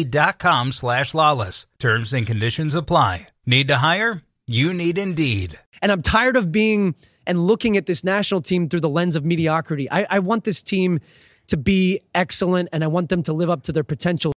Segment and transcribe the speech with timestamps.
[0.00, 1.66] Indeed.com slash lalas.
[1.78, 3.26] Terms and conditions apply.
[3.44, 4.22] Need to hire?
[4.46, 5.58] You need Indeed.
[5.82, 6.94] And I'm tired of being
[7.26, 9.90] and looking at this national team through the lens of mediocrity.
[9.90, 11.00] I, I want this team
[11.48, 14.32] to be excellent and I want them to live up to their potential.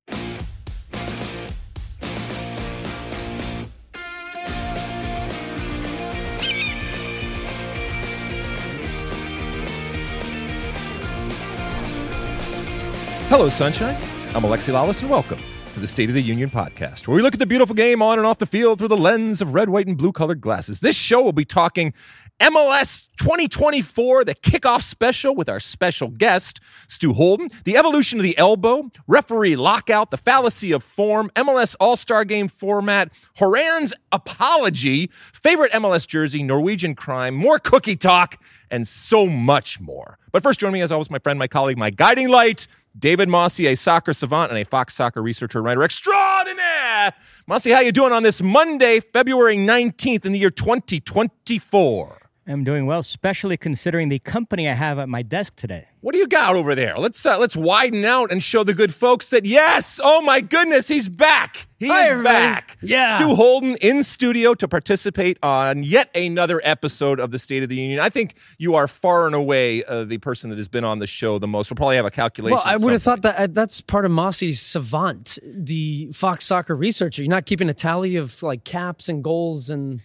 [13.28, 13.94] Hello, Sunshine.
[14.34, 15.38] I'm Alexi Lalas, and welcome
[15.74, 18.18] to the State of the Union podcast, where we look at the beautiful game on
[18.18, 20.80] and off the field through the lens of red, white, and blue colored glasses.
[20.80, 21.94] This show will be talking
[22.40, 28.36] MLS 2024, the kickoff special with our special guest, Stu Holden, the evolution of the
[28.38, 35.70] elbow, referee lockout, the fallacy of form, MLS All Star Game format, Horan's apology, favorite
[35.72, 40.18] MLS jersey, Norwegian crime, more cookie talk, and so much more.
[40.32, 42.66] But first, join me as always, my friend, my colleague, my guiding light,
[42.98, 47.12] David Mosse, a soccer savant and a Fox soccer researcher and writer extraordinaire.
[47.46, 52.29] Mosse, how you doing on this Monday, February 19th in the year 2024?
[52.46, 55.86] I'm doing well, especially considering the company I have at my desk today.
[56.00, 56.96] What do you got over there?
[56.98, 60.88] Let's uh, let's widen out and show the good folks that yes, oh my goodness,
[60.88, 61.68] he's back.
[61.78, 62.34] He Hi, is everybody.
[62.34, 62.78] back.
[62.80, 63.16] Yeah.
[63.16, 67.76] Stu Holden in studio to participate on yet another episode of the State of the
[67.76, 68.00] Union.
[68.00, 71.06] I think you are far and away uh, the person that has been on the
[71.06, 71.70] show the most.
[71.70, 72.56] We'll probably have a calculation.
[72.56, 76.74] Well, I would have thought that uh, that's part of Mosse's savant, the Fox soccer
[76.74, 77.22] researcher.
[77.22, 80.00] You're not keeping a tally of like caps and goals and.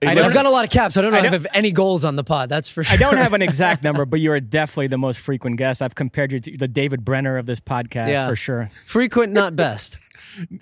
[0.00, 0.96] Hey, I've listen- done a lot of caps.
[0.98, 2.48] I don't know I if I have any goals on the pod.
[2.50, 2.92] That's for sure.
[2.94, 5.80] I don't have an exact number, but you are definitely the most frequent guest.
[5.80, 8.28] I've compared you to the David Brenner of this podcast Yeah.
[8.28, 8.70] for sure.
[8.84, 9.98] frequent, not best.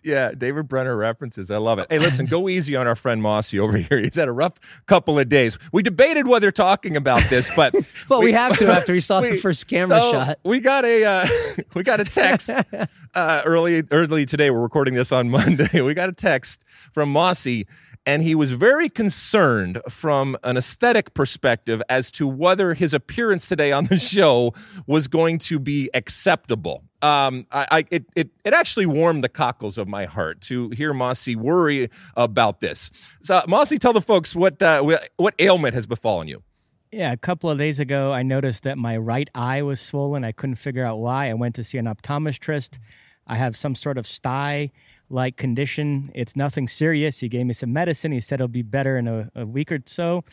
[0.05, 1.51] Yeah, David Brenner references.
[1.51, 1.89] I love it.
[1.91, 3.99] Hey, listen, go easy on our friend Mosse over here.
[3.99, 4.55] He's had a rough
[4.87, 5.59] couple of days.
[5.73, 7.75] We debated whether talking about this, but
[8.09, 10.39] Well, we, have to after we saw the first camera so shot.
[10.45, 11.27] We got a uh,
[11.75, 14.51] we got a text uh, early early today.
[14.51, 15.81] We're recording this on Monday.
[15.81, 17.65] We got a text from Mosse,
[18.07, 23.73] and he was very concerned from an aesthetic perspective as to whether his appearance today
[23.73, 24.53] on the show
[24.87, 26.85] was going to be acceptable.
[27.03, 30.93] Um, I, I it, it it actually warmed the cockles of my heart to hear
[30.95, 32.91] Mosse worry about this.
[33.23, 36.43] So, Mosse, tell the folks what uh, what- what ailment has befallen you.
[36.93, 40.23] Yeah, a couple of days ago, I noticed that my right eye was swollen.
[40.25, 41.29] I couldn't figure out why.
[41.29, 42.79] I went to see an optometrist.
[43.27, 44.71] I have some sort of sty
[45.11, 46.11] like condition.
[46.15, 47.21] It's nothing serious.
[47.21, 48.13] He gave me some medicine.
[48.13, 50.25] He said it'll be better in a, a week or so.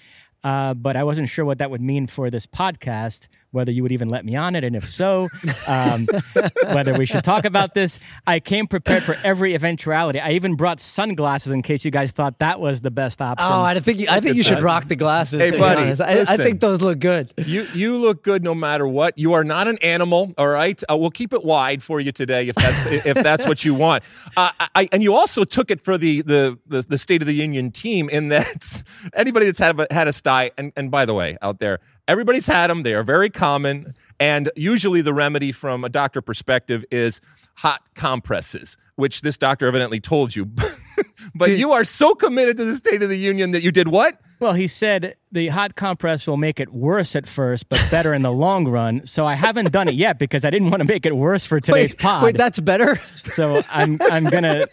[0.44, 3.92] Uh, but I wasn't sure what that would mean for this podcast, whether you would
[3.92, 4.64] even let me on it.
[4.64, 5.28] And if so,
[5.68, 6.08] um,
[6.72, 8.00] whether we should talk about this.
[8.26, 10.20] I came prepared for every eventuality.
[10.20, 13.46] I even brought sunglasses in case you guys thought that was the best option.
[13.46, 15.42] Oh, I think you, I think you should rock the glasses.
[15.42, 16.02] Hey, to buddy, honest.
[16.02, 17.34] I, I think those look good.
[17.38, 19.18] You you look good no matter what.
[19.18, 20.82] You are not an animal, all right.
[20.90, 24.04] Uh, we'll keep it wide for you today if that's if that's what you want.
[24.38, 27.34] Uh, I, and you also took it for the, the the the State of the
[27.34, 31.14] Union team in that anybody that's had a, had a sty and and by the
[31.14, 31.80] way out there,
[32.12, 32.84] everybody's had them.
[32.84, 37.22] They are very common, and usually the remedy from a doctor perspective is
[37.56, 40.46] hot compresses, which this doctor evidently told you.
[41.36, 44.20] but you are so committed to the State of the Union that you did what?
[44.42, 48.24] Well, he said the hot compress will make it worse at first, but better in
[48.24, 49.06] the long run.
[49.06, 51.60] So I haven't done it yet because I didn't want to make it worse for
[51.60, 52.24] today's Wait, pod.
[52.24, 53.00] wait, that's better.
[53.26, 54.66] so I'm I'm gonna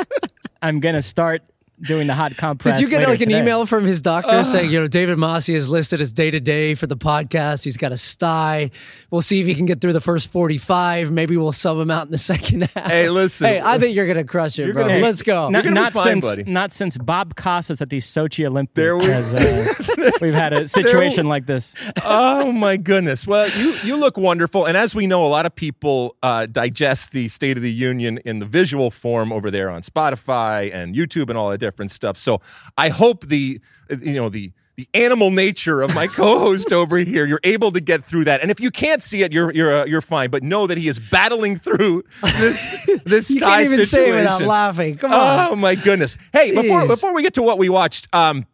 [0.62, 1.42] I'm gonna start
[1.82, 2.76] doing the hot compress.
[2.78, 3.40] Did you get later like an today.
[3.40, 6.74] email from his doctor saying, you know, David Mosse is listed as day to day
[6.74, 7.64] for the podcast.
[7.64, 8.70] He's got a sty.
[9.10, 11.10] We'll see if he can get through the first 45.
[11.10, 12.90] Maybe we'll sub him out in the second half.
[12.90, 13.46] Hey, listen.
[13.46, 14.88] Hey, I think you're going to crush it, You're bro.
[14.88, 15.48] gonna- Let's go.
[15.48, 16.44] Not, gonna be not fine, since buddy.
[16.44, 19.72] not since Bob Costas at the Sochi Olympics There we- has uh,
[20.20, 21.74] we've had a situation like this.
[22.04, 23.26] oh my goodness.
[23.26, 27.12] Well, you you look wonderful, and as we know, a lot of people uh, digest
[27.12, 31.28] the State of the Union in the visual form over there on Spotify and YouTube
[31.28, 32.16] and all that different stuff.
[32.16, 32.40] So
[32.76, 33.60] I hope the
[33.90, 37.26] you know the the animal nature of my co-host over here.
[37.26, 39.84] You're able to get through that, and if you can't see it, you're you're uh,
[39.84, 40.30] you're fine.
[40.30, 44.14] But know that he is battling through this this You tie can't even say it
[44.14, 44.48] without situation.
[44.48, 44.96] laughing.
[44.96, 45.52] Come on.
[45.52, 46.16] Oh my goodness!
[46.32, 46.88] Hey, before Jeez.
[46.88, 48.46] before we get to what we watched, um,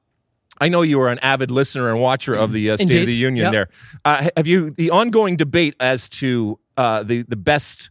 [0.61, 3.15] I know you are an avid listener and watcher of the uh, State of the
[3.15, 3.45] Union.
[3.45, 3.53] Yep.
[3.53, 3.69] There,
[4.05, 7.91] uh, have you the ongoing debate as to uh, the the best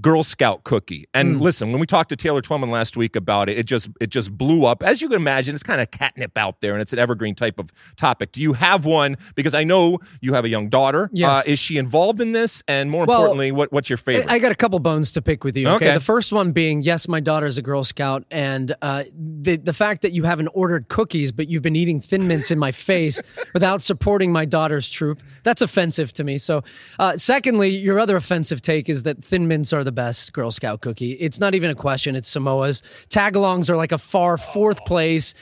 [0.00, 1.06] Girl Scout cookie?
[1.12, 1.42] And Hmm.
[1.42, 4.36] listen, when we talked to Taylor Twellman last week about it, it just it just
[4.36, 4.82] blew up.
[4.82, 7.58] As you can imagine, it's kind of catnip out there, and it's an evergreen type
[7.58, 8.32] of topic.
[8.32, 9.16] Do you have one?
[9.34, 11.10] Because I know you have a young daughter.
[11.12, 11.28] Yes.
[11.46, 12.62] Uh, is she involved in this?
[12.68, 14.30] And more Well, importantly, what, what's your favorite?
[14.30, 15.68] I got a couple bones to pick with you.
[15.68, 15.82] Okay.
[15.82, 15.94] Okay.
[15.94, 19.72] The first one being yes, my daughter is a Girl Scout, and uh, the the
[19.72, 23.20] fact that you haven't ordered cookies but you've been eating Thin Mints in my face
[23.54, 26.38] without supporting my daughter's troop that's offensive to me.
[26.38, 26.62] So,
[26.98, 30.80] uh, secondly, your other offensive take is that Thin Mints are the best Girl Scout
[30.80, 31.12] cookie.
[31.12, 32.16] It's not even a question.
[32.16, 32.82] It's Samoa's.
[33.08, 35.34] Tagalongs are like a far fourth place.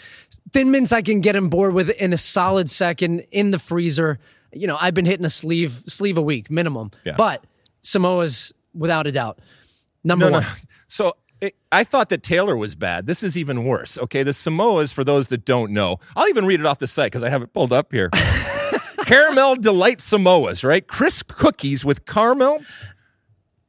[0.53, 4.19] Thin Mints I can get on board with in a solid second in the freezer.
[4.53, 7.15] You know, I've been hitting a sleeve sleeve a week minimum, Yeah.
[7.17, 7.45] but
[7.83, 9.39] Samoa's without a doubt
[10.05, 10.43] number No, one.
[10.43, 10.49] no.
[10.89, 13.07] So it, I thought that Taylor was bad.
[13.07, 13.97] This is even worse.
[13.97, 17.13] Okay, the Samoas, for those that don't know, I'll even read it off the site
[17.13, 18.11] because I have it pulled up here.
[19.05, 20.87] caramel delight Samoas, right?
[20.87, 22.61] Crisp cookies with caramel.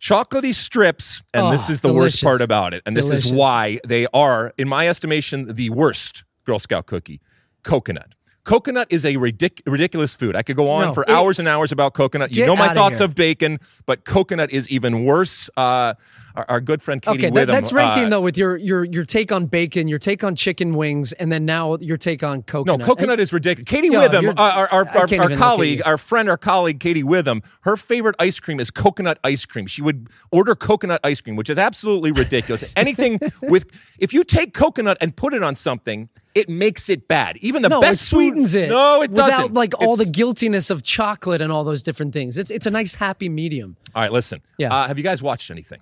[0.02, 2.82] Chocolatey strips, and this Oh, is the worst part about it.
[2.88, 7.22] And this is why they are, in my estimation, the worst Girl Scout cookie
[7.64, 8.14] coconut.
[8.44, 10.36] Coconut is a ridic- ridiculous food.
[10.36, 12.36] I could go on No, for it- hours and hours about coconut.
[12.36, 13.06] You know my thoughts here.
[13.06, 15.48] of bacon, but coconut is even worse.
[15.56, 15.94] Uh,
[16.36, 17.48] our, our good friend Katie Okay, that, Witham.
[17.54, 20.76] that's ranking uh, though with your your your take on bacon, your take on chicken
[20.76, 22.80] wings, and then now your take on coconut.
[22.80, 23.00] No, coconut.
[23.00, 23.70] coconut is ridiculous.
[23.70, 26.80] Katie Yo, Witham, our, our, our, our even look at colleague, our friend, our colleague,
[26.80, 29.68] Katie Witham, her favorite ice cream is coconut ice cream.
[29.68, 32.64] She would order coconut ice cream, which is absolutely ridiculous.
[32.76, 33.66] Anything with,
[34.00, 37.38] if you take coconut and put it on something, it makes it bad.
[37.38, 38.70] Even the no, best it sweetens food, it.
[38.70, 39.54] No, it without doesn't.
[39.54, 42.38] like all the guiltiness of chocolate and all those different things.
[42.38, 43.76] It's it's a nice happy medium.
[43.94, 44.42] All right, listen.
[44.58, 44.74] Yeah.
[44.74, 45.82] Uh, have you guys watched anything?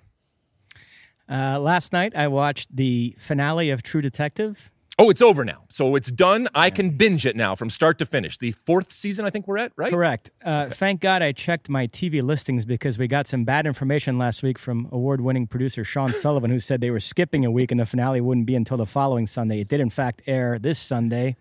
[1.30, 4.70] Uh, last night, I watched the finale of True Detective.
[4.98, 5.64] Oh, it's over now.
[5.70, 6.46] So it's done.
[6.54, 8.36] I can binge it now from start to finish.
[8.36, 9.90] The fourth season, I think we're at, right?
[9.90, 10.30] Correct.
[10.44, 14.42] Uh, Thank God I checked my TV listings because we got some bad information last
[14.42, 17.80] week from award winning producer Sean Sullivan, who said they were skipping a week and
[17.80, 19.60] the finale wouldn't be until the following Sunday.
[19.60, 21.36] It did, in fact, air this Sunday.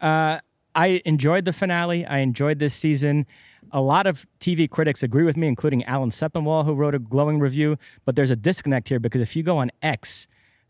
[0.00, 0.38] Uh,
[0.76, 2.06] I enjoyed the finale.
[2.06, 3.26] I enjoyed this season.
[3.72, 7.40] A lot of TV critics agree with me, including Alan Sepinwall, who wrote a glowing
[7.40, 7.76] review.
[8.04, 10.26] But there's a disconnect here because if you go on X,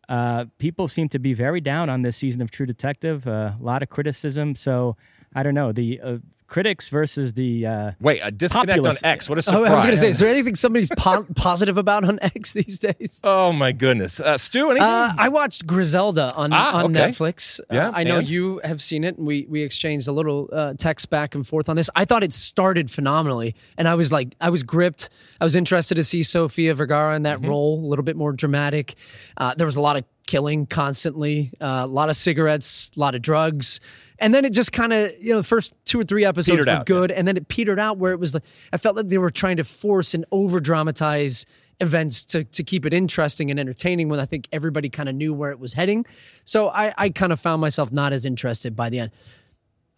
[0.08, 3.26] uh, people seem to be very down on this season of True Detective.
[3.26, 4.55] Uh, a lot of criticism.
[4.55, 4.96] So
[5.35, 7.67] I don't know the uh, critics versus the.
[7.67, 9.02] Uh, Wait, a disconnect Populace.
[9.02, 9.29] on X.
[9.29, 9.70] What a Oh, surprise.
[9.70, 12.79] I was going to say, is there anything somebody's po- positive about on X these
[12.79, 13.20] days?
[13.25, 14.20] Oh, my goodness.
[14.20, 14.82] Uh, Stu, anything?
[14.88, 17.08] Uh, I watched Griselda on, Ah, on okay.
[17.11, 17.61] Netflix.
[17.61, 18.29] Uh, Yeah, I know and?
[18.29, 21.69] you have seen it, and we we exchanged a little uh, text back and forth
[21.69, 21.91] on this.
[21.94, 25.08] I thought it started phenomenally, and I was like, I was gripped.
[25.41, 27.49] I was interested to see Sofia Vergara in that Mm-hmm.
[27.49, 28.94] role, a little bit more dramatic.
[29.37, 33.15] Uh, there was a lot of killing constantly, uh, a lot of cigarettes, a lot
[33.15, 33.81] of drugs.
[34.19, 36.67] And then it just kind of, you know, the first two or three episodes Petered
[36.67, 39.09] were out, good, and then it petered out where it was like I felt like
[39.09, 41.47] they were trying to force and over dramatize
[41.81, 45.35] events to to keep it interesting and entertaining when I think everybody kind of knew
[45.35, 46.06] where it was heading.
[46.44, 49.11] So I I kind of found myself not as interested by the end.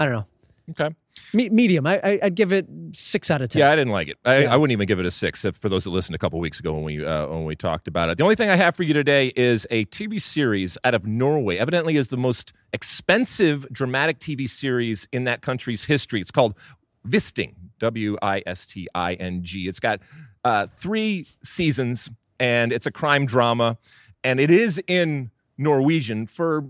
[0.01, 0.27] I don't know.
[0.71, 0.95] okay.
[1.33, 1.87] Me- medium.
[1.87, 3.61] I, I'd give it six out of ten.
[3.61, 4.19] Yeah, I didn't like it.
[4.25, 5.45] I, I wouldn't even give it a six.
[5.45, 8.11] For those that listened a couple weeks ago when we uh, when we talked about
[8.11, 8.17] it.
[8.17, 11.57] The only thing I have for you today is a TV series out of Norway.
[11.57, 16.21] Evidently, is the most expensive dramatic TV series in that country's history.
[16.21, 16.57] It's called
[17.05, 17.55] Visting.
[17.79, 19.69] W I S T I N G.
[19.69, 20.01] It's got
[20.45, 23.79] uh, three seasons, and it's a crime drama,
[24.25, 26.65] and it is in Norwegian for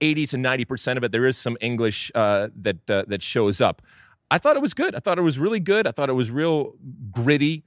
[0.00, 3.60] 80 to 90 percent of it there is some english uh, that uh, that shows
[3.60, 3.82] up.
[4.30, 4.94] I thought it was good.
[4.94, 5.86] I thought it was really good.
[5.86, 6.74] I thought it was real
[7.10, 7.64] gritty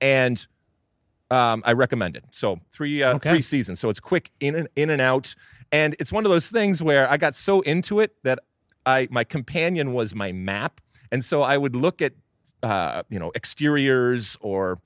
[0.00, 0.46] and
[1.30, 2.24] um, i recommend it.
[2.30, 3.30] So three uh, Okay.
[3.30, 3.80] three seasons.
[3.80, 5.34] So it's quick in and in and out.
[5.72, 8.38] And it's one of those things where i got so into it that
[8.84, 10.80] i my companion was my map.
[11.10, 12.12] And so i would look at
[12.62, 14.78] uh, you know exteriors or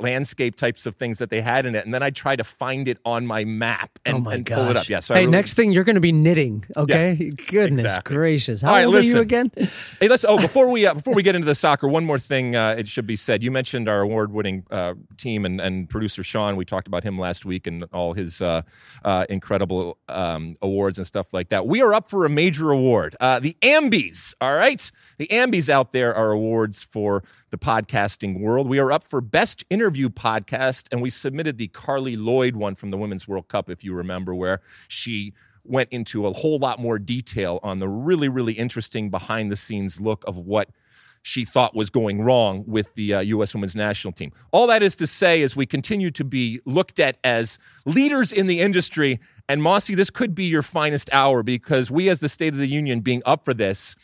[0.00, 2.88] landscape types of things that they had in it and then i'd try to find
[2.88, 5.32] it on my map and, oh my and pull it up yeah so hey, really-
[5.32, 6.64] next thing you're going to be knitting.
[6.76, 7.30] Okay.
[7.48, 8.16] Goodness exactly.
[8.16, 8.62] gracious.
[8.62, 9.50] How All right, old are you again?
[10.00, 10.24] Hey, let's.
[10.26, 12.56] Oh, before we uh, before we get into the soccer, one more thing.
[12.56, 13.42] Uh, it should be said.
[13.42, 16.56] You mentioned our award-winning uh, team and, and producer Sean.
[16.56, 18.62] We talked about him last week and all his uh,
[19.04, 21.66] uh, incredible um, awards and stuff like that.
[21.66, 23.16] We are up for a major award.
[23.20, 24.34] Uh, the Ambies.
[24.40, 27.24] All right, the Ambies out there are awards for
[27.54, 28.68] the podcasting world.
[28.68, 32.90] We are up for best interview podcast, and we submitted the Carli Lloyd one from
[32.90, 36.98] the Women's World Cup, if you remember, where she went into a whole lot more
[36.98, 40.70] detail on the really, really interesting behind the scenes look of what
[41.22, 43.54] she thought was going wrong with the uh, U.S.
[43.54, 44.32] women's national team.
[44.50, 47.56] All that is to say, as we continue to be looked at as
[47.86, 52.18] leaders in the industry, and Mosse, this could be your finest hour because we, as
[52.18, 53.94] the State of the Union, being up for this,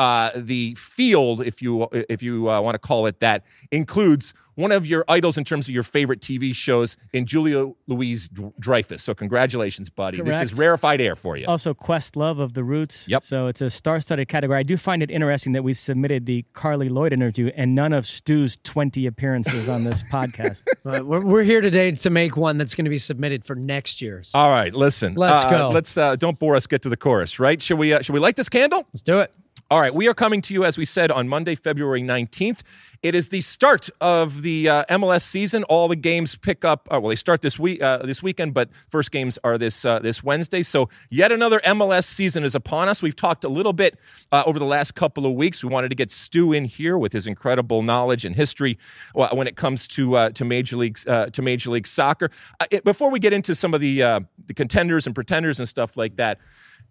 [0.00, 4.72] uh, the field, if you if you uh, want to call it that, includes one
[4.72, 9.02] of your idols in terms of your favorite TV shows in Julia Louise Dreyfus.
[9.02, 10.18] So congratulations, buddy.
[10.18, 10.40] Correct.
[10.40, 11.46] This is rarefied air for you.
[11.46, 13.06] Also, Questlove of the Roots.
[13.08, 13.22] Yep.
[13.22, 14.58] So it's a star-studded category.
[14.58, 18.06] I do find it interesting that we submitted the Carli Lloyd interview and none of
[18.06, 20.64] Stu's 20 appearances on this podcast.
[20.84, 24.22] We're, we're here today to make one that's going to be submitted for next year.
[24.22, 25.14] So All right, listen.
[25.14, 25.70] Let's uh, go.
[25.70, 26.66] Let's uh, don't bore us.
[26.66, 27.60] Get to the chorus, right?
[27.60, 27.92] Should we?
[27.92, 28.86] Uh, should we light this candle?
[28.92, 29.32] let's do it.
[29.70, 32.64] All right, we are coming to you as we said on Monday, February nineteenth.
[33.04, 35.62] It is the start of the uh, MLS season.
[35.64, 36.88] All the games pick up.
[36.90, 40.00] Uh, well, they start this week, uh, this weekend, but first games are this uh,
[40.00, 40.64] this Wednesday.
[40.64, 43.00] So yet another MLS season is upon us.
[43.00, 43.96] We've talked a little bit
[44.32, 45.62] uh, over the last couple of weeks.
[45.62, 48.76] We wanted to get Stu in here with his incredible knowledge and history
[49.14, 52.32] uh, when it comes to to major league to major league soccer.
[52.72, 56.16] It- before we get into some of the the contenders and pretenders and stuff like
[56.16, 56.40] that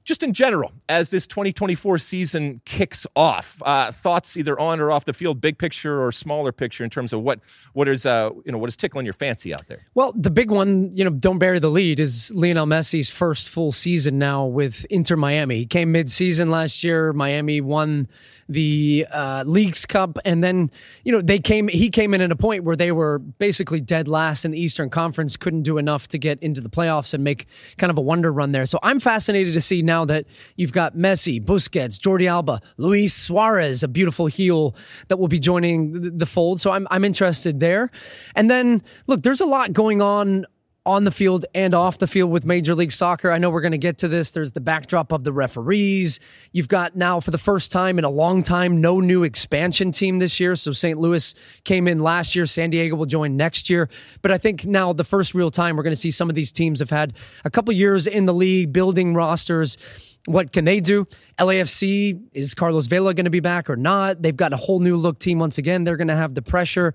[0.10, 5.06] just in general, as this 2024 season kicks off, uh, thoughts either on or off
[5.06, 7.40] the field, big picture or smaller picture, in terms of what
[7.74, 9.86] what is uh, you know what is tickling your fancy out there.
[9.94, 13.72] Well, the big one, you know, don't bury the lead, is Lionel Messi's first full
[13.72, 15.58] season now with Inter Miami.
[15.58, 17.14] He came mid-season last year.
[17.14, 18.08] Miami won
[18.50, 20.72] the uh, Leagues Cup, and then
[21.04, 21.68] you know they came.
[21.68, 24.90] He came in at a point where they were basically dead last in the Eastern
[24.90, 27.46] Conference, couldn't do enough to get into the playoffs and make
[27.78, 28.66] kind of a wonder run there.
[28.66, 30.26] So I'm fascinated to see now that
[30.56, 34.76] you've got Messi, Busquets, Jordi Alba, Luis Suarez, a beautiful heel
[35.08, 36.60] that will be joining the fold.
[36.60, 37.92] So I'm I'm interested there.
[38.36, 40.46] And then look, there's a lot going on
[40.90, 43.32] on the field and off the field with Major League Soccer.
[43.32, 44.32] I know we're going to get to this.
[44.32, 46.20] There's the backdrop of the referees.
[46.52, 50.18] You've got now, for the first time in a long time, no new expansion team
[50.18, 50.56] this year.
[50.56, 50.98] So St.
[50.98, 52.48] Louis came in last year.
[52.48, 53.88] San Diego will join next year.
[54.24, 56.52] But I think now, the first real time, we're going to see some of these
[56.52, 57.14] teams have had
[57.46, 59.78] a couple years in the league building rosters.
[60.30, 61.08] What can they do?
[61.40, 64.22] LAFC, is Carlos Vela going to be back or not?
[64.22, 65.86] They've got a whole new look team once again.
[65.86, 66.94] They're going to have the pressure.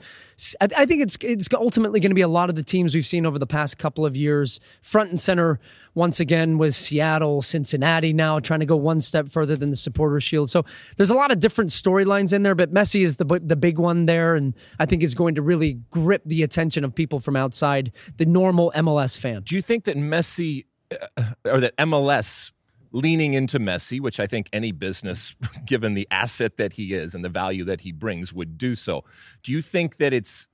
[0.60, 3.26] I think it's it's ultimately going to be a lot of the teams we've seen
[3.26, 5.58] over the past couple of years, front and center
[5.94, 10.20] once again with Seattle, Cincinnati now trying to go one step further than the supporter
[10.20, 10.48] shield.
[10.48, 10.64] So
[10.96, 14.06] there's a lot of different storylines in there, but Messi is the the big one
[14.06, 17.90] there, and I think is going to really grip the attention of people from outside
[18.16, 19.42] the normal MLS fan.
[19.42, 22.52] Do you think that Messi uh, or that MLS
[22.94, 25.34] leaning into Messi, which I think any business,
[25.66, 29.04] given the asset that he is and the value that he brings, would do so?
[29.42, 30.48] Do you think that it's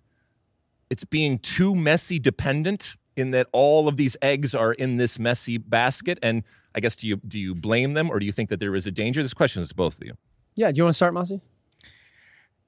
[0.89, 5.63] it's being too Messi dependent in that all of these eggs are in this Messi
[5.65, 6.19] basket?
[6.23, 6.43] And
[6.75, 8.87] I guess do you do you blame them or do you think that there is
[8.87, 9.23] a danger?
[9.23, 10.15] This question is to both of you.
[10.57, 11.41] Yeah, do you want to start, Mosse?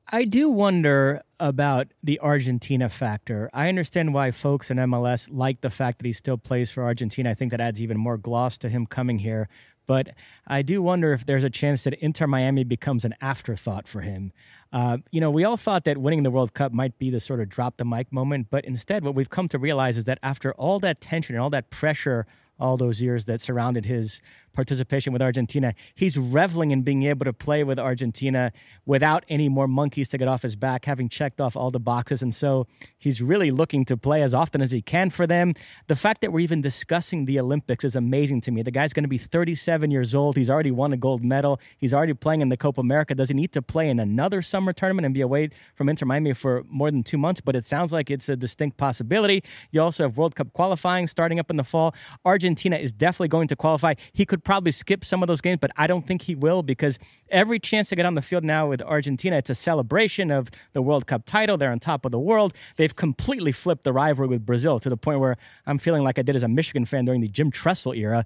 [0.09, 3.50] I do wonder about the Argentina factor.
[3.54, 7.30] I understand why folks in MLS like the fact that he still plays for Argentina.
[7.30, 9.49] I think that adds even more gloss to him coming here.
[9.87, 10.11] But
[10.47, 14.32] I do wonder if there's a chance that Inter Miami becomes an afterthought for him.
[14.73, 17.40] Uh, you know, we all thought that winning the World Cup might be the sort
[17.40, 20.52] of drop the mic moment, but instead, what we've come to realize is that after
[20.54, 22.26] all that tension and all that pressure
[22.59, 25.75] all those years that surrounded his participation with Argentina.
[25.94, 28.52] He's reveling in being able to play with Argentina
[28.87, 32.23] without any more monkeys to get off his back, having checked off all the boxes.
[32.23, 32.66] And so
[32.99, 35.54] he's really looking to play as often as he can for them.
[35.87, 38.62] The fact that we're even discussing the Olympics is amazing to me.
[38.62, 40.37] The guy's going to be 37 years old.
[40.37, 41.61] He's already won a gold medal.
[41.78, 43.14] He's already playing in the Copa America.
[43.14, 46.32] Does he need to play in another summer tournament and be away from Inter Miami
[46.32, 47.40] for more than two months?
[47.40, 49.42] But it sounds like it's a distinct possibility.
[49.71, 51.94] You also have World Cup qualifying starting up in the fall.
[52.25, 53.94] Argentina is definitely going to qualify.
[54.12, 56.99] He could probably skip some of those games, but I don't think he will because
[57.30, 60.82] every chance to get on the field now with Argentina, it's a celebration of the
[60.82, 61.56] World Cup title.
[61.56, 62.54] They're on top of the world.
[62.76, 66.22] They've completely flipped the rivalry with Brazil to the point where I'm feeling like I
[66.22, 68.25] did as a Michigan fan during the Jim Tressel era.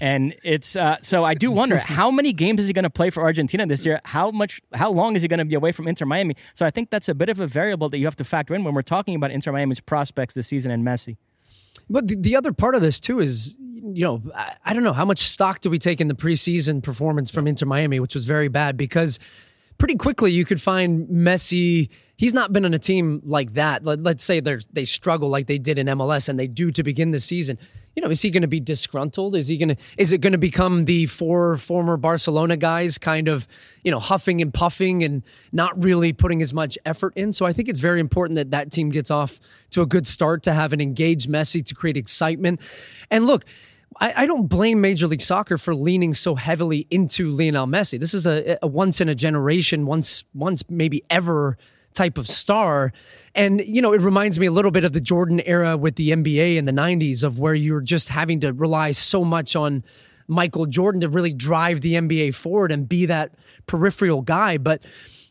[0.00, 3.10] And it's uh, so I do wonder how many games is he going to play
[3.10, 4.00] for Argentina this year?
[4.04, 6.36] How much, how long is he going to be away from Inter Miami?
[6.54, 8.64] So I think that's a bit of a variable that you have to factor in
[8.64, 11.16] when we're talking about Inter Miami's prospects this season and Messi.
[11.90, 14.92] But the, the other part of this too is, you know, I, I don't know
[14.92, 18.26] how much stock do we take in the preseason performance from Inter Miami, which was
[18.26, 19.18] very bad because
[19.78, 21.88] pretty quickly you could find Messi.
[22.16, 23.84] He's not been on a team like that.
[23.84, 26.82] Let, let's say they they struggle like they did in MLS and they do to
[26.82, 27.58] begin the season.
[27.98, 29.34] You know, is he going to be disgruntled?
[29.34, 29.76] Is he going to?
[29.96, 33.48] Is it going to become the four former Barcelona guys, kind of,
[33.82, 37.32] you know, huffing and puffing and not really putting as much effort in?
[37.32, 39.40] So I think it's very important that that team gets off
[39.70, 42.60] to a good start to have an engaged Messi to create excitement.
[43.10, 43.44] And look,
[43.98, 47.98] I, I, don't blame Major League Soccer for leaning so heavily into Lionel Messi.
[47.98, 51.58] This is a, a once in a generation, once once maybe ever
[51.94, 52.92] type of star.
[53.34, 56.10] And, you know, it reminds me a little bit of the Jordan era with the
[56.10, 59.84] NBA in the 90s of where you're just having to rely so much on
[60.28, 63.32] Michael Jordan to really drive the NBA forward and be that
[63.66, 64.58] peripheral guy.
[64.58, 64.84] But,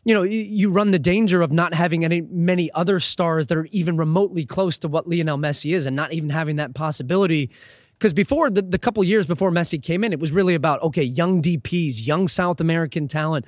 [0.04, 3.68] you know, you run the danger of not having any many other stars that are
[3.70, 7.50] even remotely close to what Lionel Messi is and not even having that possibility
[7.98, 11.02] because before the, the couple years before Messi came in, it was really about okay,
[11.02, 13.44] young DPS, young South American talent,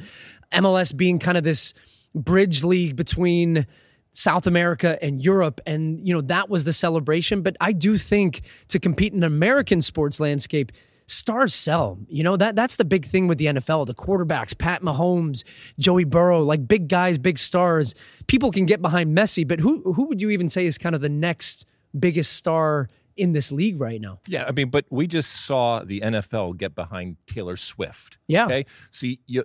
[0.53, 1.73] MLS being kind of this
[2.15, 3.67] bridge league between
[4.13, 7.43] South America and Europe, and you know that was the celebration.
[7.43, 10.73] But I do think to compete in American sports landscape,
[11.07, 11.99] stars sell.
[12.09, 13.87] You know that that's the big thing with the NFL.
[13.87, 15.45] The quarterbacks, Pat Mahomes,
[15.79, 17.95] Joey Burrow, like big guys, big stars.
[18.27, 21.01] People can get behind Messi, but who who would you even say is kind of
[21.01, 21.67] the next
[21.99, 22.89] biggest star?
[23.17, 24.19] in this league right now.
[24.27, 28.17] Yeah, I mean, but we just saw the NFL get behind Taylor Swift.
[28.29, 28.47] Yeah.
[28.47, 28.65] Okay.
[28.91, 29.45] So you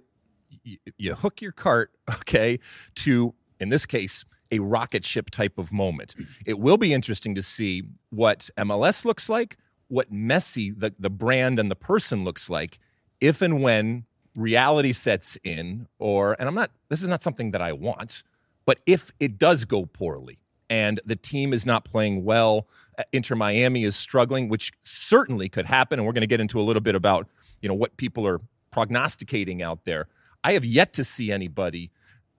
[0.98, 2.60] you, hook your cart, okay,
[2.95, 6.15] to in this case a rocket ship type of moment.
[6.45, 9.57] It will be interesting to see what MLS looks like,
[9.88, 12.79] what Messi, the, the brand and the person looks like,
[13.19, 14.05] if and when
[14.36, 18.24] reality sets in, or and I'm not this is not something that I want,
[18.65, 22.67] but if it does go poorly and the team is not playing well,
[22.98, 26.00] uh, Inter Miami is struggling, which certainly could happen.
[26.00, 27.27] And we're going to get into a little bit about
[27.62, 28.41] you know what people are
[28.72, 30.07] prognosticating out there.
[30.45, 31.89] I have yet to see anybody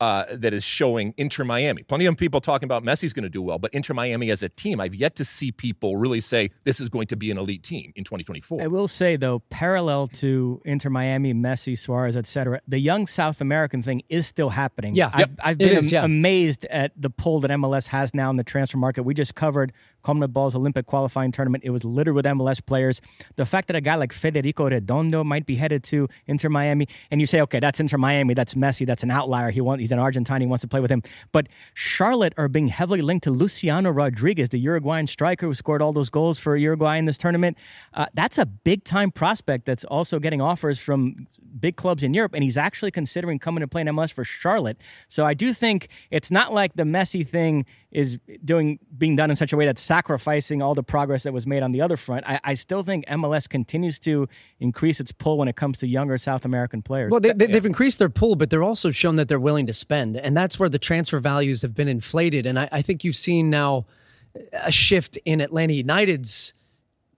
[0.01, 1.83] uh, that is showing Inter Miami.
[1.83, 4.49] Plenty of people talking about Messi's going to do well, but Inter Miami as a
[4.49, 7.65] team, I've yet to see people really say this is going to be an elite
[7.65, 8.63] team in 2024.
[8.63, 13.83] I will say though, parallel to Inter Miami, Messi, Suarez, etc., the young South American
[13.83, 14.95] thing is still happening.
[14.95, 16.05] Yeah, I've, I've been is, am- yeah.
[16.05, 19.03] amazed at the pull that MLS has now in the transfer market.
[19.03, 19.73] We just covered
[20.07, 21.65] CONMEBOL's Olympic qualifying tournament.
[21.65, 23.01] It was littered with MLS players.
[23.35, 27.21] The fact that a guy like Federico Redondo might be headed to Inter Miami, and
[27.21, 29.51] you say, okay, that's Inter Miami, that's Messi, that's an outlier.
[29.51, 31.03] He want, he's an Argentine, he wants to play with him.
[31.33, 35.93] But Charlotte are being heavily linked to Luciano Rodriguez, the Uruguayan striker who scored all
[35.93, 37.57] those goals for Uruguay in this tournament.
[37.93, 41.27] Uh, that's a big time prospect that's also getting offers from
[41.59, 44.77] big clubs in Europe, and he's actually considering coming to play in MLS for Charlotte.
[45.09, 49.37] So I do think it's not like the Messi thing is doing being done in
[49.37, 52.23] such a way that's sacrificing all the progress that was made on the other front.
[52.27, 54.29] I, I still think MLS continues to
[54.61, 57.11] increase its pull when it comes to younger South American players.
[57.11, 59.73] Well, they, have they, increased their pull, but they're also shown that they're willing to
[59.73, 62.45] spend, and that's where the transfer values have been inflated.
[62.45, 63.87] And I, I think you've seen now
[64.53, 66.53] a shift in Atlanta United's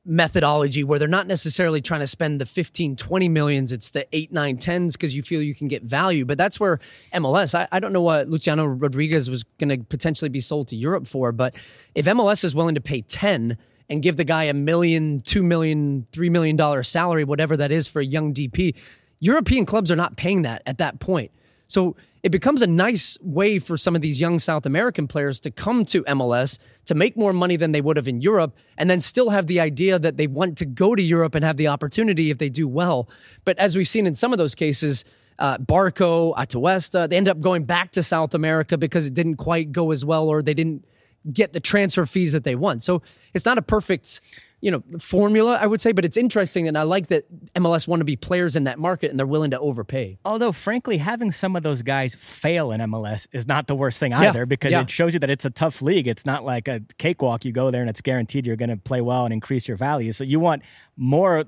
[0.08, 3.72] methodology where they're not necessarily trying to spend the 15 20 millions.
[3.72, 6.24] It's the 8 9 10s because you feel you can get value.
[6.24, 6.80] But that's where
[7.12, 10.76] mls I, I don't know what luciano rodriguez was going to potentially be sold to
[10.76, 11.56] europe for but
[11.94, 13.56] if mls is willing to pay 10
[13.90, 17.86] and give the guy a million two million three million dollar salary whatever that is
[17.86, 18.74] for a young dp
[19.20, 21.30] european clubs are not paying that at that point.
[21.66, 21.96] So
[22.28, 25.86] it becomes a nice way for some of these young South American players to come
[25.86, 29.30] to MLS to make more money than they would have in Europe and then still
[29.30, 32.36] have the idea that they want to go to Europe and have the opportunity if
[32.36, 33.08] they do well.
[33.46, 35.06] But as we've seen in some of those cases,
[35.38, 39.72] uh, Barco, Atuesta, they end up going back to South America because it didn't quite
[39.72, 40.84] go as well or they didn't
[41.32, 42.82] get the transfer fees that they want.
[42.82, 43.00] So
[43.32, 44.20] it's not a perfect
[44.60, 48.00] you know formula i would say but it's interesting and i like that mls want
[48.00, 50.18] to be players in that market and they're willing to overpay.
[50.24, 54.12] Although frankly having some of those guys fail in mls is not the worst thing
[54.12, 54.80] either yeah, because yeah.
[54.80, 56.08] it shows you that it's a tough league.
[56.08, 59.00] It's not like a cakewalk you go there and it's guaranteed you're going to play
[59.00, 60.12] well and increase your value.
[60.12, 60.62] So you want
[60.96, 61.44] more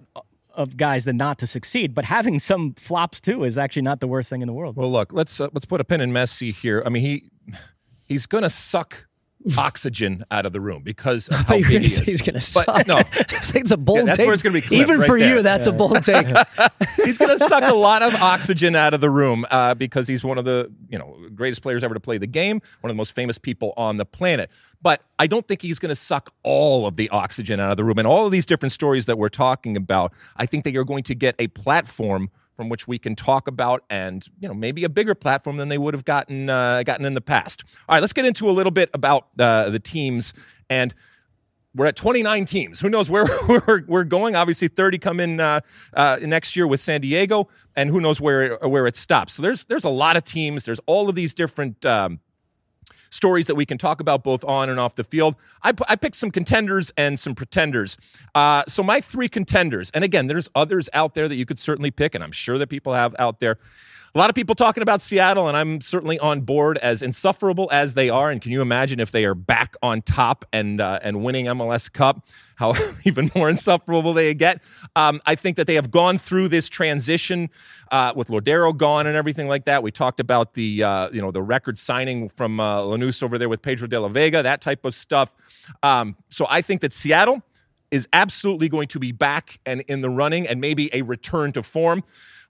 [0.55, 4.09] of guys than not to succeed but having some flops too is actually not the
[4.09, 4.77] worst thing in the world.
[4.77, 6.83] Well look let's uh, let's put a pin in messi here.
[6.85, 7.31] I mean he
[8.07, 9.07] he's going to suck
[9.57, 11.99] oxygen out of the room because of how big he is.
[11.99, 12.67] He's going to suck.
[12.67, 14.27] But, no, it's a bold yeah, that's take.
[14.27, 15.37] Where it's going to be Even right for there.
[15.37, 15.73] you, that's yeah.
[15.73, 16.27] a bold take.
[17.05, 20.23] he's going to suck a lot of oxygen out of the room uh, because he's
[20.25, 22.99] one of the you know greatest players ever to play the game, one of the
[22.99, 24.51] most famous people on the planet.
[24.83, 27.85] But I don't think he's going to suck all of the oxygen out of the
[27.85, 27.99] room.
[27.99, 31.03] And all of these different stories that we're talking about, I think that you're going
[31.05, 34.89] to get a platform from which we can talk about and you know maybe a
[34.91, 37.65] bigger platform than they would have gotten uh, gotten in the past.
[37.89, 40.35] All right, let's get into a little bit about uh, the teams
[40.69, 40.95] and.
[41.73, 42.81] We're at 29 teams.
[42.81, 43.27] Who knows where
[43.87, 44.35] we're, going?
[44.35, 45.61] Obviously, 30 come in uh,
[45.95, 49.35] uh, next year with San Diego, and who knows where where it stops.
[49.35, 50.65] So there's there's a lot of teams.
[50.65, 52.19] There's all of these different um,
[53.11, 55.37] stories that we can talk about both on and off the field.
[55.63, 57.97] I, I picked some contenders and some pretenders.
[58.35, 61.91] Uh, so my three contenders, and again, there's others out there that you could certainly
[61.91, 63.59] pick, and I'm sure that people have out there.
[64.15, 66.79] A lot of people talking about Seattle, and I'm certainly on board.
[66.79, 70.45] As insufferable as they are, and can you imagine if they are back on top
[70.53, 72.27] and uh, and winning MLS Cup?
[72.57, 74.61] How even more insufferable they get.
[74.97, 77.51] Um, I think that they have gone through this transition
[77.93, 79.83] uh, with Lodeiro gone and everything like that.
[79.83, 83.49] We talked about the uh, you know the record signing from uh, Lanús over there
[83.49, 85.37] with Pedro de la Vega, that type of stuff.
[85.85, 87.43] Um, so I think that Seattle
[87.93, 91.63] is absolutely going to be back and in the running, and maybe a return to
[91.63, 92.03] form.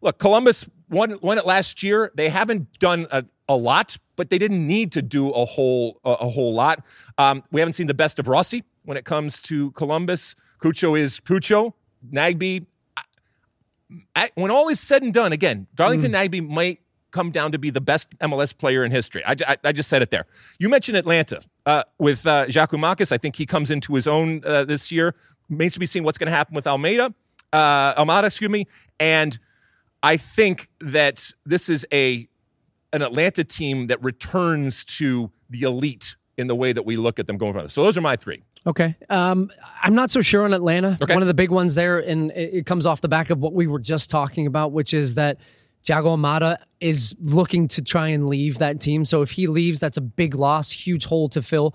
[0.03, 2.13] Look, Columbus won, won it last year.
[2.15, 6.11] They haven't done a, a lot, but they didn't need to do a whole a,
[6.11, 6.85] a whole lot.
[7.17, 10.35] Um, we haven't seen the best of Rossi when it comes to Columbus.
[10.59, 11.73] Cucho is Cucho.
[12.13, 12.67] Nagbe,
[14.17, 16.29] I, when all is said and done, again, Darlington mm.
[16.29, 19.23] Nagbe might come down to be the best MLS player in history.
[19.27, 20.27] I, I, I just said it there.
[20.59, 23.13] You mentioned Atlanta uh, with uh, Giakoumakis.
[23.13, 25.15] I think he comes into his own uh, this year.
[25.49, 27.13] Remains to be seen what's going to happen with Almeida,
[27.53, 28.67] uh, Almada, excuse me,
[28.99, 29.39] and–
[30.03, 32.27] I think that this is a
[32.93, 37.27] an Atlanta team that returns to the elite in the way that we look at
[37.27, 37.71] them going forward.
[37.71, 38.43] So those are my three.
[38.67, 38.97] Okay.
[39.09, 39.51] Um,
[39.83, 40.99] I'm not so sure on Atlanta.
[41.01, 41.15] Okay.
[41.15, 43.67] One of the big ones there, and it comes off the back of what we
[43.67, 45.39] were just talking about, which is that
[45.85, 49.05] Thiago Almada is looking to try and leave that team.
[49.05, 51.75] So if he leaves, that's a big loss, huge hole to fill.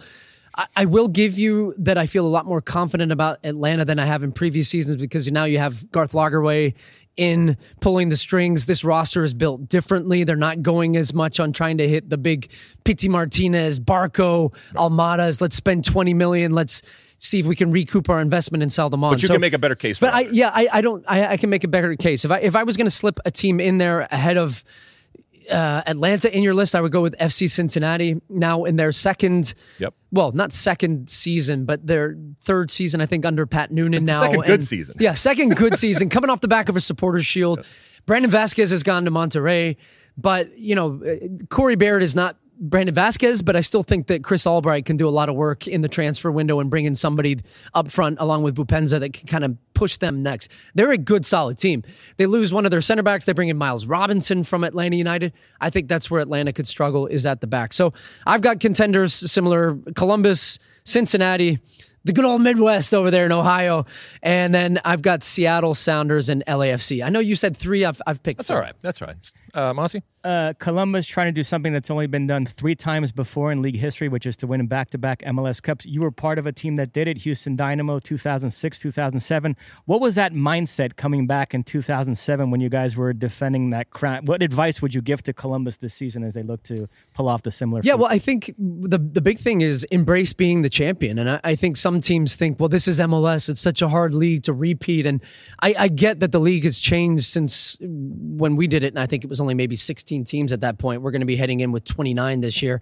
[0.56, 3.98] I, I will give you that I feel a lot more confident about Atlanta than
[3.98, 6.76] I have in previous seasons because now you have Garth Lagerwey
[7.18, 8.66] in pulling the strings.
[8.66, 10.24] This roster is built differently.
[10.24, 12.52] They're not going as much on trying to hit the big
[12.84, 15.42] Pity Martinez, Barco, Almadas.
[15.42, 16.52] Let's spend 20 million.
[16.54, 16.82] Let's
[17.18, 19.14] see if we can recoup our investment and sell them on.
[19.14, 20.00] But you so, can make a better case.
[20.00, 21.04] but I, yeah, I, I don't.
[21.08, 23.20] I, I, can make a better case if I if I was going to slip
[23.26, 24.64] a team in there ahead of
[25.50, 28.22] uh, Atlanta in your list, I would go with FC Cincinnati.
[28.30, 29.94] Now in their second, yep.
[30.12, 34.22] well, not second season, but their third season, I think under Pat Noonan it's now.
[34.22, 37.26] Second good and, season, yeah, second good season, coming off the back of a Supporters
[37.26, 37.60] Shield.
[37.60, 37.66] Yep.
[38.06, 39.78] Brandon Vazquez has gone to Monterrey,
[40.18, 41.02] but you know
[41.50, 45.08] Corey Baird is not Brandon Vazquez, but I still think that Chris Albright can do
[45.08, 47.40] a lot of work in the transfer window and bring in somebody
[47.74, 50.50] up front along with Boupendza that can kind of push them next.
[50.74, 51.84] They're a good, solid team.
[52.18, 53.26] They lose one of their center backs.
[53.26, 55.34] They bring in Miles Robinson from Atlanta United.
[55.60, 57.74] I think that's where Atlanta could struggle is at the back.
[57.74, 57.94] So
[58.26, 61.60] I've got contenders similar Columbus, Cincinnati
[62.06, 63.86] the good old Midwest over there in Ohio.
[64.22, 67.04] And then I've got Seattle Sounders and LAFC.
[67.04, 67.84] I know you said three.
[67.84, 68.76] I've, I've picked That's all right.
[68.80, 69.18] That's right.
[69.56, 69.96] Uh, Mosse?
[70.26, 73.78] Uh, Columbus trying to do something that's only been done three times before in league
[73.78, 75.86] history, which is to win back to back MLS Cups.
[75.86, 79.56] You were part of a team that did it, Houston Dynamo 2006, 2007.
[79.86, 84.26] What was that mindset coming back in 2007 when you guys were defending that crown?
[84.26, 87.44] What advice would you give to Columbus this season as they look to pull off
[87.44, 87.82] the similar?
[87.84, 88.00] Yeah, feat?
[88.00, 91.20] well, I think the, the big thing is embrace being the champion.
[91.20, 93.48] And I, I, think some teams think, well, this is MLS.
[93.48, 95.06] It's such a hard league to repeat.
[95.06, 95.24] And
[95.62, 98.88] I, I get that the league has changed since when we did it.
[98.88, 101.02] And I think it was only maybe 16 teams at that point.
[101.02, 102.82] We're going to be heading in with 29 this year.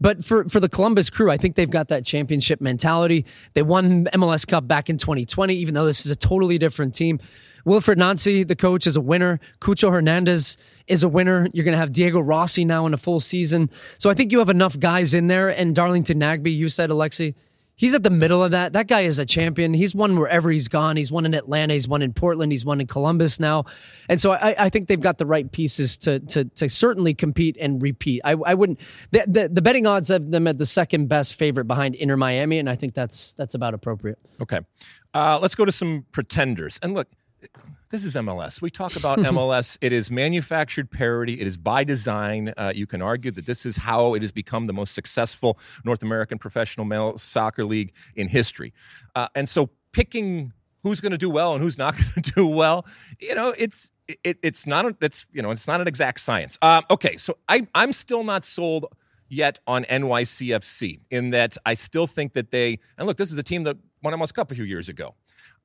[0.00, 3.24] But for, for the Columbus crew, I think they've got that championship mentality.
[3.54, 7.20] They won MLS Cup back in 2020, even though this is a totally different team.
[7.64, 9.40] Wilfried Nancy, the coach, is a winner.
[9.60, 11.48] Cucho Hernandez is a winner.
[11.54, 13.70] You're going to have Diego Rossi now in a full season.
[13.98, 15.48] So I think you have enough guys in there.
[15.48, 17.34] And Darlington Nagbe, you said, Alexi,
[17.76, 18.72] He's at the middle of that.
[18.72, 19.74] That guy is a champion.
[19.74, 20.96] He's won wherever he's gone.
[20.96, 21.74] He's won in Atlanta.
[21.74, 22.52] He's won in Portland.
[22.52, 23.64] He's won in Columbus now.
[24.08, 27.56] And so I, I think they've got the right pieces to to, to certainly compete
[27.60, 28.20] and repeat.
[28.24, 28.78] I, I wouldn't
[29.10, 32.58] the, the, the betting odds have them at the second best favorite behind Inter Miami,
[32.58, 34.18] and I think that's that's about appropriate.
[34.40, 34.60] Okay,
[35.12, 36.78] uh, let's go to some pretenders.
[36.80, 37.08] And look,
[37.90, 38.60] this is MLS.
[38.60, 39.78] We talk about MLS.
[39.80, 41.40] It is manufactured parity.
[41.40, 42.52] It is by design.
[42.56, 46.02] Uh, you can argue that this is how it has become the most successful North
[46.02, 48.72] American professional male soccer league in history.
[49.14, 50.52] Uh, and so picking
[50.82, 52.86] who's going to do well and who's not going to do well,
[53.18, 53.90] you know, it's
[54.22, 56.58] it, it's not a, it's you know it's not an exact science.
[56.62, 58.86] Uh, okay, so I I'm still not sold
[59.28, 63.42] yet on NYCFC in that I still think that they and look, this is a
[63.42, 65.14] team that won MLS Cup a few years ago.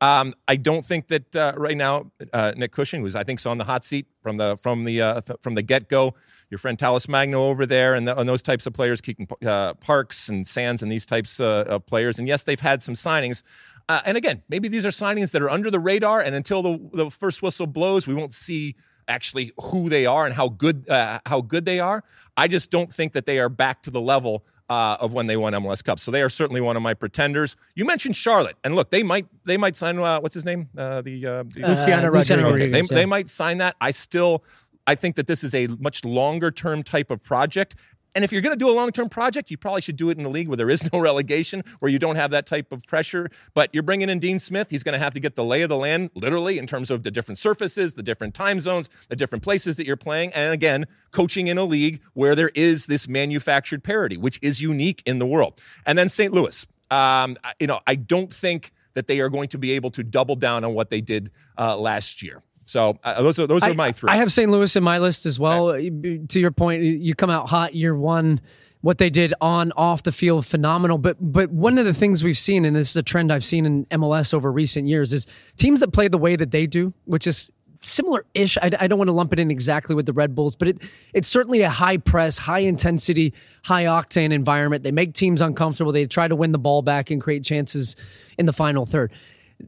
[0.01, 3.45] Um, I don't think that uh, right now uh, Nick Cushing, who's I think is
[3.45, 6.15] on the hot seat from the from the uh, th- from the get go.
[6.49, 9.75] Your friend Talles Magno over there, and, the, and those types of players, Keegan uh,
[9.75, 12.17] Parks and Sands, and these types uh, of players.
[12.17, 13.43] And yes, they've had some signings.
[13.87, 16.89] Uh, and again, maybe these are signings that are under the radar, and until the,
[16.93, 18.75] the first whistle blows, we won't see
[19.07, 20.85] actually who they are and how good
[21.25, 22.03] how good they are.
[22.37, 25.37] I just don't think that they are back to the level uh, of when they
[25.37, 25.99] won MLS Cup.
[25.99, 27.55] So they are certainly one of my pretenders.
[27.75, 31.01] You mentioned Charlotte, and look, they might they might sign uh, what's his name, uh,
[31.01, 32.71] the, uh, the Luciano, Luciano Rodriguez.
[32.71, 33.01] They, yeah.
[33.01, 33.75] they might sign that.
[33.81, 34.43] I still
[34.87, 37.75] I think that this is a much longer term type of project.
[38.15, 40.17] And if you're going to do a long term project, you probably should do it
[40.17, 42.83] in a league where there is no relegation, where you don't have that type of
[42.85, 43.29] pressure.
[43.53, 44.69] But you're bringing in Dean Smith.
[44.69, 47.03] He's going to have to get the lay of the land, literally, in terms of
[47.03, 50.33] the different surfaces, the different time zones, the different places that you're playing.
[50.33, 55.03] And again, coaching in a league where there is this manufactured parity, which is unique
[55.05, 55.61] in the world.
[55.85, 56.33] And then St.
[56.33, 56.65] Louis.
[56.91, 60.35] Um, you know, I don't think that they are going to be able to double
[60.35, 62.41] down on what they did uh, last year.
[62.69, 64.11] So uh, those are those are I, my three.
[64.11, 64.49] I have St.
[64.51, 65.71] Louis in my list as well.
[65.71, 68.41] To your point, you come out hot year one.
[68.81, 70.99] What they did on off the field, phenomenal.
[70.99, 73.65] But but one of the things we've seen, and this is a trend I've seen
[73.65, 75.25] in MLS over recent years, is
[75.57, 77.51] teams that play the way that they do, which is
[77.81, 78.57] similar-ish.
[78.59, 80.77] I, I, don't want to lump it in exactly with the Red Bulls, but it
[81.13, 84.83] it's certainly a high press, high intensity, high octane environment.
[84.83, 85.91] They make teams uncomfortable.
[85.91, 87.95] They try to win the ball back and create chances
[88.37, 89.11] in the final third.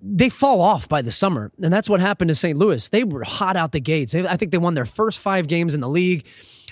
[0.01, 2.57] They fall off by the summer, and that's what happened to St.
[2.57, 2.87] Louis.
[2.89, 4.15] They were hot out the gates.
[4.15, 6.25] I think they won their first five games in the league.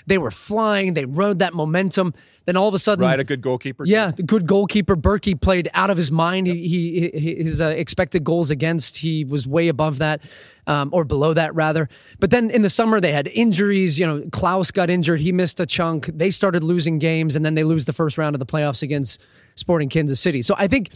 [0.06, 0.94] They were flying.
[0.94, 2.14] They rode that momentum.
[2.44, 3.84] Then all of a sudden, right, a good goalkeeper.
[3.84, 4.96] Yeah, the good goalkeeper.
[4.96, 6.46] Bürki played out of his mind.
[6.46, 10.22] He, he his uh, expected goals against he was way above that,
[10.66, 11.88] um, or below that rather.
[12.18, 13.98] But then in the summer they had injuries.
[13.98, 15.20] You know, Klauss got injured.
[15.20, 16.06] He missed a chunk.
[16.06, 19.20] They started losing games, and then they lose the first round of the playoffs against
[19.54, 20.42] Sporting Kansas City.
[20.42, 20.90] So I think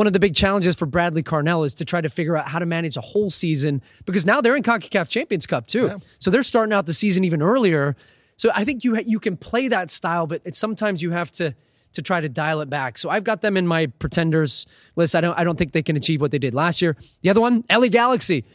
[0.00, 2.58] one of the big challenges for Bradley Carnell is to try to figure out how
[2.58, 5.88] to manage a whole season because now they're in CONCACAF Champions Cup too.
[5.88, 5.98] Yeah.
[6.18, 7.94] So they're starting out the season even earlier.
[8.36, 11.54] So I think you you can play that style, but it's, sometimes you have to
[11.92, 12.96] to try to dial it back.
[12.96, 15.14] So I've got them in my pretenders list.
[15.14, 16.96] I don't I don't think they can achieve what they did last year.
[17.20, 18.46] The other one, LA Galaxy.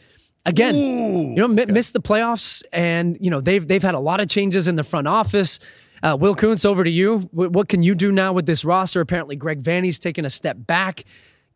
[0.46, 1.70] Again, Ooh, you know, okay.
[1.70, 4.82] missed the playoffs, and you know they've they've had a lot of changes in the
[4.82, 5.60] front office.
[6.02, 7.20] Uh, Will Kuntz, over to you.
[7.30, 9.00] What can you do now with this roster?
[9.00, 11.04] Apparently, Greg Vanney's taken a step back.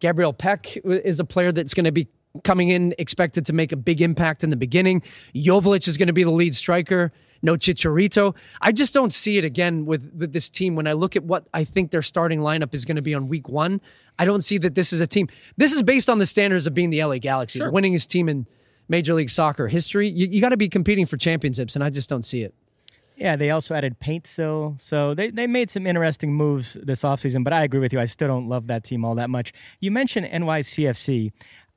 [0.01, 2.09] Gabriel Pec is a player that's going to be
[2.45, 5.03] coming in expected to make a big impact in the beginning.
[5.35, 7.13] Joveljic is going to be the lead striker.
[7.43, 8.37] No Chicharito.
[8.61, 10.75] I just don't see it again with, with this team.
[10.75, 13.29] When I look at what I think their starting lineup is going to be on
[13.29, 13.81] week one,
[14.19, 15.29] I don't see that this is a team.
[15.57, 17.71] This is based on the standards of being the LA Galaxy, sure.
[17.71, 18.47] the winningest team in
[18.89, 20.09] Major League Soccer history.
[20.09, 22.55] You, you got to be competing for championships, and I just don't see it.
[23.21, 24.81] Yeah, they also added Paintsil.
[24.81, 28.01] So they, they made some interesting moves this offseason, but I agree with you.
[28.01, 29.53] I still don't love that team all that much.
[29.79, 31.31] You mentioned NYCFC.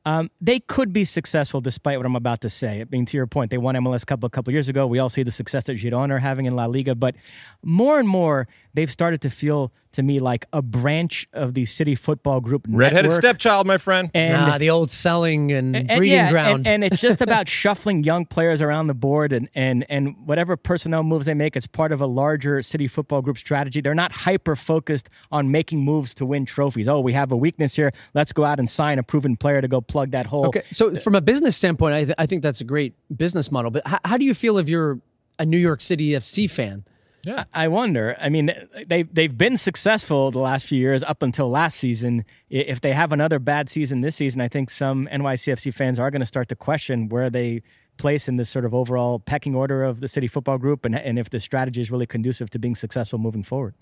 [0.06, 2.80] Um, they could be successful despite what I'm about to say.
[2.80, 4.88] I mean, to your point, they won MLS Cup a couple years ago.
[4.88, 7.16] We all see the success that Girona are having in La Liga, but
[7.62, 11.96] more and more they've started to feel to me like a branch of the city
[11.96, 12.66] football group.
[12.68, 14.10] Redheaded stepchild, my friend.
[14.14, 16.68] And ah, the old selling and, and breeding yeah, ground.
[16.68, 20.58] And, and it's just about shuffling young players around the board and, and, and whatever
[20.58, 23.82] personnel moves they make, it's part of a larger city football group strategy.
[23.82, 26.88] They're not hyper focused on making moves to win trophies.
[26.88, 27.92] Oh, we have a weakness here.
[28.14, 30.48] Let's go out and sign a proven player to go plug that hole.
[30.48, 30.64] Okay.
[30.72, 33.70] So, from a business standpoint, I, th- I think that's a great business model.
[33.70, 35.00] But how, how do you feel if you're
[35.38, 36.86] a New York City FC fan?
[37.26, 37.46] Yeah.
[37.54, 38.18] I wonder.
[38.20, 38.52] I mean,
[38.86, 42.26] they they've been successful the last few years up until last season.
[42.50, 46.20] If they have another bad season this season, I think some NYCFC fans are going
[46.20, 47.62] to start to question where they
[47.98, 51.18] place in this sort of overall pecking order of the city football group and, and
[51.20, 53.76] if the strategy is really conducive to being successful moving forward.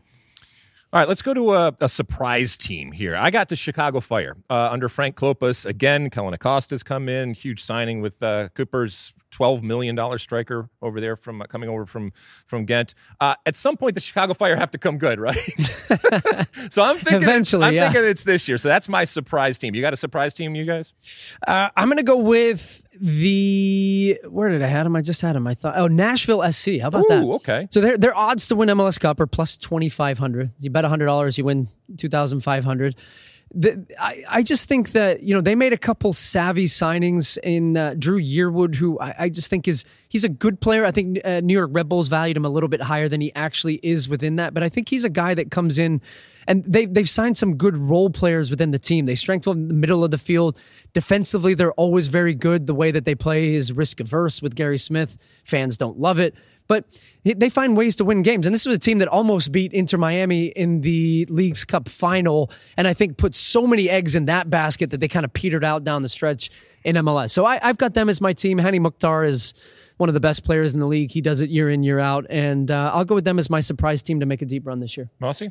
[0.93, 3.15] All right, let's go to a, a, surprise team here.
[3.15, 5.65] I got the Chicago Fire uh, under Frank Klopas.
[5.65, 11.01] Again, Kellyn Acosta's come in, huge signing with uh, Cuypers twelve million dollar striker over
[11.01, 12.11] there from uh, coming over from
[12.45, 12.93] from Ghent.
[13.19, 15.37] Uh, at some point, the Chicago Fire have to come good, right?
[16.69, 17.65] so I'm thinking eventually.
[17.65, 17.91] I'm yeah.
[17.91, 18.57] thinking it's this year.
[18.57, 19.73] So that's my surprise team.
[19.73, 20.93] You got a surprise team, you guys?
[21.47, 24.95] Uh, I'm going to go with the where did I have him?
[24.95, 25.47] I just had him.
[25.47, 26.79] I thought oh Nashville SC.
[26.81, 27.23] How about Ooh, that?
[27.23, 27.67] Okay.
[27.71, 30.51] So their their odds to win MLS Cup are plus twenty five hundred.
[30.59, 32.95] You bet hundred dollars, you win two thousand five hundred
[33.53, 37.75] the, I, I just think that you know they made a couple savvy signings in
[37.75, 40.85] uh, Dru Yearwood, who I, I, just think is he's a good player.
[40.85, 43.33] I think uh, New York Red Bulls valued him a little bit higher than he
[43.35, 44.53] actually is within that.
[44.53, 46.01] But I think he's a guy that comes in,
[46.47, 49.05] and they they've signed some good role players within the team.
[49.05, 50.57] They strengthen the middle of the field
[50.93, 51.53] defensively.
[51.53, 52.67] They're always very good.
[52.67, 55.17] The way that they play is risk averse with Gary Smith.
[55.43, 56.35] Fans don't love it
[56.71, 56.85] but
[57.25, 58.47] they find ways to win games.
[58.47, 62.49] And this was a team that almost beat Inter Miami in the League's Cup final,
[62.77, 65.65] and I think put so many eggs in that basket that they kind of petered
[65.65, 66.49] out down the stretch
[66.85, 67.31] in MLS.
[67.31, 68.57] So I, have got them as my team.
[68.57, 69.53] Hany Mukhtar is
[69.97, 71.11] one of the best players in the league.
[71.11, 73.59] He does it year in, year out, and uh, I'll go with them as my
[73.59, 75.09] surprise team to make a deep run this year.
[75.19, 75.43] Mosse?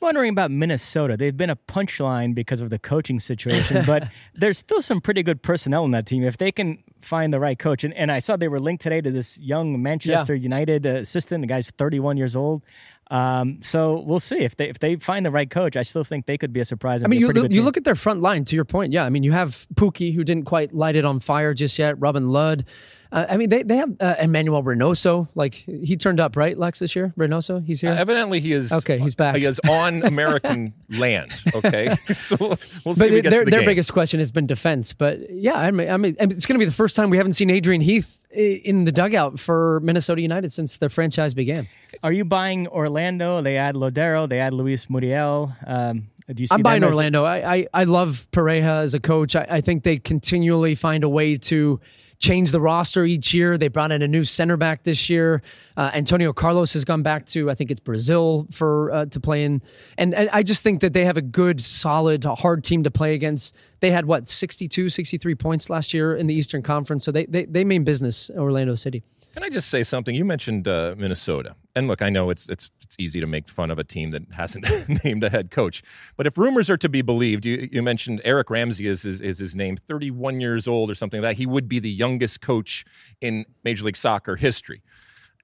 [0.00, 1.16] Wondering about Minnesota.
[1.16, 5.42] They've been a punchline because of the coaching situation, but there's still some pretty good
[5.42, 6.24] personnel in that team.
[6.24, 9.02] If they can find the right coach, and, and I saw they were linked today
[9.02, 10.42] to this young Manchester yeah.
[10.42, 11.42] United assistant.
[11.42, 12.62] The guy's 31 years old.
[13.10, 15.76] Um, so we'll see if they if they find the right coach.
[15.76, 17.02] I still think they could be a surprise.
[17.02, 18.44] I mean, you look, you look at their front line.
[18.46, 19.04] To your point, yeah.
[19.04, 21.98] I mean, you have Pukki who didn't quite light it on fire just yet.
[21.98, 22.64] Robin Lod.
[23.12, 25.28] Uh, I mean, they, they have uh, Emmanuel Reynoso.
[25.34, 27.12] Like he turned up, right, Lex, this year?
[27.18, 27.90] Reynoso, he's here.
[27.90, 29.36] Uh, evidently, he is Okay, he's back.
[29.36, 31.32] He is on American land.
[31.54, 33.66] Okay, so we'll see but if he gets their, to the their game.
[33.66, 34.92] biggest question has been defense.
[34.92, 37.32] But yeah, I mean, I mean it's going to be the first time we haven't
[37.32, 41.66] seen Adrian Heath in the dugout for Minnesota United since the franchise began.
[42.02, 43.42] Are you buying Orlando?
[43.42, 44.28] They add Lodeiro.
[44.28, 45.52] They add Luis Muriel.
[45.66, 47.24] Um, do you see I'm buying Orlando.
[47.24, 49.34] I, I, I love Pareja as a coach.
[49.34, 51.80] I, I think they continually find a way to
[52.20, 53.58] change the roster each year.
[53.58, 55.42] They brought in a new center back this year.
[55.76, 59.42] Uh, Antonio Carlos has gone back to I think it's Brazil for uh, to play
[59.42, 59.62] in,
[59.98, 63.14] and, and I just think that they have a good, solid, hard team to play
[63.14, 63.56] against.
[63.80, 67.46] They had what 62, 63 points last year in the Eastern Conference, so they they,
[67.46, 68.30] they mean business.
[68.36, 69.02] Orlando City.
[69.32, 70.14] Can I just say something?
[70.14, 73.70] You mentioned uh, Minnesota, and look, I know it's it's it's easy to make fun
[73.70, 74.66] of a team that hasn't
[75.04, 75.82] named a head coach,
[76.16, 79.38] but if rumors are to be believed, you you mentioned Eric Ramsay is is, is
[79.38, 81.36] his name, 31 years old or something like that.
[81.36, 82.84] He would be the youngest coach
[83.20, 84.82] in Major League Soccer history,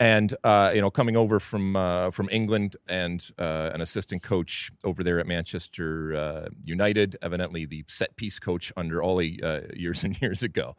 [0.00, 4.72] and uh, you know, coming over from uh, from England and uh, an assistant coach
[4.84, 10.02] over there at Manchester uh, United, evidently the set piece coach under Ole uh, years
[10.02, 10.76] and years ago.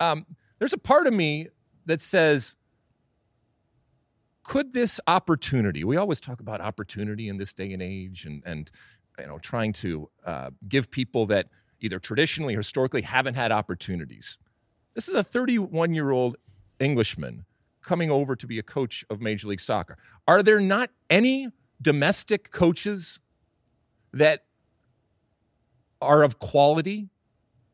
[0.00, 0.26] Um,
[0.58, 1.46] there's a part of me
[1.88, 2.56] that says
[4.44, 8.70] could this opportunity we always talk about opportunity in this day and age and and
[9.18, 11.48] you know trying to uh, give people that
[11.80, 14.38] either traditionally or historically haven't had opportunities.
[14.94, 16.36] This is a 31 year old
[16.80, 17.44] englishman
[17.82, 19.96] coming over to be a coach of major league soccer.
[20.26, 21.48] Are there not any
[21.80, 23.20] domestic coaches
[24.12, 24.44] that
[26.00, 27.08] are of quality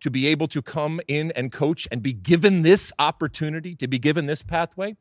[0.05, 3.99] to be able to come in and coach and be given this opportunity, to be
[3.99, 4.95] given this pathway?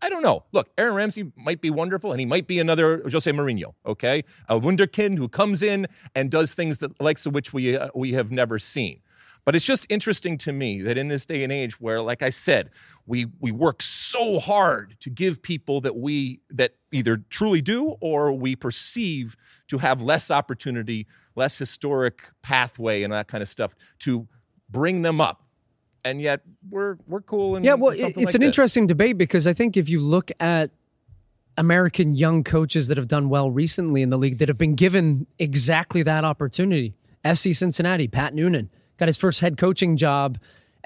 [0.00, 0.44] I don't know.
[0.52, 3.74] Look, Aaron Ramsey might be wonderful, and he might be another Jose Mourinho.
[3.84, 7.88] Okay, a wunderkind who comes in and does things that likes of which we uh,
[7.96, 9.00] we have never seen.
[9.44, 12.30] But it's just interesting to me that in this day and age, where, like I
[12.30, 12.70] said,
[13.06, 18.32] we we work so hard to give people that we that either truly do or
[18.32, 19.34] we perceive
[19.66, 24.28] to have less opportunity, less historic pathway, and that kind of stuff to
[24.74, 25.40] bring them up.
[26.04, 28.34] And yet we're we're cool and Yeah, well, it's like an this.
[28.34, 30.70] interesting debate because I think if you look at
[31.56, 35.26] American young coaches that have done well recently in the league that have been given
[35.38, 40.36] exactly that opportunity, FC Cincinnati, Pat Noonan got his first head coaching job.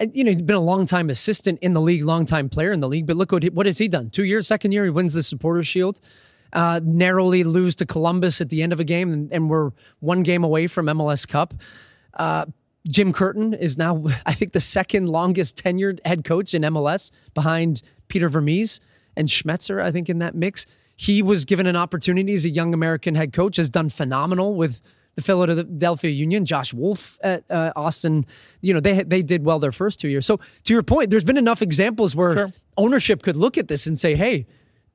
[0.00, 2.70] And, you know, he's been a long time assistant in the league, long time player
[2.70, 3.06] in the league.
[3.06, 4.10] But look what he, what has he done?
[4.10, 5.98] Two years, second year, he wins the Supporters Shield.
[6.52, 10.22] Uh, narrowly lose to Columbus at the end of a game, and, and we're one
[10.22, 11.52] game away from MLS Cup.
[12.14, 12.46] Uh,
[12.86, 17.82] Jim Curtin is now, I think, the second longest tenured head coach in MLS behind
[18.08, 18.80] Peter Vermes
[19.16, 20.64] and Schmetzer, I think, in that mix.
[20.96, 24.80] He was given an opportunity as a young American head coach, has done phenomenal with
[25.14, 26.44] the Philadelphia Union.
[26.44, 28.24] Josh Wolff at uh, Austin,
[28.60, 30.24] you know, they they did well their first two years.
[30.26, 32.52] So to your point, there's been enough examples where Sure.
[32.76, 34.46] ownership could look at this and say, hey,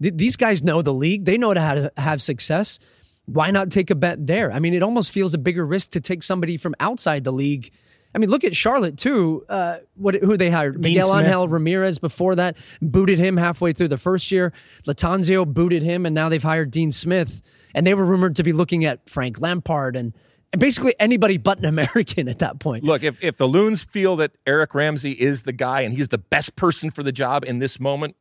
[0.02, 1.26] th- these guys know the league.
[1.26, 2.80] They know how to have success.
[3.26, 4.52] Why not take a bet there?
[4.52, 7.72] I mean, it almost feels a bigger risk to take somebody from outside the league.
[8.16, 9.44] I mean, look at Charlotte too.
[9.50, 10.82] Uh, what who they hired?
[10.82, 11.26] Dean Miguel Smith.
[11.26, 14.54] Angel Ramirez before that booted him halfway through the first year.
[14.86, 17.42] Lattanzio booted him, and now they've hired Dean Smith.
[17.74, 20.14] And they were rumored to be looking at Frank Lampard and,
[20.52, 22.84] and basically anybody but an American at that point.
[22.84, 26.20] Look, if, if the Loons feel that Eric Ramsay is the guy and he's the
[26.20, 28.16] best person for the job in this moment,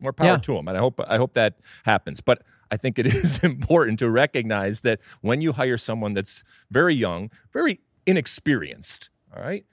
[0.00, 0.36] more power Yeah.
[0.38, 0.66] to him.
[0.66, 2.20] And I hope I hope that happens.
[2.20, 6.94] But I think it is important to recognize that when you hire someone that's very
[6.94, 9.64] young, very inexperienced, all right,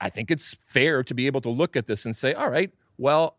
[0.00, 2.72] I think it's fair to be able to look at this and say, all right,
[2.98, 3.36] well,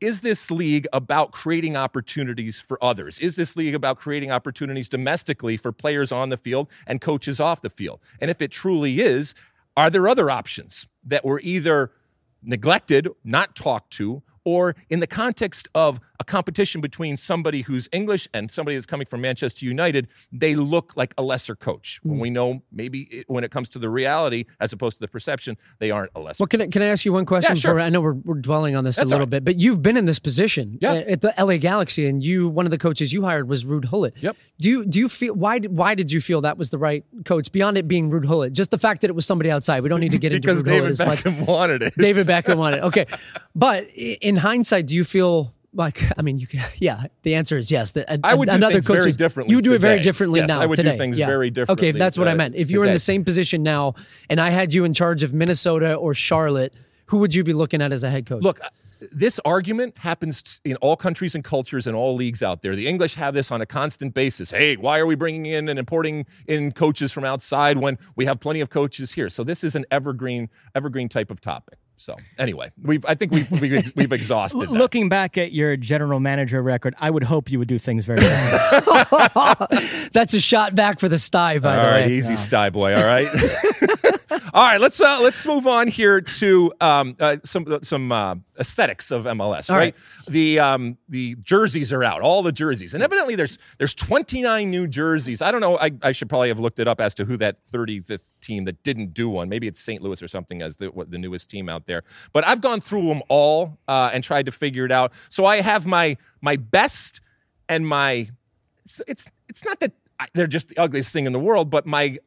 [0.00, 3.18] is this league about creating opportunities for others?
[3.18, 7.60] Is this league about creating opportunities domestically for players on the field and coaches off
[7.60, 8.00] the field?
[8.20, 9.34] And if it truly is,
[9.76, 11.92] are there other options that were either
[12.42, 18.28] neglected, not talked to, or in the context of a competition between somebody who's English
[18.34, 21.98] and somebody that's coming from Manchester United, they look like a lesser coach.
[22.02, 25.08] When we know maybe it, when it comes to the reality as opposed to the
[25.08, 26.42] perception, they aren't a lesser.
[26.42, 27.56] Well, can I, can I ask you one question?
[27.56, 27.80] Yeah, sure.
[27.80, 29.30] I know we're, we're dwelling on this That's a little right.
[29.30, 30.92] bit, but you've been in this position Yeah.
[30.92, 33.90] uh, at the LA Galaxy, and you one of the coaches you hired was Ruud
[33.90, 34.14] Gullit.
[34.20, 34.36] Yep.
[34.58, 37.04] Do you do you feel why did- why did you feel that was the right
[37.24, 38.52] coach beyond it being Ruud Gullit?
[38.52, 39.82] Just the fact that it was somebody outside.
[39.82, 41.24] We don't need to get into Rude David much.
[41.24, 41.94] Beckham wanted it.
[41.96, 42.82] David Beckham wanted it.
[42.84, 43.06] Okay,
[43.54, 45.52] but i- in hindsight, do you feel?
[45.72, 47.04] Like I mean, you can, yeah.
[47.22, 47.92] The answer is yes.
[47.92, 50.60] That I would do another coach very differently You do it very differently Yes, now.
[50.60, 51.26] I would do things yeah.
[51.26, 51.90] very differently.
[51.90, 52.56] Okay, that's what I uh, meant.
[52.56, 53.94] If you were in the same position now,
[54.28, 56.72] and I had you in charge of Minnesota or Charlotte,
[57.06, 58.42] who would you be looking at as a head coach?
[58.42, 58.60] Look,
[59.12, 62.76] this argument happens in all countries and cultures and all leagues out there.
[62.76, 64.50] The English have this on a constant basis.
[64.50, 68.40] Hey, why are we bringing in and importing in coaches from outside when we have
[68.40, 69.28] plenty of coaches here?
[69.28, 71.79] So this is an evergreen, evergreen type of topic.
[72.00, 74.60] So anyway, we've I think we've we've, we've exhausted.
[74.60, 74.70] that.
[74.70, 78.20] Looking back at your general manager record, I would hope you would do things very
[78.22, 79.66] well.
[80.12, 82.12] That's a shot back for the sty, by All the right, way.
[82.14, 82.96] easy sty boy.
[82.96, 83.28] All right.
[84.30, 89.10] All right, let's uh, let's move on here to um, uh, some some uh, aesthetics
[89.10, 89.70] of MLS.
[89.70, 89.94] Right, right.
[90.28, 94.86] the um, the jerseys are out, all the jerseys, and evidently there's there's 29 new
[94.86, 95.42] jerseys.
[95.42, 95.78] I don't know.
[95.78, 98.82] I, I should probably have looked it up as to who that 35th team that
[98.82, 99.48] didn't do one.
[99.48, 100.02] Maybe it's St.
[100.02, 102.02] Louis or something as the what, the newest team out there.
[102.32, 105.12] But I've gone through them all uh, and tried to figure it out.
[105.28, 107.20] So I have my my best
[107.68, 108.30] and my
[108.84, 109.92] it's it's, it's not that
[110.34, 112.18] they're just the ugliest thing in the world, but my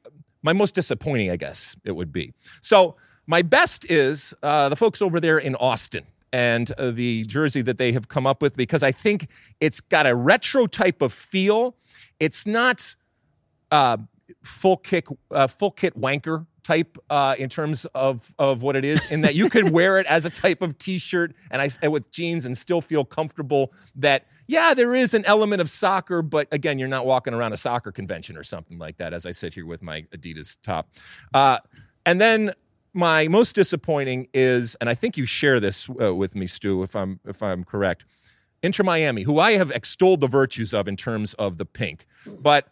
[0.43, 2.33] my most disappointing, I guess it would be.
[2.61, 7.61] So my best is uh, the folks over there in Austin and uh, the jersey
[7.61, 9.29] that they have come up with because I think
[9.59, 11.75] it's got a retro type of feel.
[12.19, 12.95] It's not
[13.71, 13.97] uh,
[14.43, 19.09] full kick, uh, full kit wanker type uh, in terms of of what it is.
[19.11, 22.09] In that you could wear it as a type of T-shirt and I and with
[22.11, 23.74] jeans and still feel comfortable.
[23.95, 27.57] That yeah, there is an element of soccer, but again, you're not walking around a
[27.57, 29.14] soccer convention or something like that.
[29.14, 30.89] As I sit here with my Adidas top,
[31.34, 31.59] uh,
[32.05, 32.53] and then.
[32.95, 36.95] My most disappointing is, and I think you share this uh, with me, Stu, if
[36.95, 38.05] I'm if I'm correct.
[38.61, 42.05] Inter Miami, who I have extolled the virtues of in terms of the pink,
[42.39, 42.68] but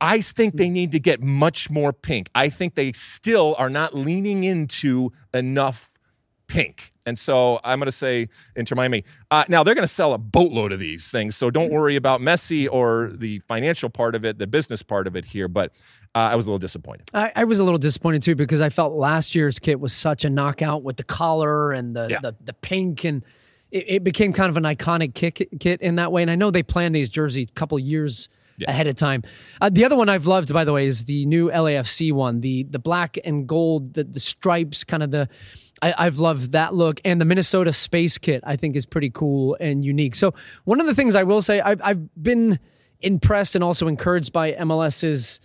[0.00, 2.28] I think they need to get much more pink.
[2.34, 5.98] I think they still are not leaning into enough
[6.46, 6.92] pink.
[7.04, 9.04] And so I'm going to say Inter Miami.
[9.30, 11.36] Uh, now, they're going to sell a boatload of these things.
[11.36, 15.16] So don't worry about Messi or the financial part of it, the business part of
[15.16, 15.48] it here.
[15.48, 15.72] But
[16.14, 17.08] uh, I was a little disappointed.
[17.14, 20.24] I, I was a little disappointed too because I felt last year's kit was such
[20.24, 22.20] a knockout with the collar and the Yeah.
[22.20, 23.24] the, the pink and
[23.70, 26.22] it, it became kind of an iconic kit, kit in that way.
[26.22, 28.28] And I know they planned these jerseys a couple years
[28.66, 29.22] ahead of time.
[29.60, 32.64] Uh, the other one I've loved, by the way, is the new LAFC one, the
[32.64, 35.28] the black and gold, the the stripes, kind of the.
[35.80, 39.56] I, I've loved that look, and the Minnesota Space Kit I think is pretty cool
[39.60, 40.16] and unique.
[40.16, 40.34] So
[40.64, 42.58] one of the things I will say, I've, I've been
[43.00, 45.40] impressed and also encouraged by MLS's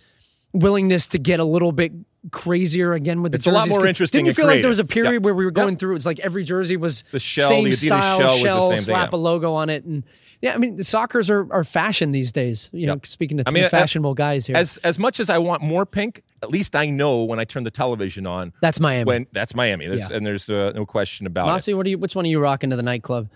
[0.52, 1.92] willingness to get a little bit
[2.32, 4.78] crazier again with the It's a lot more interesting Didn't you feel like there was
[4.78, 5.78] a period where we were going Yep.
[5.78, 5.96] through?
[5.96, 8.70] It's like every jersey was The shell, same the Adidas style, shell was the same
[8.70, 9.16] thing, slap yeah.
[9.16, 10.04] a logo on it, and
[10.42, 12.70] yeah, I mean the soccer's are, are fashion these days.
[12.72, 15.62] You know, speaking to I mean, fashionable guys here, As as much as I want
[15.62, 18.52] more pink, at least I know when I turn the television on.
[18.60, 19.04] that's Miami.
[19.04, 20.16] When that's Miami, There's- Yeah.
[20.16, 21.50] and there's uh, no question about it.
[21.52, 21.98] Mossy, what are you?
[21.98, 23.28] Which one are you rocking to the nightclub?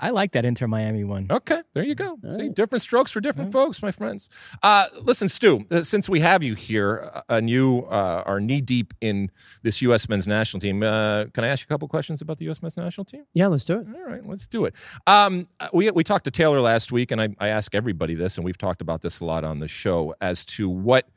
[0.00, 1.26] I like that Inter Miami one.
[1.30, 2.18] Okay, there you go.
[2.36, 4.28] See, different strokes for different folks, my friends.
[4.62, 8.60] Uh, listen, Stu, uh, since we have you here uh, and you uh, are knee
[8.60, 9.30] deep in
[9.62, 10.08] this U.S.
[10.08, 12.62] men's national team, uh, can I ask you a couple questions about the U.S.
[12.62, 13.24] men's national team?
[13.34, 13.86] Yeah, let's do it.
[13.94, 14.74] All right, let's do it.
[15.06, 18.36] Um, uh, we we talked to Taylor last week, and I, I ask everybody this,
[18.36, 21.08] and we've talked about this a lot on the show as to what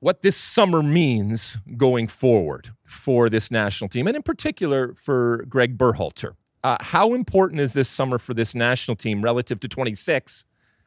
[0.00, 5.78] what this summer means going forward for this national team, and in particular for Greg
[5.78, 6.34] Berhalter.
[6.64, 10.44] Uh, how important is this summer for this national team relative to 26?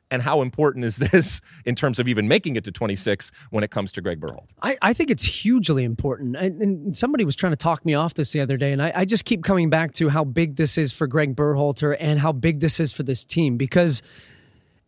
[0.09, 3.69] And how important is this in terms of even making it to 26 when it
[3.69, 4.47] comes to Greg Berhalter?
[4.61, 6.36] I, I think it's hugely important.
[6.36, 8.91] And, and somebody was trying to talk me off this the other day, and I,
[8.95, 12.32] I just keep coming back to how big this is for Greg Berhalter and how
[12.32, 14.01] big this is for this team because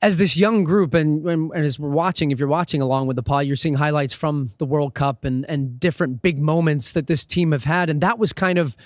[0.02, 3.18] as this young group and, and, and as we're watching, if you're watching along with
[3.18, 7.08] the pod, you're seeing highlights from the World Cup and, and different big moments that
[7.08, 7.90] this team have had.
[7.90, 8.78] And that was kind of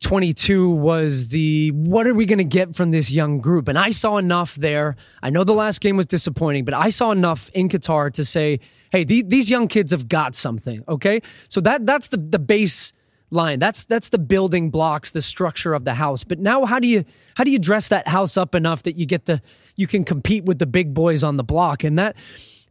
[0.00, 3.68] 22 was the what are we going to get from this young group?
[3.68, 4.96] And I saw enough there.
[5.22, 8.60] I know the last game was disappointing, but I saw enough in Qatar to say,
[8.90, 10.82] hey, the, these young kids have got something.
[10.88, 12.92] Okay, so that that's the the base
[13.30, 13.58] line.
[13.58, 16.24] That's that's the building blocks, the structure of the house.
[16.24, 17.04] But now, how do you
[17.36, 19.42] how do you dress that house up enough that you get the
[19.76, 21.84] you can compete with the big boys on the block?
[21.84, 22.16] And that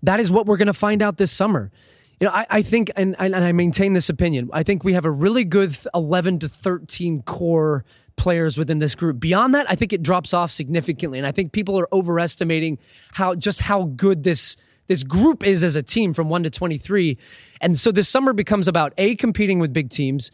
[0.01, 1.71] that is what we're going to find out this summer.
[2.19, 4.49] You know, I, I think, and, and I maintain this opinion.
[4.51, 7.85] I think we have a really good 11 to 13 core
[8.17, 9.19] players within this group.
[9.19, 12.77] Beyond that, I think it drops off significantly, and I think people are overestimating
[13.13, 14.57] how just how good this
[14.87, 17.17] this group is as a team from one to 23.
[17.61, 20.31] And so this summer becomes about a competing with big teams,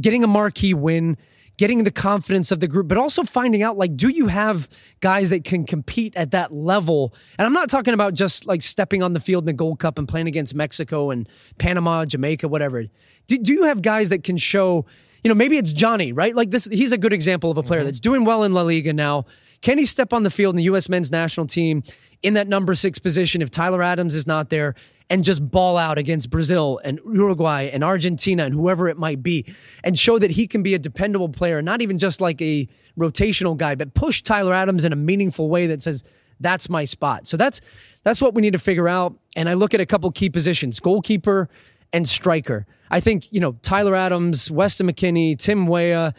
[0.00, 1.18] getting a marquee win,
[1.60, 4.66] getting the confidence of the group, but also finding out like, do you have
[5.00, 7.12] guys that can compete at that level?
[7.38, 9.98] And I'm not talking about just like stepping on the field in the Gold Cup
[9.98, 12.84] and playing against Mexico and Panama, Jamaica, whatever.
[13.26, 14.86] Do, do you have guys that can show?
[15.22, 16.34] You know, maybe it's Johnny, right?
[16.34, 17.88] Like this, he's a good example of a player mm-hmm.
[17.88, 19.26] that's doing well in La Liga now.
[19.60, 20.88] Can he step on the field in the U.S.
[20.88, 21.82] men's national team
[22.22, 24.74] in that number six position if Tyler Adams is not there
[25.08, 29.44] and just ball out against Brazil and Uruguay and Argentina and whoever it might be
[29.82, 32.68] and show that he can be a dependable player, not even just like a
[32.98, 36.04] rotational guy, but push Tyler Adams in a meaningful way that says,
[36.38, 37.26] that's my spot.
[37.26, 37.60] So that's
[38.02, 39.14] that's what we need to figure out.
[39.36, 41.50] And I look at a couple key positions: goalkeeper
[41.92, 42.66] and striker.
[42.90, 46.14] I think, you know, Tyler Adams, Weston McKennie, Tim Weah,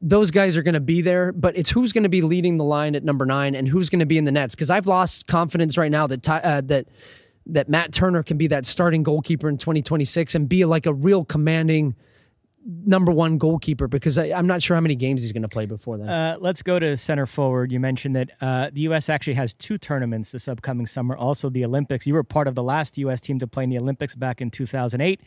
[0.00, 2.64] those guys are going to be there, but it's who's going to be leading the
[2.64, 4.54] line at number nine and who's going to be in the nets.
[4.54, 6.86] Because I've lost confidence right now that uh, that
[7.46, 11.24] that Matt Turner can be that starting goalkeeper in 2026 and be like a real
[11.24, 11.94] commanding
[12.64, 15.66] number one goalkeeper because I, am not sure how many games he's going to play
[15.66, 16.08] before that.
[16.08, 17.72] Uh, let's go to center forward.
[17.72, 19.08] You mentioned that uh, the U.S.
[19.08, 22.06] actually has two tournaments this upcoming summer, also the Olympics.
[22.06, 23.20] You were part of the last U.S.
[23.20, 25.22] team to play in the Olympics back in 2008.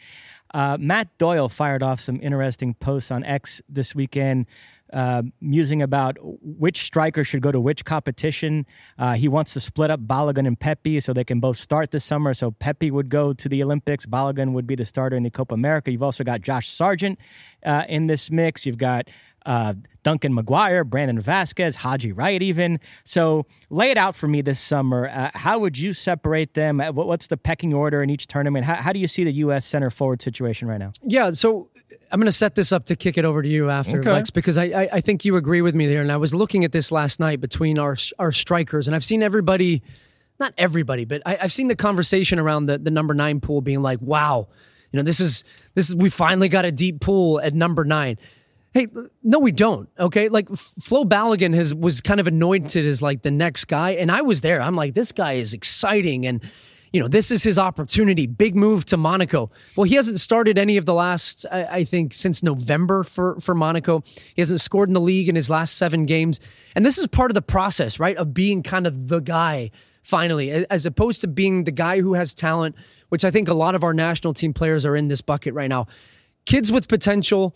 [0.54, 4.46] Uh, Matt Doyle fired off some interesting posts on X this weekend
[4.94, 8.66] uh, musing about which striker should go to which competition.
[8.98, 12.06] Uh, he wants to split up Balogun and Pepi so they can both start this
[12.06, 12.34] summer.
[12.34, 14.06] So Pepi would go to the Olympics.
[14.06, 15.92] Balogun would be the starter in the Copa America.
[15.92, 17.20] You've also got Josh Sargent
[17.66, 18.66] uh, in this mix.
[18.66, 19.10] You've got
[19.46, 19.74] uh,
[20.04, 22.80] Duncan McGuire, Brandon Vazquez, Haji Wright, even.
[23.04, 25.10] So lay it out for me this summer.
[25.10, 26.80] Uh, how would you separate them?
[26.80, 28.66] Uh, what's the pecking order in each tournament?
[28.66, 29.66] How, how, do you see the U.S.
[29.66, 30.92] center forward situation right now?
[31.02, 31.70] Yeah, so
[32.12, 34.12] I'm going to set this up to kick it over to you after, okay.
[34.12, 36.02] Lex, because I, I, I think you agree with me there.
[36.02, 39.24] And I was looking at this last night between our our strikers, and I've seen
[39.24, 39.82] everybody,
[40.40, 43.82] not everybody, but I, I've seen the conversation around the, the number nine pool being
[43.82, 44.48] like, wow,
[44.92, 48.18] you know, this is this is we finally got a deep pool at number nine.
[48.74, 48.88] Hey,
[49.22, 49.88] no, we don't.
[50.00, 54.12] Okay, like Flo Balogun has was kind of anointed as like the next guy, and
[54.12, 54.62] I was there.
[54.62, 56.42] I'm like, this guy is exciting, and
[56.94, 58.28] you know, this is his opportunity.
[58.28, 59.52] Big move to Monaco.
[59.76, 63.54] Well, he hasn't started any of the last, I, I think, since November for for
[63.56, 64.04] Monaco.
[64.36, 66.40] He hasn't scored in the league in his last seven games,
[66.76, 69.72] and this is part of the process, right, of being kind of the guy
[70.04, 72.76] finally, as opposed to being the guy who has talent,
[73.10, 75.70] which I think a lot of our national team players are in this bucket right
[75.70, 75.88] now.
[76.46, 77.56] Kids with potential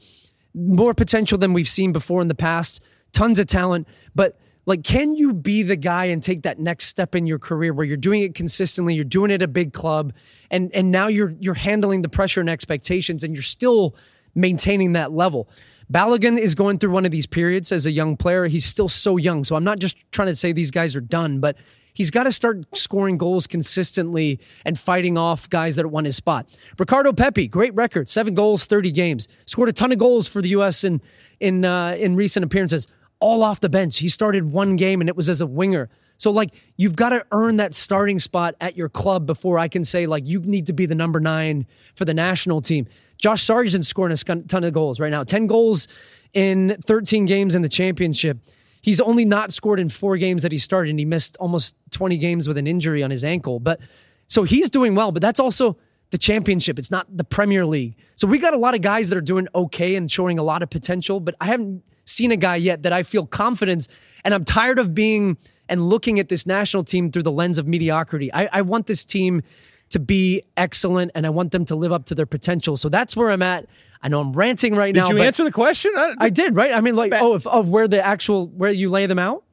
[0.58, 2.82] more potential than we've seen before in the past,
[3.14, 7.16] tons of talent, but like can you be the guy and take that next step
[7.16, 10.14] in your career where you're doing it consistently, you're doing it at a big club
[10.52, 13.96] and and now you're you're handling the pressure and expectations and you're still
[14.36, 15.50] maintaining that level.
[15.92, 18.46] Balogun is going through one of these periods as a young player.
[18.48, 19.46] He's still so young.
[19.46, 21.58] So I'm not just trying to say these guys are done, but
[21.94, 26.54] he's got to start scoring goals consistently and fighting off guys that won his spot.
[26.78, 30.50] Ricardo Pepi, great record, seven goals, 30 games, scored a ton of goals for the
[30.50, 30.84] U.S.
[30.84, 31.02] in
[31.40, 32.88] in uh, in recent appearances,
[33.20, 33.98] all off the bench.
[33.98, 35.90] He started one game and it was as a winger.
[36.18, 39.84] So like you've got to earn that starting spot at your club before I can
[39.84, 41.66] say like you need to be the number nine
[41.96, 42.88] for the national team.
[43.18, 45.88] Josh Sargent's scoring a ton of goals right now, 10 goals
[46.34, 48.40] in 13 games in the championship.
[48.82, 52.18] He's only not scored in four games that he started, and he missed almost 20
[52.18, 53.60] games with an injury on his ankle.
[53.60, 53.82] But
[54.28, 55.78] so he's doing well, but that's also
[56.12, 56.80] the championship.
[56.80, 57.96] It's not the Premier League.
[58.16, 60.62] So we got a lot of guys that are doing okay and showing a lot
[60.62, 63.88] of potential, but I haven't seen a guy yet that I feel confidence.
[64.24, 65.38] And I'm tired of being
[65.70, 68.34] and looking at this national team through the lens of mediocrity.
[68.34, 69.42] I, I want this team
[69.90, 72.78] to be excellent and I want them to live up to their potential.
[72.78, 73.68] So that's where I'm at.
[74.02, 75.08] I know I'm ranting right did now.
[75.08, 75.92] Did you answer the question?
[75.96, 76.74] I, I, did, right?
[76.74, 79.44] I mean, like, oh, if, of where the actual where you lay them out.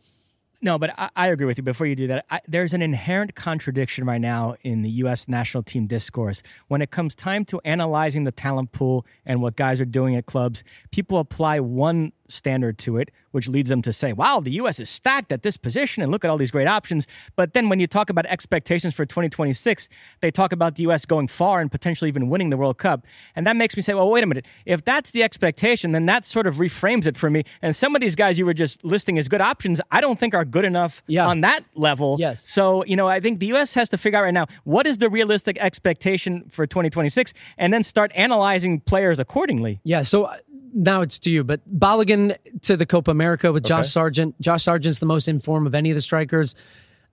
[0.61, 1.63] No, but I, I, agree with you.
[1.63, 5.29] Before you do that, I, there's an inherent contradiction right now in the U.S.
[5.29, 6.43] national team discourse.
[6.69, 10.25] When it comes time to analyzing the talent pool and what guys are doing at
[10.25, 14.79] clubs, people apply one standard to it, which leads them to say, wow, the U.S.
[14.79, 17.07] is stacked at this position and look at all these great options.
[17.37, 19.89] But then when you talk about expectations for 2026,
[20.21, 21.05] they talk about the U.S.
[21.05, 23.05] going far and potentially even winning the World Cup.
[23.35, 24.47] And that makes me say, well, wait a minute.
[24.67, 27.45] If that's the expectation, then that sort of reframes it for me.
[27.63, 30.35] And some of these guys you were just listing as good options, I don't think
[30.35, 31.27] are good enough yeah.
[31.27, 32.17] on that level.
[32.19, 32.49] Yes.
[32.49, 33.75] So, you know, I think the U.S.
[33.75, 37.83] has to figure out right now what is the realistic expectation for 2026 and then
[37.83, 39.81] start analyzing players accordingly.
[39.85, 40.03] Yeah.
[40.03, 40.31] So,
[40.75, 43.89] now it's to you, but Balogun to the Copa America with Josh okay.
[43.89, 44.41] Sargent.
[44.41, 46.55] Josh Sargent's the most informed of any of the strikers.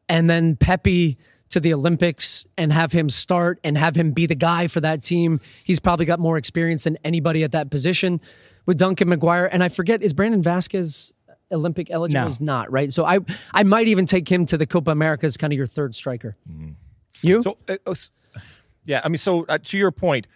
[0.10, 1.18] And then Pepi
[1.50, 5.04] to the Olympics and have him start and have him be the guy for that
[5.04, 5.40] team.
[5.64, 8.20] He's probably got more experience than anybody at that position
[8.66, 9.48] with Duncan McGuire.
[9.52, 11.12] And I forget, is Brandon Vazquez
[11.52, 12.22] Olympic eligible?
[12.22, 12.28] No.
[12.28, 12.92] He's not, right?
[12.92, 13.20] So I
[13.54, 16.38] I might even take him to the Copa America as kind of your third striker.
[16.50, 16.72] Mm-hmm.
[17.22, 17.42] You?
[17.44, 17.96] So, uh, uh
[18.86, 20.28] yeah, I mean, so uh, to your point,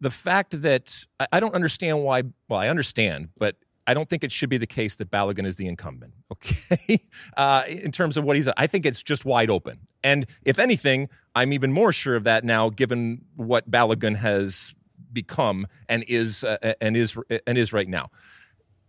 [0.00, 4.32] the fact that I don't understand why, well, I understand, but I don't think it
[4.32, 6.14] should be the case that Balogun is the incumbent.
[6.32, 6.98] Okay,
[7.36, 9.78] uh, in terms of what he's, I think it's just wide open.
[10.02, 14.74] And if anything, I'm even more sure of that now, given what Balogun has
[15.12, 17.16] become and is uh, and is
[17.46, 18.10] and is right now.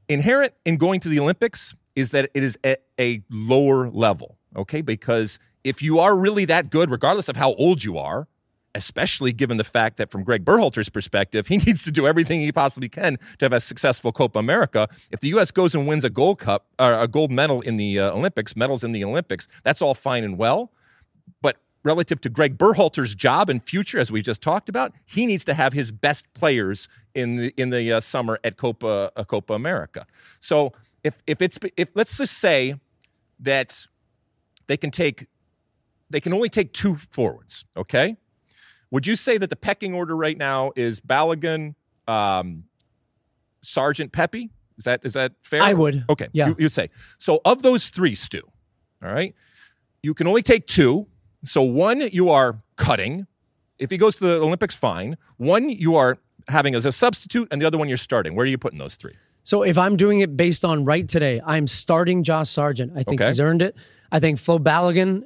[0.10, 4.38] Inherent in going to the Olympics is that it is at a lower level.
[4.56, 8.28] Okay, because if you are really that good, regardless of how old you are,
[8.76, 12.52] especially given the fact that from Greg Berhalter's perspective, he needs to do everything he
[12.52, 14.88] possibly can to have a successful Copa America.
[15.10, 15.50] If the U.S.
[15.50, 18.84] goes and wins a gold cup or a gold medal in the uh, Olympics, medals
[18.84, 20.72] in the Olympics, that's all fine and well.
[21.42, 25.46] But relative to Greg Berhalter's job and future, as we just talked about, he needs
[25.46, 29.54] to have his best players in the in the uh, summer at Copa uh, Copa
[29.54, 30.06] America.
[30.40, 30.74] So
[31.04, 32.76] if if it's if let's just say
[33.40, 33.88] that
[34.68, 35.28] they can take
[36.10, 38.18] they can only take two forwards, okay?
[38.92, 41.76] Would you say that the pecking order right now is Balogun,
[42.08, 42.64] um,
[43.62, 44.50] Sargent, Pepi?
[44.78, 45.62] Is that is that fair?
[45.64, 46.04] I would.
[46.10, 46.28] Okay.
[46.34, 46.50] Yeah.
[46.50, 47.40] You, you say so.
[47.46, 48.42] Of those three, Stu.
[49.04, 49.34] All right.
[50.04, 51.08] You can only take two.
[51.44, 53.26] So one you are cutting.
[53.80, 55.18] If he goes to the Olympics, fine.
[55.38, 56.18] One you are
[56.48, 58.36] having as a substitute, and the other one you're starting.
[58.36, 59.14] Where are you putting those three?
[59.44, 62.92] So if I'm doing it based on right today, I'm starting Josh Sargent.
[62.96, 63.28] I think Okay.
[63.30, 63.76] he's earned it.
[64.12, 65.24] I think Flo Balogun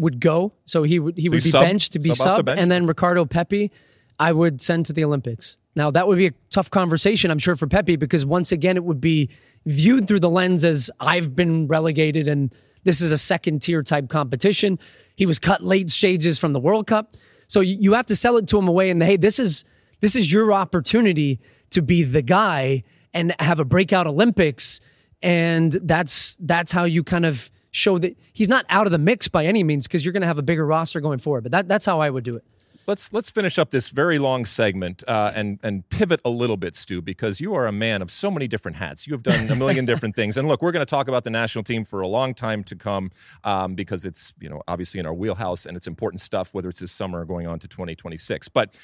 [0.00, 2.58] would go, so he would he would be sub- benched to be sub sub, bench?
[2.58, 3.70] and then Ricardo Pepi,
[4.18, 5.58] I would send to the Olympics.
[5.76, 8.84] Now that would be a tough conversation, I'm sure, for Pepi because once again it
[8.84, 9.28] would be
[9.66, 14.08] viewed through the lens as I've been relegated and this is a second tier type
[14.08, 14.78] competition.
[15.16, 17.14] He was cut late stages from the World Cup,
[17.46, 18.90] so you you have to sell it to him away.
[18.90, 19.64] And hey, this is
[20.00, 21.40] this is your opportunity
[21.70, 22.82] to be the guy
[23.12, 24.80] and have a breakout Olympics,
[25.22, 29.28] and that's that's how you kind of show that he's not out of the mix
[29.28, 31.42] by any means because you're going to have a bigger roster going forward.
[31.42, 32.44] But that, that's how I would do it.
[32.86, 36.74] let's let's finish up this very long segment uh, and and pivot a little bit,
[36.74, 39.06] Stu, because you are a man of so many different hats.
[39.06, 41.30] You have done a million different things, and look, we're going to talk about the
[41.30, 43.10] national team for a long time to come
[43.44, 46.80] um, because it's you know obviously in our wheelhouse and it's important stuff, whether it's
[46.80, 48.48] this summer or going on to 2026.
[48.48, 48.76] But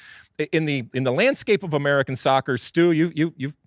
[0.51, 3.57] in the in the landscape of American soccer, Stu, you you you've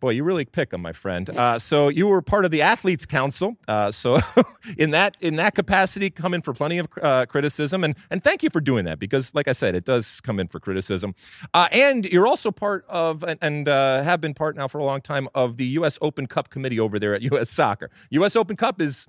[0.00, 1.28] Boy, you really pick them, my friend.
[1.30, 3.56] Uh, so you were part of the athletes' council.
[3.66, 4.20] Uh, so
[4.78, 8.42] in that in that capacity, come in for plenty of uh, criticism, and and thank
[8.42, 11.14] you for doing that because, like I said, it does come in for criticism.
[11.52, 14.84] Uh, and you're also part of and, and uh, have been part now for a
[14.84, 15.98] long time of the U.S.
[16.00, 17.50] Open Cup committee over there at U.S.
[17.50, 17.90] Soccer.
[18.10, 18.36] U.S.
[18.36, 19.08] Open Cup is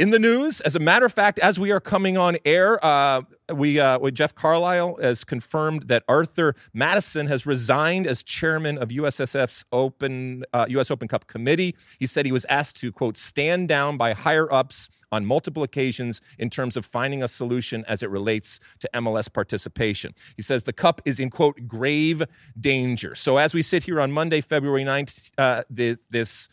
[0.00, 0.60] in the news.
[0.62, 3.22] As a matter of fact, as we are coming on air, uh,
[3.54, 9.64] we uh, Jeff Carlisle has confirmed that Arthur Madison has resigned as chairman of USSF's
[9.72, 10.90] Open uh, U.S.
[10.90, 11.74] Open Cup committee.
[11.98, 16.20] He said he was asked to quote stand down by higher ups on multiple occasions
[16.38, 20.14] in terms of finding a solution as it relates to MLS participation.
[20.36, 22.22] He says the cup is in quote grave
[22.58, 23.14] danger.
[23.14, 26.48] So as we sit here on Monday, February 9th, uh, this, this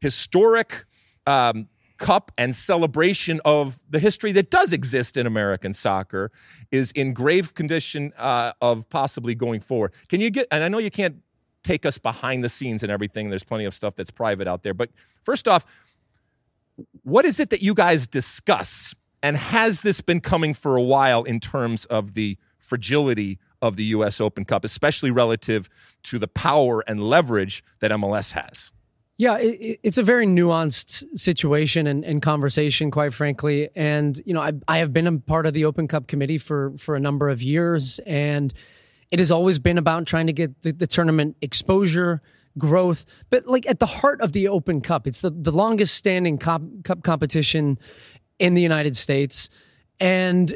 [0.00, 0.84] historic.
[1.26, 1.68] Um,
[2.02, 6.32] cup and celebration of the history that does exist in American soccer
[6.72, 9.92] is in grave condition uh, of possibly going forward.
[10.08, 11.22] Can you get, and I know you can't
[11.62, 14.74] take us behind the scenes and everything, there's plenty of stuff that's private out there,
[14.74, 14.90] but
[15.22, 15.64] first off,
[17.04, 18.96] what is it that you guys discuss?
[19.22, 23.84] And has this been coming for a while in terms of the fragility of the
[23.84, 24.20] U.S.
[24.20, 25.68] Open Cup, especially relative
[26.02, 28.72] to the power and leverage that MLS has?
[29.22, 33.68] Yeah, it, it- it's a very nuanced situation and, and conversation, quite frankly.
[33.76, 36.72] And you know, I, I have been a part of the Open Cup committee for
[36.76, 38.52] for a number of years, and
[39.12, 42.20] it has always been about trying to get the, the tournament exposure,
[42.58, 43.04] growth.
[43.30, 46.62] But like at the heart of the Open Cup, it's the, the longest standing cup,
[46.82, 47.78] cup competition
[48.40, 49.48] in the United States,
[50.00, 50.50] and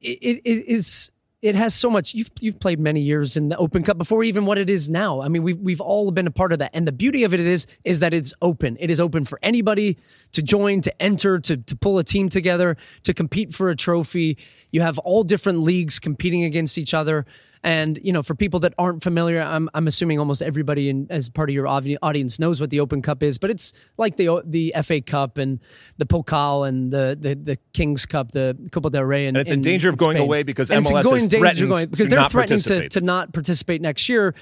[0.00, 1.10] it, it is
[1.46, 2.14] it has so much.
[2.14, 5.20] You've you've played many years in the Open Cup before even what it is now.
[5.20, 7.40] I mean, we've we've all been a part of that, and the beauty of it
[7.40, 8.76] is is that it's open.
[8.80, 9.96] It is open for anybody
[10.32, 14.38] to join, to enter, to to pull a team together, to compete for a trophy.
[14.72, 17.24] You have all different leagues competing against each other.
[17.62, 21.28] And you know, for people that aren't familiar, I'm, I'm assuming almost everybody in, as
[21.28, 23.38] part of your audience knows what the Open Cup is.
[23.38, 25.60] But it's like the the FA Cup and
[25.96, 29.50] the Pokal and the the, the Kings Cup, the Copa del Rey, and, And it's
[29.50, 32.60] in danger of going away because and MLS going danger threatened going because they're threatening
[32.60, 34.34] to, to not participate next year.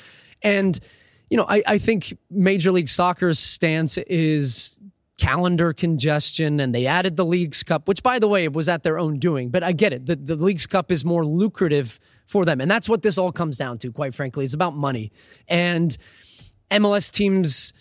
[0.42, 0.78] And
[1.30, 4.78] you know, I, I think Major League Soccer's stance is
[5.16, 8.98] calendar congestion and they added the Leagues Cup which by the way was at their
[8.98, 12.60] own doing but i get it the, the Leagues Cup is more lucrative for them
[12.60, 15.12] and that's what this all comes down to quite frankly it's about money
[15.48, 15.96] and
[16.70, 17.72] mls teams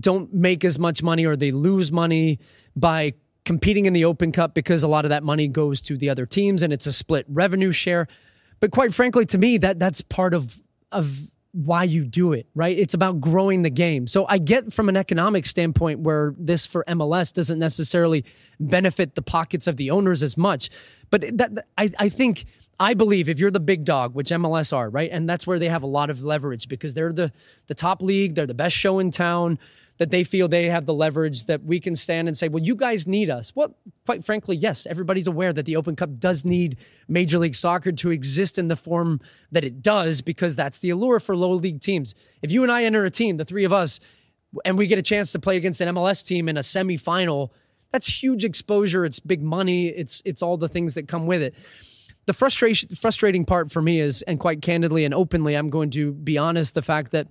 [0.00, 2.38] don't make as much money or they lose money
[2.76, 3.12] by
[3.44, 6.26] competing in the open cup because a lot of that money goes to the other
[6.26, 8.06] teams and it's a split revenue share
[8.60, 10.60] but quite frankly to me that that's part of
[10.92, 12.78] of why you do it, right?
[12.78, 14.06] It's about growing the game.
[14.06, 18.24] So I get from an economic standpoint where this for MLS doesn't necessarily
[18.60, 20.70] benefit the pockets of the owners as much.
[21.10, 22.44] But that I, I think
[22.80, 25.10] I believe if you're the big dog, which MLS are, right?
[25.10, 27.32] And that's where they have a lot of leverage because they're the
[27.66, 29.58] the top league, they're the best show in town,
[29.98, 32.76] that they feel they have the leverage that we can stand and say, well, you
[32.76, 33.54] guys need us.
[33.54, 33.76] Well,
[34.06, 38.10] quite frankly, yes, everybody's aware that the Open Cup does need Major League Soccer to
[38.10, 39.20] exist in the form
[39.50, 42.14] that it does because that's the allure for low league teams.
[42.42, 43.98] If you and I enter a team, the three of us,
[44.64, 47.50] and we get a chance to play against an MLS team in a semifinal,
[47.92, 49.04] that's huge exposure.
[49.04, 49.88] It's big money.
[49.88, 51.54] It's it's all the things that come with it.
[52.28, 56.12] The frustration, frustrating part for me is, and quite candidly and openly, I'm going to
[56.12, 57.26] be honest, the fact that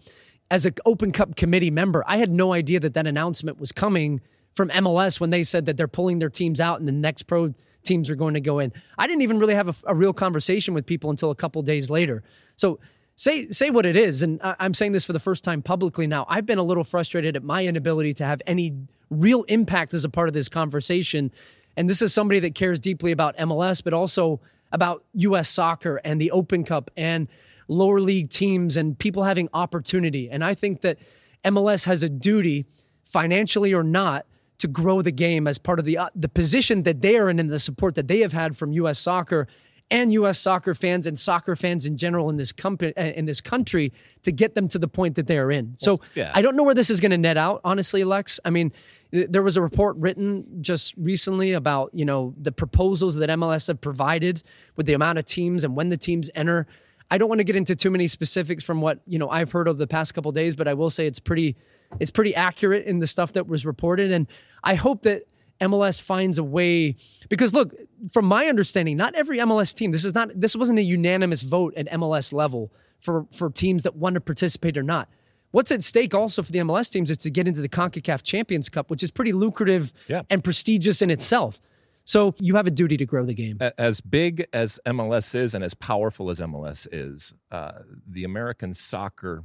[0.50, 4.22] as an Open Cup committee member, I had no idea that that announcement was coming
[4.56, 7.54] from MLS when they said that they're pulling their teams out and the next pro
[7.84, 8.74] teams are going to go in.
[8.98, 11.92] I didn't even really have a, a real conversation with people until a couple days
[11.92, 12.24] later.
[12.56, 12.80] So
[13.16, 16.26] say say what it is, and I'm saying this for the first time publicly now.
[16.28, 18.74] I've been a little frustrated at my inability to have any
[19.12, 21.32] real impact as a part of this conversation.
[21.76, 24.42] And this is somebody that cares deeply about MLS, but also
[24.72, 25.50] about U.S.
[25.50, 27.28] soccer and the Open Cup and
[27.68, 30.30] lower league teams and people having opportunity.
[30.30, 30.98] And I think that
[31.44, 32.66] MLS has a duty,
[33.04, 34.26] financially or not,
[34.60, 37.40] to grow the game as part of the uh, the position that they are in
[37.40, 38.98] and the support that they have had from U.S.
[38.98, 39.48] soccer
[39.90, 40.38] and U.S.
[40.38, 44.32] soccer fans and soccer fans in general in this company uh, in this country to
[44.32, 45.76] get them to the point that they are in.
[45.78, 46.32] So yeah.
[46.34, 48.40] I don't know where this is going to net out, honestly, Lex.
[48.44, 48.74] I mean,
[49.12, 53.80] there was a report written just recently about you know the proposals that MLS have
[53.80, 54.44] provided
[54.76, 56.68] with the amount of teams and when the teams enter.
[57.10, 59.70] I don't want to get into too many specifics from what you know I've heard
[59.70, 61.56] of the past couple days, but I will say it's pretty
[62.02, 64.28] it's pretty accurate in the stuff that was reported, and
[64.62, 65.24] I hope that
[65.60, 66.96] MLS finds a way
[67.30, 67.74] because look,
[68.12, 69.92] from my understanding, not every MLS team.
[69.92, 73.96] This is not this wasn't a unanimous vote at MLS level for for teams that
[73.96, 75.10] want to participate or not.
[75.52, 78.70] What's at stake also for the MLS teams is to get into the CONCACAF Champions
[78.70, 80.24] Cup, which is pretty lucrative yeah.
[80.30, 81.62] and prestigious in itself.
[82.04, 83.58] So you have a duty to grow the game.
[83.78, 89.44] As big as MLS is and as powerful as MLS is, uh, the American soccer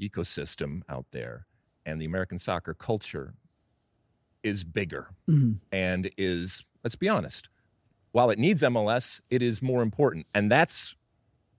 [0.00, 1.46] ecosystem out there
[1.84, 3.34] and the American soccer culture
[4.42, 5.52] is bigger mm-hmm.
[5.72, 7.48] and is, let's be honest,
[8.12, 10.26] while it needs MLS, it is more important.
[10.34, 10.96] And that's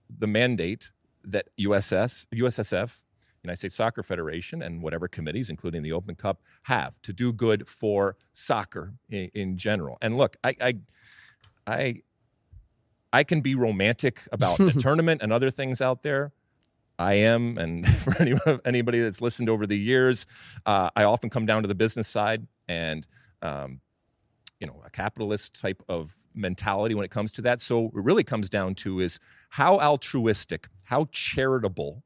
[0.09, 0.91] the mandate
[1.23, 3.03] that USS, USSF,
[3.43, 7.67] United States Soccer Federation, and whatever committees, including the Open Cup, have to do good
[7.67, 9.97] for soccer in, in general.
[10.01, 10.73] And look, I, I,
[11.65, 12.01] I,
[13.13, 16.33] I can be romantic about the tournament and other things out there,
[16.99, 18.35] I am, and for any,
[18.65, 20.25] anybody that's listened over the years,
[20.65, 23.07] uh, I often come down to the business side and,
[23.41, 23.79] um,
[24.59, 27.61] you know, a capitalist type of mentality when it comes to that.
[27.61, 29.17] So it really comes down to is
[29.49, 32.03] how altruistic, how charitable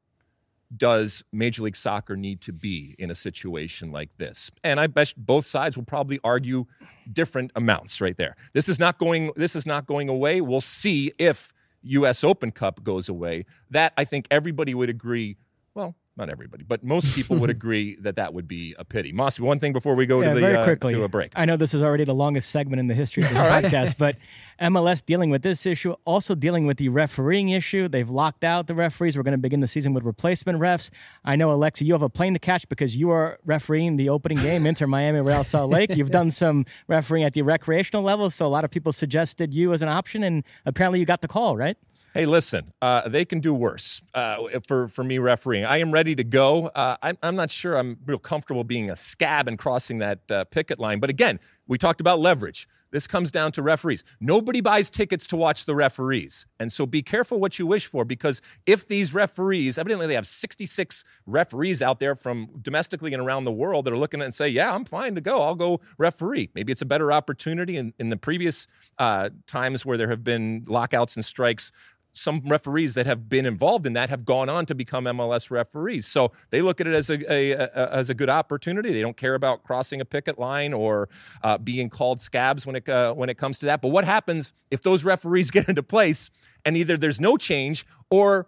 [0.76, 4.50] does Major League Soccer need to be in a situation like this?
[4.62, 6.66] And I bet both sides will probably argue
[7.12, 8.36] different amounts right there.
[8.52, 9.32] This is not going.
[9.36, 10.40] This is not going away.
[10.40, 11.52] We'll see if
[11.84, 12.24] U.S.
[12.24, 15.36] Open Cup goes away, that I think everybody would agree.
[15.74, 19.12] Well, not everybody, but most people would agree that that would be a pity.
[19.12, 21.32] Moss, one thing before we go yeah, to the very uh, quickly, to a break.
[21.34, 24.16] I know this is already the longest segment in the history of the podcast, but
[24.60, 27.88] MLS dealing with this issue, also dealing with the refereeing issue.
[27.88, 29.16] They've locked out the referees.
[29.16, 30.90] We're going to begin the season with replacement refs.
[31.24, 34.38] I know, Alexi, you have a plane to catch because you are refereeing the opening
[34.38, 35.96] game, Inter Miami Real Salt Lake.
[35.96, 39.72] You've done some refereeing at the recreational level, so a lot of people suggested you
[39.72, 41.76] as an option, and apparently you got the call, right?
[42.14, 44.36] Hey, listen, uh, they can do worse uh,
[44.68, 45.64] for, for me refereeing.
[45.64, 46.68] I am ready to go.
[46.68, 50.44] Uh, I'm, I'm not sure I'm real comfortable being a scab and crossing that uh,
[50.44, 51.00] picket line.
[51.00, 52.68] But again, we talked about leverage.
[52.94, 54.04] This comes down to referees.
[54.20, 56.46] Nobody buys tickets to watch the referees.
[56.60, 60.28] And so be careful what you wish for because if these referees, evidently they have
[60.28, 64.32] 66 referees out there from domestically and around the world that are looking at and
[64.32, 65.42] say, yeah, I'm fine to go.
[65.42, 66.50] I'll go referee.
[66.54, 70.64] Maybe it's a better opportunity in, in the previous uh, times where there have been
[70.68, 71.72] lockouts and strikes
[72.14, 76.06] some referees that have been involved in that have gone on to become MLS referees.
[76.06, 78.92] So they look at it as a, a, a as a good opportunity.
[78.92, 81.08] They don't care about crossing a picket line or
[81.42, 83.82] uh, being called scabs when it uh, when it comes to that.
[83.82, 86.30] But what happens if those referees get into place
[86.64, 88.46] and either there's no change or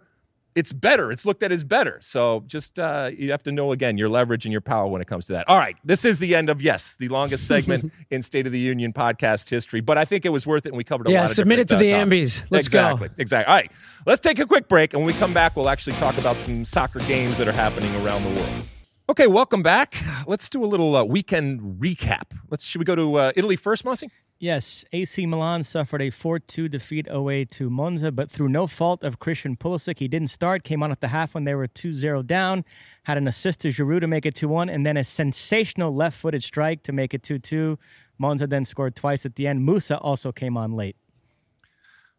[0.57, 1.11] it's better.
[1.11, 1.99] It's looked at as better.
[2.01, 5.07] So just uh, you have to know again your leverage and your power when it
[5.07, 5.47] comes to that.
[5.47, 8.59] All right, this is the end of yes, the longest segment in State of the
[8.59, 11.21] Union podcast history, but I think it was worth it, and we covered a yeah,
[11.21, 11.29] lot.
[11.29, 12.47] Yeah, submit it to uh, the Ambies.
[12.49, 13.13] Let's exactly, go.
[13.19, 13.51] Exactly.
[13.51, 13.71] All right,
[14.07, 16.65] let's take a quick break, and when we come back, we'll actually talk about some
[16.65, 18.63] soccer games that are happening around the world.
[19.09, 19.95] Okay, welcome back.
[20.25, 22.31] Let's do a little uh, weekend recap.
[22.49, 24.09] Let's should we go to uh, Italy first, Mossy?
[24.39, 29.03] Yes, AC Milan suffered a 4 2 defeat away to Monza, but through no fault
[29.03, 29.97] of Christian Pulisic.
[29.97, 32.63] He didn't start, came on at the half when they were 2 0 down,
[33.03, 36.19] had an assist to Giroud to make it 2 1, and then a sensational left
[36.19, 37.79] footed strike to make it 2 2.
[38.19, 39.67] Monza then scored twice at the end.
[39.67, 40.95] Musah also came on late.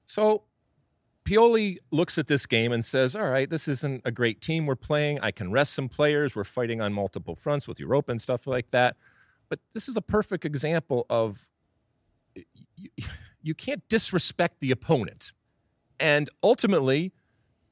[0.05, 0.43] So
[1.25, 4.75] Pioli looks at this game and says, All right, this isn't a great team we're
[4.75, 5.21] playing.
[5.21, 6.35] I can rest some players.
[6.35, 8.97] We're fighting on multiple fronts with Europa and stuff like that.
[9.49, 11.47] But this is a perfect example of
[12.79, 12.91] you,
[13.43, 15.33] you can't disrespect the opponent.
[16.01, 17.13] And ultimately,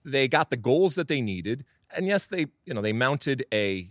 [0.04, 1.64] they got the goals that they needed.
[1.94, 3.88] And yes, they, you know, they mounted a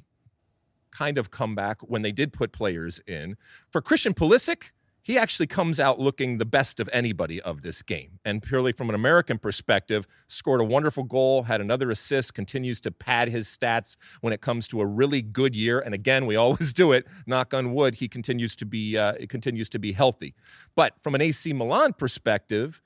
[0.91, 3.35] kind of comeback when they did put players in.
[3.69, 4.71] For Christian Pulisic,
[5.05, 8.17] he actually comes out looking the best of anybody of this game.
[8.25, 12.91] And purely from an American perspective, scored a wonderful goal, had another assist, continues to
[12.91, 15.79] pad his stats when it comes to a really good year.
[15.79, 17.05] And again, we always do it.
[17.27, 20.33] Knock on wood, he continues to be uh, continues to be healthy.
[20.75, 22.81] But from an AC Milan perspective,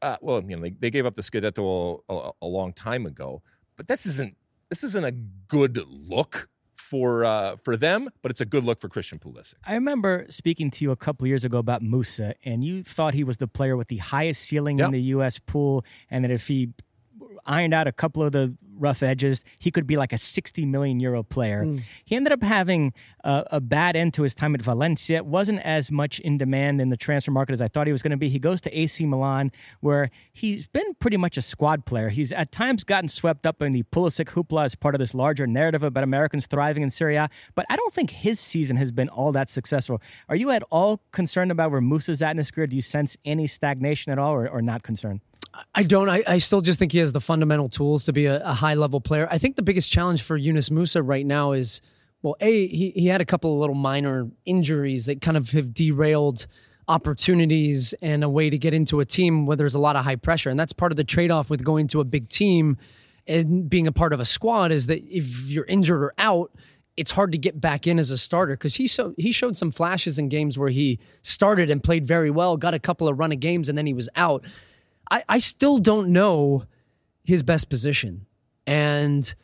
[0.00, 3.04] uh, well, you know, they, they gave up the Scudetto a, a, a long time
[3.04, 3.42] ago,
[3.76, 4.38] but this isn't
[4.70, 6.48] this isn't a good look
[6.88, 9.54] for uh, for them, but it's a good look for Christian Pulisic.
[9.66, 13.24] I remember speaking to you a couple years ago about Musah, and you thought he
[13.24, 14.86] was the player with the highest ceiling yep.
[14.86, 15.38] in the U.S.
[15.38, 16.70] pool, and that if he
[17.46, 19.44] ironed out a couple of the rough edges.
[19.58, 21.64] He could be like a 60 million euro player.
[21.64, 21.82] Mm.
[22.04, 22.92] He ended up having
[23.24, 25.22] a, a, bad end to his time at Valencia.
[25.22, 28.12] wasn't as much in demand in the transfer market as I thought he was going
[28.12, 28.28] to be.
[28.28, 32.08] He goes to AC Milan, where he's been pretty much a squad player.
[32.08, 35.46] He's at times gotten swept up in the Pulisic hoopla as part of this larger
[35.46, 37.28] narrative about Americans thriving in Serie A.
[37.54, 40.00] But I don't think his season has been all that successful.
[40.28, 42.66] Are you at all concerned about where Musah's at in his career?
[42.66, 45.20] Do you sense any stagnation at all, or, or not concerned?
[45.74, 46.08] I don't.
[46.08, 48.74] I, I, still just think he has the fundamental tools to be a, a, high
[48.74, 49.28] level player.
[49.30, 51.80] I think the biggest challenge for Yunus Musah right now is,
[52.22, 55.72] well, a he he had a couple of little minor injuries that kind of have
[55.72, 56.46] derailed
[56.86, 60.16] opportunities and a way to get into a team where there's a lot of high
[60.16, 62.76] pressure, and that's part of the trade off with going to a big team
[63.28, 66.50] and being a part of a squad is that if you're injured or out.
[66.96, 69.70] It's hard to get back in as a starter because he so he showed some
[69.70, 73.30] flashes in games where he started and played very well, got a couple of run
[73.30, 74.44] of games, and then he was out.
[75.10, 76.64] I, I still don't know
[77.24, 78.26] his best position.
[78.66, 79.34] And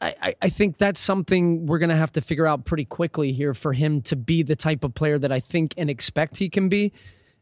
[0.00, 3.54] I, I think that's something we're going to have to figure out pretty quickly here
[3.54, 6.68] for him to be the type of player that I think and expect he can
[6.68, 6.92] be.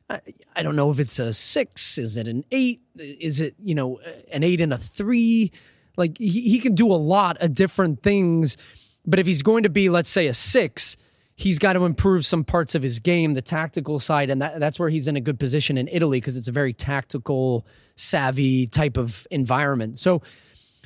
[0.09, 0.21] I,
[0.55, 1.99] I don't know if it's a six.
[1.99, 2.81] Is it an eight?
[2.97, 4.01] Is it, you know,
[4.33, 5.53] an eight and a three?
[5.97, 8.57] Like he, he can do a lot of different things.
[9.05, 10.97] But if he's going to be, let's say, a six,
[11.37, 14.81] he's got to improve some parts of his game, the tactical side, and that, that's
[14.81, 18.97] where he's in a good position in Italy because it's a very tactical, savvy type
[18.97, 19.99] of environment.
[19.99, 20.23] So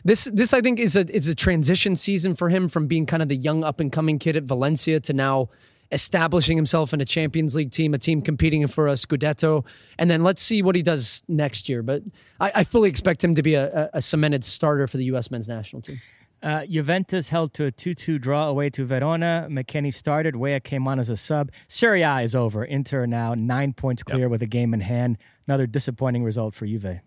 [0.05, 3.22] this this I think is a is a transition season for him from being kind
[3.22, 5.51] of the young up and coming kid at Valencia to now
[5.92, 9.66] establishing himself in a Champions League team, a team competing for a Scudetto,
[9.98, 11.82] and then let's see what he does next year.
[11.82, 12.03] But
[12.38, 15.30] I, I fully expect him to be a, a cemented starter for the U.S.
[15.30, 16.01] men's national team.
[16.43, 19.47] Uh, Juventus held to a 2 2 draw away to Verona.
[19.51, 20.36] McKennie started.
[20.36, 21.51] Weah came on as a sub.
[21.68, 22.64] Serie A is over.
[22.64, 24.30] Inter now nine points clear yep.
[24.30, 25.18] with a game in hand.
[25.47, 27.01] Another disappointing result for Juve.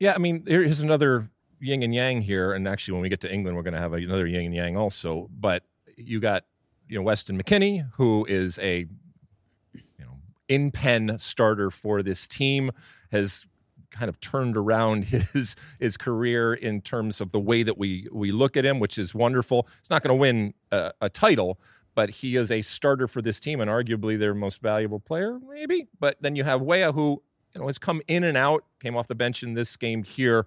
[0.00, 1.28] Yeah, I mean, here's another
[1.60, 2.52] yin and yang here.
[2.52, 4.76] And actually, when we get to England, we're going to have another yin and yang
[4.76, 5.28] also.
[5.38, 5.62] But
[5.96, 6.44] you got,
[6.88, 8.86] you know, Weston McKennie, who is a,
[9.72, 12.70] you know, in pen starter for this team,
[13.12, 13.46] has
[13.90, 18.32] kind of turned around his his career in terms of the way that we we
[18.32, 19.66] look at him, which is wonderful.
[19.80, 21.58] He's not going to win a, a, title,
[21.94, 25.88] but he is a starter for this team and arguably their most valuable player, maybe.
[25.98, 27.22] But then you have Weah, who
[27.54, 30.46] you know has come in and out, came off the bench in this game here.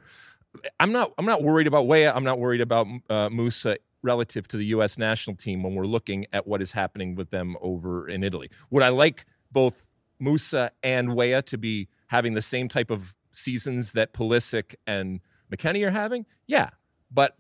[0.80, 2.14] I'm not I'm not worried about Weah.
[2.14, 4.98] I'm not worried about uh, Musah relative to the U.S.
[4.98, 8.50] national team when we're looking at what is happening with them over in Italy.
[8.72, 9.86] Would I like both
[10.22, 15.20] Musah and Weah to be having the same type of seasons that Pulisic and
[15.54, 16.26] McKennie are having?
[16.48, 16.70] Yeah.
[17.12, 17.38] But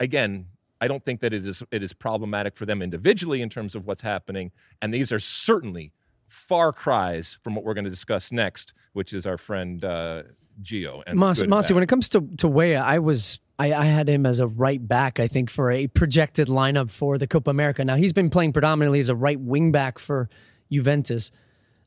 [0.00, 0.46] again,
[0.80, 3.86] I don't think that it is it is problematic for them individually in terms of
[3.86, 4.52] what's happening.
[4.80, 5.92] And these are certainly
[6.26, 10.24] far cries from what we're going to discuss next, which is our friend uh,
[10.62, 11.02] Gio.
[11.06, 14.38] And Mossy, when it comes to to Weah, I was I, I, had him as
[14.38, 17.84] a right back, I think, for a projected lineup for the Copa America.
[17.84, 20.28] Now he's been playing predominantly as a right wing back for
[20.70, 21.32] Juventus.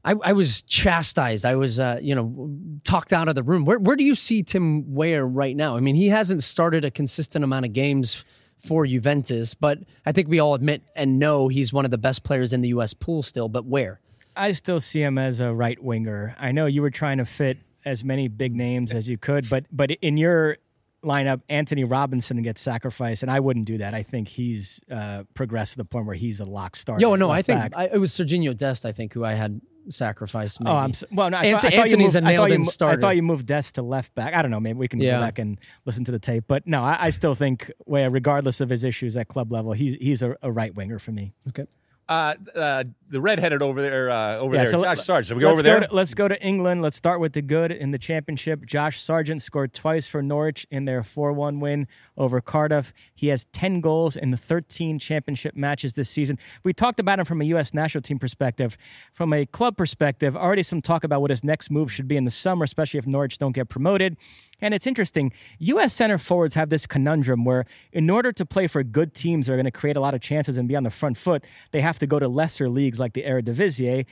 [0.04, 1.46] I, I was chastised.
[1.46, 3.66] I was, uh, you know, talked out of the room.
[3.66, 5.78] Where, where do you see Tim Weah right now?
[5.78, 8.24] I mean, he hasn't started a consistent amount of games
[8.58, 12.24] for Juventus, but I think we all admit and know he's one of the best
[12.24, 12.94] players in the U.S.
[12.94, 13.50] pool still.
[13.50, 14.00] But where?
[14.36, 16.36] I still see him as a right winger.
[16.40, 19.66] I know you were trying to fit as many big names as you could, but
[19.72, 20.58] but in your
[21.04, 23.94] lineup, Antonee Robinson gets sacrificed, and I wouldn't do that.
[23.94, 27.02] I think he's uh, progressed to the point where he's a lock starter.
[27.02, 28.86] Yo, no, I think I, it was Sergiño Dest.
[28.86, 30.60] I think who I had sacrifice.
[30.60, 30.72] Maybe.
[30.72, 31.30] Oh, I'm so, well.
[31.30, 32.98] No, I, Ant- thought, I thought moved, a nailed in starter.
[32.98, 34.34] I thought you moved Dest to left back.
[34.34, 34.60] I don't know.
[34.60, 35.18] Maybe we can yeah.
[35.18, 36.46] go back and listen to the tape.
[36.48, 39.96] But no, I, I still think, well, regardless of his issues at club level, he's
[39.96, 41.34] he's a, a right winger for me.
[41.50, 41.66] Okay.
[42.12, 45.28] Uh, uh, the redheaded over there, uh, over yeah, there, so Josh Sargent.
[45.28, 45.80] Shall we go over there?
[45.80, 46.82] to, let's go to England.
[46.82, 48.66] Let's start with the good in the championship.
[48.66, 51.88] Josh Sargent scored twice for Norwich in their 4-1 win
[52.22, 52.94] over Cardiff.
[53.16, 56.38] He has 10 goals in the 13 championship matches this season.
[56.64, 57.74] We talked about him from a U.S.
[57.74, 58.78] national team perspective.
[59.12, 62.24] From a club perspective, already some talk about what his next move should be in
[62.24, 64.18] the summer, especially if Norwich don't get promoted.
[64.62, 65.34] And it's interesting.
[65.58, 65.94] U.S.
[65.96, 69.58] center forwards have this conundrum where, in order to play for good teams that are
[69.58, 71.98] going to create a lot of chances and be on the front foot, they have
[71.98, 74.06] to go to lesser leagues like the Eredivisie.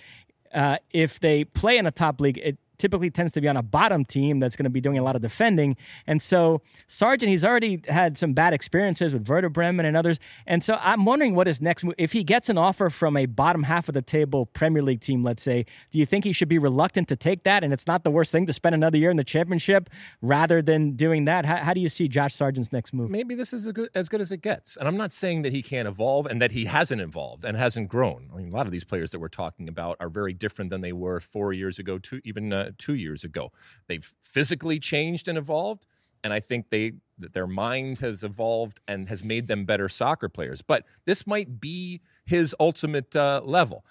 [0.51, 3.61] Uh, if they play in a top league, it typically tends to be on a
[3.61, 5.75] bottom team that's going to be doing a lot of defending.
[6.07, 10.19] And so Sargent, he's already had some bad experiences with Werder Bremen and others.
[10.47, 11.95] And so I'm wondering what his next move.
[11.97, 15.23] If he gets an offer from a bottom half of the table Premier League team,
[15.23, 17.63] let's say, do you think he should be reluctant to take that?
[17.63, 19.89] And it's not the worst thing to spend another year in the championship
[20.21, 21.45] rather than doing that.
[21.45, 23.09] How, how do you see Josh Sargent's next move?
[23.09, 24.77] Maybe this is good, as good as it gets.
[24.77, 27.89] And I'm not saying that he can't evolve and that he hasn't evolved and hasn't
[27.89, 28.29] grown.
[28.33, 30.81] I mean, a lot of these players that we're talking about are very different than
[30.81, 33.51] they were four years ago, two, even uh, two years ago.
[33.87, 35.85] They've physically changed and evolved,
[36.23, 40.29] and I think they that their mind has evolved and has made them better soccer
[40.29, 40.61] players.
[40.61, 43.85] But this might be his ultimate uh, level.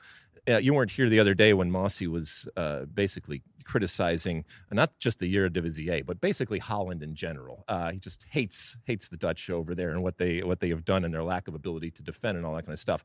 [0.48, 5.18] Uh, you weren't here the other day when Mossy was uh, basically criticizing not just
[5.18, 7.64] the Eredivisie, but basically Holland in general.
[7.68, 10.84] Uh, he just hates hates the Dutch over there and what they what they have
[10.84, 13.04] done and their lack of ability to defend and all that kind of stuff.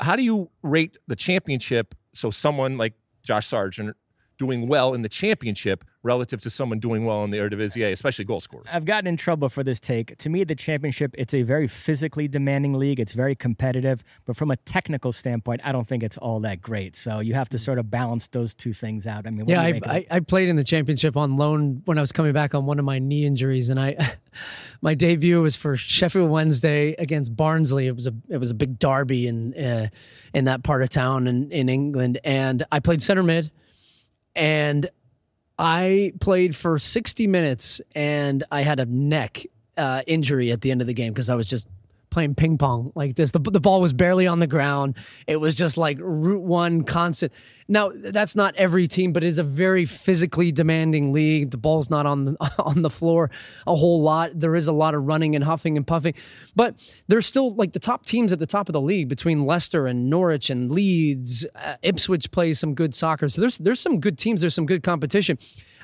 [0.00, 1.94] How do you rate the championship?
[2.14, 2.94] So someone like
[3.26, 3.94] Josh Sargent
[4.38, 8.40] doing well in the championship relative to someone doing well in the Eredivisie, especially goal
[8.40, 8.66] scorers.
[8.70, 10.16] I've gotten in trouble for this take.
[10.18, 13.00] To me, the championship, it's a very physically demanding league.
[13.00, 16.94] It's very competitive, but from a technical standpoint, I don't think it's all that great.
[16.94, 19.26] So you have to sort of balance those two things out.
[19.26, 22.12] I mean, yeah, I, I, I, played in the championship on loan when I was
[22.12, 24.14] coming back on one of my knee injuries, and I,
[24.82, 27.86] my debut was for Sheffield Wednesday against Barnsley.
[27.86, 29.88] It was a it was a big derby in uh,
[30.34, 33.50] in that part of town in, in England, and I played center mid
[34.34, 34.88] and
[35.58, 40.80] I played for 60 minutes and I had a neck uh, injury at the end
[40.80, 41.66] of the game because I was just
[42.14, 43.32] playing ping pong like this.
[43.32, 44.96] The, the ball was barely on the ground.
[45.26, 47.32] It was just like route one constant.
[47.66, 51.50] Now that's not every team, but it is a very physically demanding league.
[51.50, 53.30] The ball's not on the, on the floor
[53.66, 54.30] a whole lot.
[54.38, 56.14] There is a lot of running and huffing and puffing,
[56.54, 59.86] but there's still like the top teams at the top of the league between Leicester
[59.86, 61.44] and Norwich and Leeds.
[61.56, 64.40] Uh, Ipswich plays some good soccer, so there's there's some good teams.
[64.40, 65.36] There's some good competition.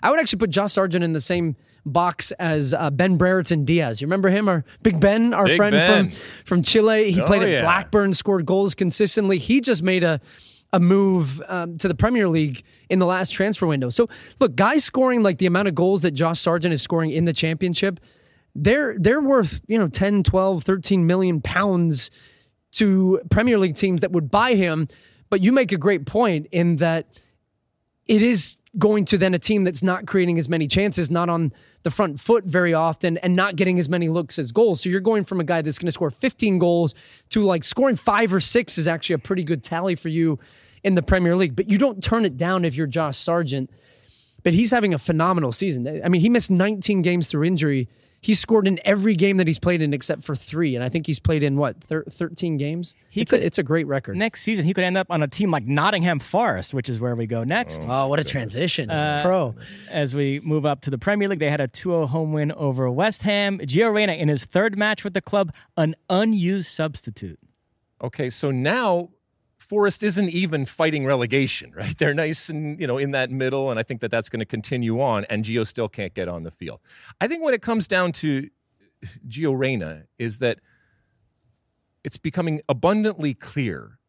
[0.03, 4.01] I would actually put Josh Sargent in the same box as uh, Ben Brereton Diaz.
[4.01, 6.11] You remember him, our Big Ben, our Big friend Ben.
[6.11, 7.11] from from Chile.
[7.13, 7.63] He Oh, played at yeah.
[7.63, 9.39] Blackburn, scored goals consistently.
[9.39, 10.21] He just made a
[10.73, 13.89] a move um, to the Premier League in the last transfer window.
[13.89, 17.25] So look, guys scoring like the amount of goals that Josh Sargent is scoring in
[17.25, 17.99] the championship,
[18.55, 22.11] they're they're worth, you know, 10, 12, 13 million pounds
[22.73, 24.87] to Premier League teams that would buy him.
[25.29, 27.09] But you make a great point in that
[28.07, 31.53] it is going to then a team that's not creating as many chances, not on
[31.83, 34.81] the front foot very often, and not getting as many looks as goals.
[34.81, 36.95] So you're going from a guy that's going to score 15 goals
[37.31, 40.39] to like scoring five or six is actually a pretty good tally for you
[40.85, 41.57] in the Premier League.
[41.57, 43.71] But you don't turn it down if you're Josh Sargent.
[44.43, 46.01] But he's having a phenomenal season.
[46.03, 47.89] I mean, he missed 19 games through injury.
[48.23, 51.07] He scored in every game that he's played in except for three, and I think
[51.07, 52.95] he's played in what thir- 13 games.
[53.09, 54.17] He it's, could- a, it's a great record.
[54.17, 57.17] Next season, he could end up on a team like Nottingham Forest, which is where
[57.17, 57.81] we go next.
[57.89, 58.91] oh, what a transition!
[58.91, 59.55] As a uh, pro.
[59.89, 62.53] As we move up to the Premier League, they had a 2 0 home win
[62.53, 63.59] over West Ham.
[63.61, 67.39] Gio Reyna, in his third match with the club, an unused substitute.
[68.03, 69.09] Okay, so now
[69.71, 71.97] Forest isn't even fighting relegation, right?
[71.97, 74.45] They're nice and you know in that middle, and I think that that's going to
[74.45, 75.25] continue on.
[75.27, 76.81] And Gio still can't get on the field.
[77.21, 78.51] I think when it comes down to
[79.29, 80.59] Gio Reyna, is that
[82.03, 84.01] it's becoming abundantly clear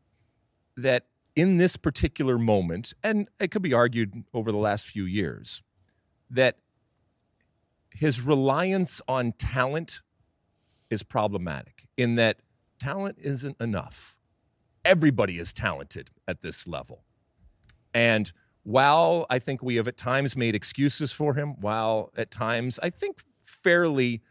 [0.77, 1.05] that
[1.35, 5.61] in this particular moment, and it could be argued over the last few years,
[6.31, 6.57] that
[7.91, 10.01] his reliance on talent
[10.89, 12.39] is problematic in that
[12.79, 14.17] talent isn't enough.
[14.83, 17.03] Everybody is talented at this level.
[17.93, 18.31] And
[18.63, 22.89] while I think we have at times made excuses for him, while at times I
[22.89, 24.21] think fairly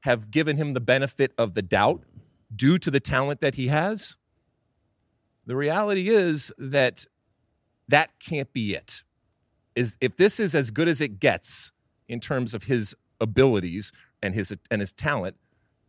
[0.00, 2.02] have given him the benefit of the doubt
[2.54, 4.16] due to the talent that he has,
[5.46, 7.06] the reality is that
[7.88, 9.02] that can't be it.
[9.74, 11.72] Is if this is as good as it gets
[12.08, 13.90] in terms of his abilities
[14.22, 15.36] and his and his talent,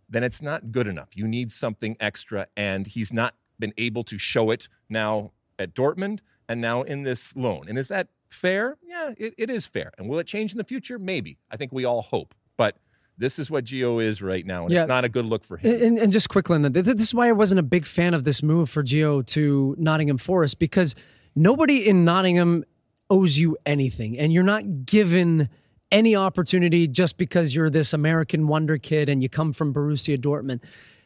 [0.09, 1.09] then it's not good enough.
[1.15, 6.19] You need something extra, and he's not been able to show it now at Dortmund
[6.49, 7.65] and now in this loan.
[7.67, 8.77] And is that fair?
[8.83, 9.91] Yeah, it, it is fair.
[9.97, 10.97] And will it change in the future?
[10.99, 11.37] Maybe.
[11.51, 12.33] I think we all hope.
[12.57, 12.77] But
[13.17, 14.81] this is what Gio is right now, and Yeah.
[14.81, 15.83] it's not a good look for him.
[15.83, 18.69] And, and just quickly, this is why I wasn't a big fan of this move
[18.69, 20.95] for Gio to Nottingham Forest because
[21.35, 22.63] nobody in Nottingham
[23.11, 25.47] owes you anything, and you're not given
[25.91, 30.61] any opportunity just because you're this American wonder kid and you come from Borussia Dortmund.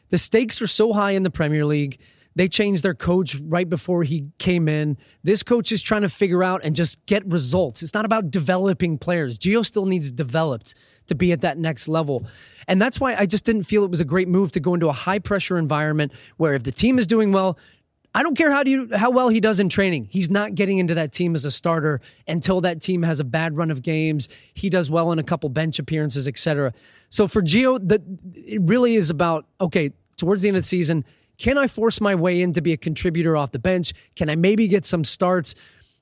[0.08, 2.00] The stakes are so high in the Premier League.
[2.38, 4.96] They changed their coach right before he came in.
[5.24, 7.82] This coach is trying to figure out and just get results.
[7.82, 9.40] It's not about developing players.
[9.40, 10.76] Gio still needs developed
[11.08, 12.28] to be at that next level.
[12.68, 14.88] And that's why I just didn't feel it was a great move to go into
[14.88, 17.58] a high pressure environment where if the team is doing well,
[18.14, 20.06] I don't care how do you how well he does in training.
[20.08, 23.56] He's not getting into that team as a starter until that team has a bad
[23.56, 24.28] run of games.
[24.54, 26.72] He does well in a couple bench appearances, etc.
[27.10, 29.90] So for Gio, that it really is about okay.
[30.16, 31.04] Towards the end of the season,
[31.38, 33.92] can I force my way in to be a contributor off the bench?
[34.16, 35.54] Can I maybe get some starts?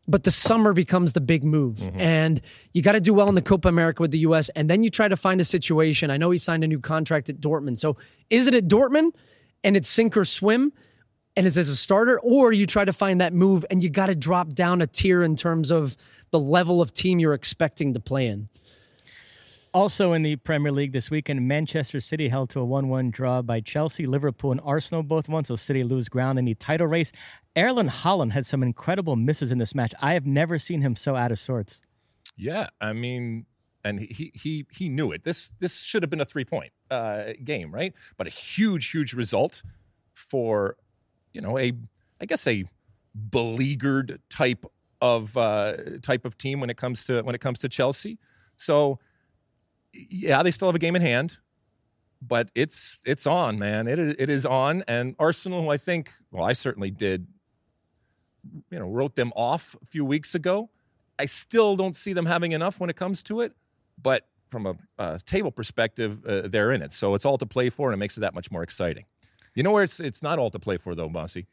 [0.08, 2.00] But the summer becomes the big move, mm-hmm.
[2.00, 2.40] and
[2.72, 4.48] you got to do well in the Copa America with the U.S.
[4.50, 6.12] And then you try to find a situation.
[6.12, 7.96] I know he signed a new contract at Dortmund, so
[8.30, 9.12] is it at Dortmund
[9.64, 10.72] and it's sink or swim?
[11.36, 14.06] and is as a starter, or you try to find that move and you got
[14.06, 15.96] to drop down a tier in terms of
[16.30, 18.48] the level of team you're expecting to play in.
[19.76, 23.42] Also in the Premier League this weekend, Manchester City held to a 1 1 draw
[23.42, 24.06] by Chelsea.
[24.06, 27.12] Liverpool and Arsenal both won, so City lose ground in the title race.
[27.54, 29.92] Erling Haaland had some incredible misses in this match.
[30.00, 31.82] I have never seen him so out of sorts.
[32.38, 33.44] Yeah, I mean,
[33.84, 35.24] and he he he knew it.
[35.24, 37.92] This this should have been a three point uh, game, right?
[38.16, 39.62] But a huge huge result
[40.14, 40.78] for
[41.34, 41.72] you know a
[42.18, 42.64] I guess a
[43.28, 44.64] beleaguered type
[45.02, 48.18] of uh, type of team when it comes to when it comes to Chelsea.
[48.56, 49.00] So
[50.08, 51.38] yeah, they still have a game in hand,
[52.22, 53.88] but it's it's on, man.
[53.88, 55.62] It it is on, and Arsenal.
[55.62, 56.12] Who I think.
[56.30, 57.26] Well, I certainly did.
[58.70, 60.70] You know, wrote them off a few weeks ago.
[61.18, 63.52] I still don't see them having enough when it comes to it,
[64.00, 66.92] but from a, table perspective, uh, they're in it.
[66.92, 69.04] So it's all to play for, and it makes it that much more exciting.
[69.54, 71.46] You know where it's it's not all to play for though, Mossy.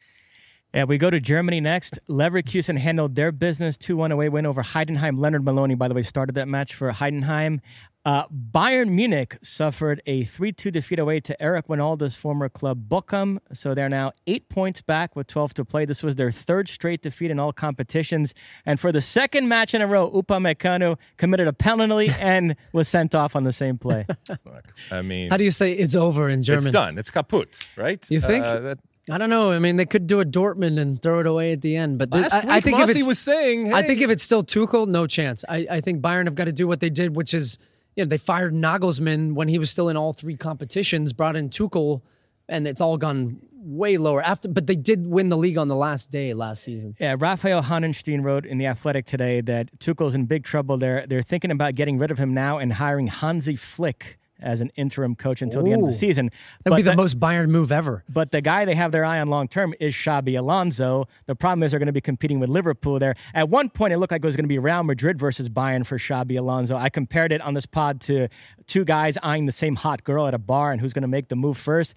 [0.74, 2.00] Yeah, we go to Germany next.
[2.08, 5.20] Leverkusen handled their business 2 1 away win over Heidenheim.
[5.20, 7.60] Lennard Maloney, by the way, started that match for Heidenheim.
[8.04, 13.38] Uh, Bayern Munich suffered a 3 2 defeat away to Eric Wynalda's former club Bochum.
[13.52, 15.84] So they're now eight points back with 12 to play.
[15.84, 18.34] This was their third straight defeat in all competitions.
[18.66, 23.14] And for the second match in a row, Upamecano committed a penalty and was sent
[23.14, 24.06] off on the same play.
[24.28, 26.66] Look, I mean, how do you say it's over in German?
[26.66, 26.98] It's done.
[26.98, 28.04] It's kaput, right?
[28.10, 28.44] You think?
[28.44, 28.78] Uh, that,
[29.10, 29.52] I don't know.
[29.52, 32.10] I mean, they could do a Dortmund and throw it away at the end, but
[32.10, 33.72] Last I, I think Mossy if it's, was saying, hey.
[33.72, 35.44] I think if it's still Tuchel, no chance.
[35.48, 37.58] I, I think Bayern have got to do what they did, which is,
[37.96, 41.50] you know, they fired Nagelsmann when he was still in all three competitions, brought in
[41.50, 42.00] Tuchel,
[42.48, 44.48] and it's all gone way lower after.
[44.48, 46.96] But they did win the league on the last day last season.
[46.98, 50.78] Yeah, Raphael Honigstein wrote in the Athletic today that Tuchel's in big trouble.
[50.78, 54.70] They're they're thinking about getting rid of him now and hiring Hansi Flick as an
[54.76, 56.30] interim coach until Ooh, the end of the season.
[56.62, 58.04] That would be the, the, most Bayern move ever.
[58.08, 61.08] But the guy they have their eye on long term is Xabi Alonso.
[61.26, 63.14] The problem is they're going to be competing with Liverpool there.
[63.34, 65.84] At one point, it looked like it was going to be Real Madrid versus Bayern
[65.84, 66.76] for Xabi Alonso.
[66.76, 68.28] I compared it on this pod to
[68.66, 71.28] two guys eyeing the same hot girl at a bar and who's going to make
[71.28, 71.94] the move first.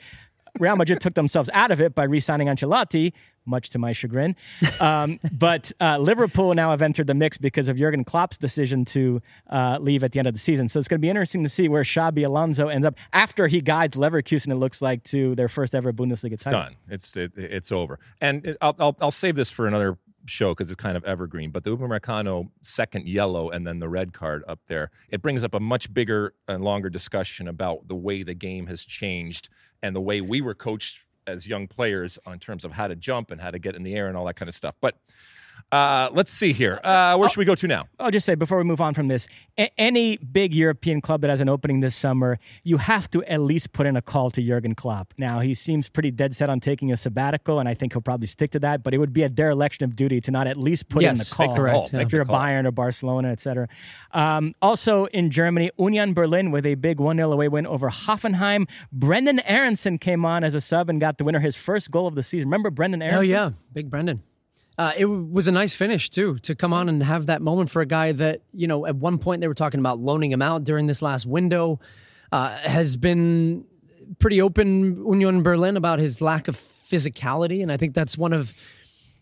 [0.60, 3.14] Real Madrid took themselves out of it by re-signing Ancelotti,
[3.48, 4.36] much to my chagrin.
[4.80, 9.22] Um, but uh, Liverpool now have entered the mix because of Jurgen Klopp's decision to
[9.50, 10.70] uh, leave at the end of the season.
[10.70, 13.62] So it's going to be interesting to see where Xabi Alonso ends up after he
[13.62, 14.52] guides Leverkusen.
[14.52, 16.62] It looks like to their first ever Bundesliga it's title.
[16.62, 16.76] Done.
[16.90, 18.00] It's it, it's over.
[18.22, 19.98] And it, I'll, I'll I'll save this for another
[20.30, 21.52] show because it's kind of evergreen.
[21.52, 25.54] But the Upamecano second yellow and then the red card up there, it brings up
[25.54, 29.50] a much bigger and longer discussion about the way the game has changed
[29.82, 33.32] and the way we were coached as young players in terms of how to jump
[33.32, 34.76] and how to get in the air and all that kind of stuff.
[34.82, 34.98] But
[35.72, 36.80] uh, let's see here.
[36.84, 37.88] Uh, where should we go to now?
[38.00, 39.28] I'll just say before we move on from this,
[39.58, 43.42] a- any big European club that has an opening this summer, you have to at
[43.42, 45.14] least put in a call to Jurgen Klopp.
[45.18, 48.28] Now he seems pretty dead set on taking a sabbatical, and I think he'll probably
[48.28, 48.84] stick to that.
[48.84, 51.18] But it would be a dereliction of duty to not at least put yes, in
[51.20, 51.56] the call.
[51.56, 52.02] Correct, yeah.
[52.02, 53.68] If you're a Bayern or Barcelona, etc.
[54.12, 58.70] Um, also in Germany, Union Berlin with a big one 0 away win over Hoffenheim.
[58.92, 62.16] Brendan Aaronson came on as a sub and got the winner, his first goal of
[62.16, 62.48] the season.
[62.48, 63.20] Remember Brendan Aaronson?
[63.20, 64.24] Oh yeah, big Brendan.
[64.78, 67.82] Uh, it was a nice finish too to come on and have that moment for
[67.82, 70.64] a guy that you know at one point they were talking about loaning him out
[70.64, 71.80] during this last window.
[72.32, 73.66] Uh, has been
[74.20, 78.54] pretty open Union Berlin about his lack of physicality, and I think that's one of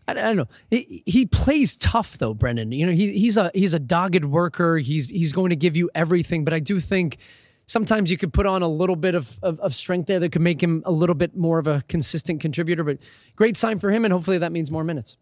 [0.08, 0.48] I, don't know.
[0.70, 2.70] He, he, plays tough though, Brendan.
[2.70, 4.78] You know he, he's a he's a dogged worker.
[4.78, 7.18] He's he's going to give you everything, but I do think
[7.66, 10.42] sometimes you could put on a little bit of, of, of, strength there that could
[10.42, 12.84] make him a little bit more of a consistent contributor.
[12.84, 12.98] But
[13.34, 15.16] great sign for him, and hopefully that means more minutes.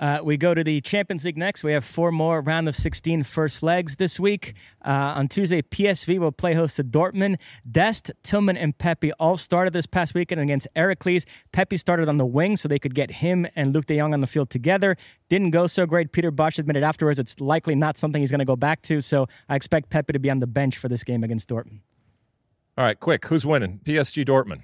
[0.00, 1.62] Uh, we go to the Champions League next.
[1.62, 4.54] We have four more round of 16 first legs this week.
[4.82, 7.36] Uh, on Tuesday, PSV will play host to Dortmund.
[7.70, 11.26] Dest, Tillman, and Pepi all started this past weekend against Heracles.
[11.52, 14.20] Pepi started on the wing so they could get him and Luuk de Jong on
[14.20, 14.96] the field together.
[15.28, 16.12] Didn't go so great.
[16.12, 19.02] Peter Bosz admitted afterwards it's likely not something he's going to go back to.
[19.02, 21.80] So I expect Pepi to be on the bench for this game against Dortmund.
[22.78, 23.26] All right, quick.
[23.26, 23.80] Who's winning?
[23.84, 24.62] PSG Dortmund.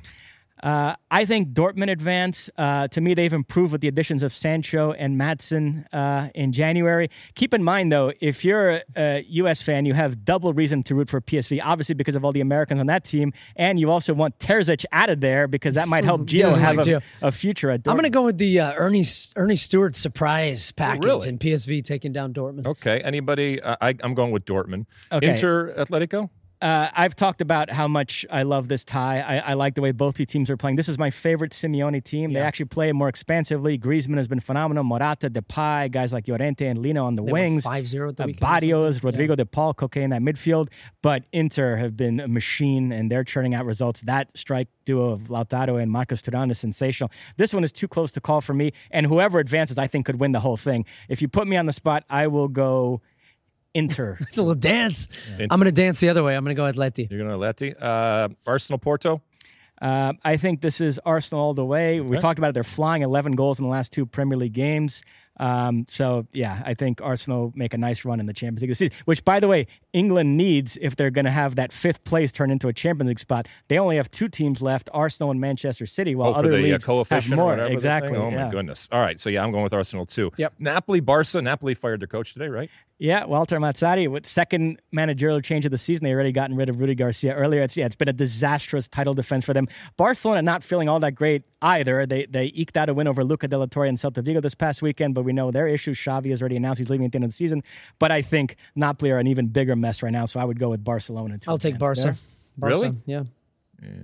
[0.62, 2.48] Uh, I think Dortmund advance.
[2.56, 7.10] Uh, to me, they've improved with the additions of Sancho and Maatsen uh, in January.
[7.34, 9.60] Keep in mind, though, if you're a U.S.
[9.62, 12.80] fan, you have double reason to root for PSV, obviously because of all the Americans
[12.80, 16.56] on that team, and you also want Terzic added there because that might help Gio
[16.56, 17.02] have like a, Gio.
[17.22, 17.90] a future at Dortmund.
[17.90, 19.04] I'm going to go with the uh, Earnie
[19.36, 21.28] Earnie Stewart surprise package really?
[21.28, 22.66] and PSV taking down Dortmund.
[22.66, 23.00] Okay.
[23.00, 23.60] Anybody?
[23.60, 24.86] Uh, I, I'm going with Dortmund.
[25.12, 25.30] Okay.
[25.30, 26.30] Inter Atletico.
[26.62, 29.20] Uh, I've talked about how much I love this tie.
[29.20, 30.76] I, I like the way both two teams are playing.
[30.76, 32.32] This is my favorite Simeone team.
[32.32, 33.78] They actually play more expansively.
[33.78, 34.82] Griezmann has been phenomenal.
[34.82, 37.64] Morata, Depay, guys like Llorente and Lino on the They wings.
[37.66, 39.04] 5-0 at the Uh, Barrios.
[39.04, 40.68] Rodrigo De Paul, Koke in that midfield.
[41.02, 44.00] But Inter have been a machine and they're churning out results.
[44.02, 47.10] That strike duo of Lautaro and Marcus Thuram is sensational.
[47.36, 48.72] This one is too close to call for me.
[48.90, 50.86] And whoever advances, I think, could win the whole thing.
[51.10, 53.02] If you put me on the spot, I will go
[53.76, 54.16] Inter.
[54.26, 55.08] It's a little dance.
[55.38, 56.34] I'm going to dance the other way.
[56.34, 57.10] I'm going to go Atleti.
[57.10, 57.74] You're going to Atleti.
[57.80, 59.22] Uh, Arsenal Porto.
[59.80, 62.00] Uh, I think this is Arsenal all the way.
[62.00, 62.54] We talked about it.
[62.54, 65.02] They're flying 11 goals in the last two Premier League games.
[65.38, 68.78] Um, so, yeah, I think Arsenal make a nice run in the Champions League this
[68.78, 72.32] season, which, by the way, England needs if they're going to have that fifth place
[72.32, 73.46] turn into a Champions League spot.
[73.68, 76.56] They only have two teams left Arsenal and Manchester City, while Oh, for other the
[76.58, 77.50] uh, leagues coefficient have or more.
[77.50, 77.68] whatever.
[77.68, 78.12] the exactly.
[78.12, 78.20] thing?
[78.22, 78.44] Oh yeah.
[78.46, 78.88] my goodness.
[78.92, 79.18] All right.
[79.20, 80.30] So yeah, I'm going with Arsenal too.
[80.36, 80.54] Yep.
[80.58, 81.42] Napoli, Barca.
[81.42, 82.70] Napoli fired their coach today, right?
[82.98, 86.04] Yeah, Walter Mazzarri with second managerial change of the season.
[86.04, 87.60] They already gotten rid of Rudi Garcia earlier.
[87.60, 89.68] It's yeah, it's been a disastrous title defense for them.
[89.98, 92.06] Barcelona not feeling all that great either.
[92.06, 94.54] They they eked out a win over Luca de la Torre and Celta Vigo this
[94.54, 95.98] past weekend, but we know their issues.
[95.98, 97.62] Xavi has already announced he's leaving at the end of the season.
[97.98, 100.70] But I think Napoli are an even bigger mess right now, so I would go
[100.70, 101.38] with Barcelona.
[101.38, 102.18] to I'll take advance Barca.
[102.18, 102.18] there.
[102.58, 102.74] Barca.
[102.74, 102.96] Really?
[103.06, 103.22] Yeah.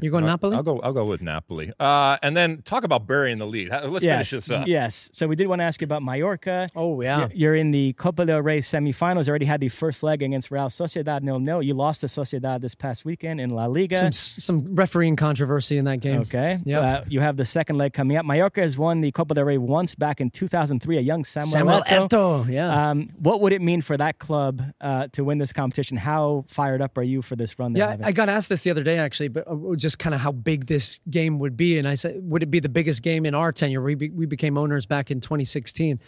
[0.01, 0.57] You going Napoli?
[0.57, 0.81] I'll go.
[0.81, 1.71] I'll go with Napoli.
[1.81, 3.71] Uh, and then talk about burying the lead.
[3.71, 4.67] Let's finish Yes, this up.
[4.67, 5.11] yes.
[5.13, 6.69] So we did want to ask you about Mallorca.
[6.77, 7.21] Oh, yeah.
[7.21, 9.29] You're- You're in the Copa del Rey semifinals.
[9.29, 11.63] Already had the first leg against Real Sociedad nil nil.
[11.63, 13.97] You lost to Sociedad this past weekend in La Liga.
[13.97, 16.21] Some some refereeing controversy in that game.
[16.21, 16.61] Okay.
[16.65, 16.81] Yeah.
[16.81, 18.25] Uh, you have the second leg coming up.
[18.27, 20.99] Mallorca has won the Copa del Rey once back in 2003.
[20.99, 22.09] A young Samuel, Samuel Eto'o.
[22.09, 22.91] Eto'o, yeah.
[22.91, 25.97] Um, what would it mean for that club uh, to win this competition?
[25.97, 27.75] How fired up are you for this run?
[27.75, 27.97] Yeah.
[28.03, 30.67] I got asked this the other day actually, but uh, just kind of how big
[30.67, 33.53] this game would be, and I said, would it be the biggest game in our
[33.53, 33.83] tenure?
[33.83, 36.01] We be, we became owners back in 2016,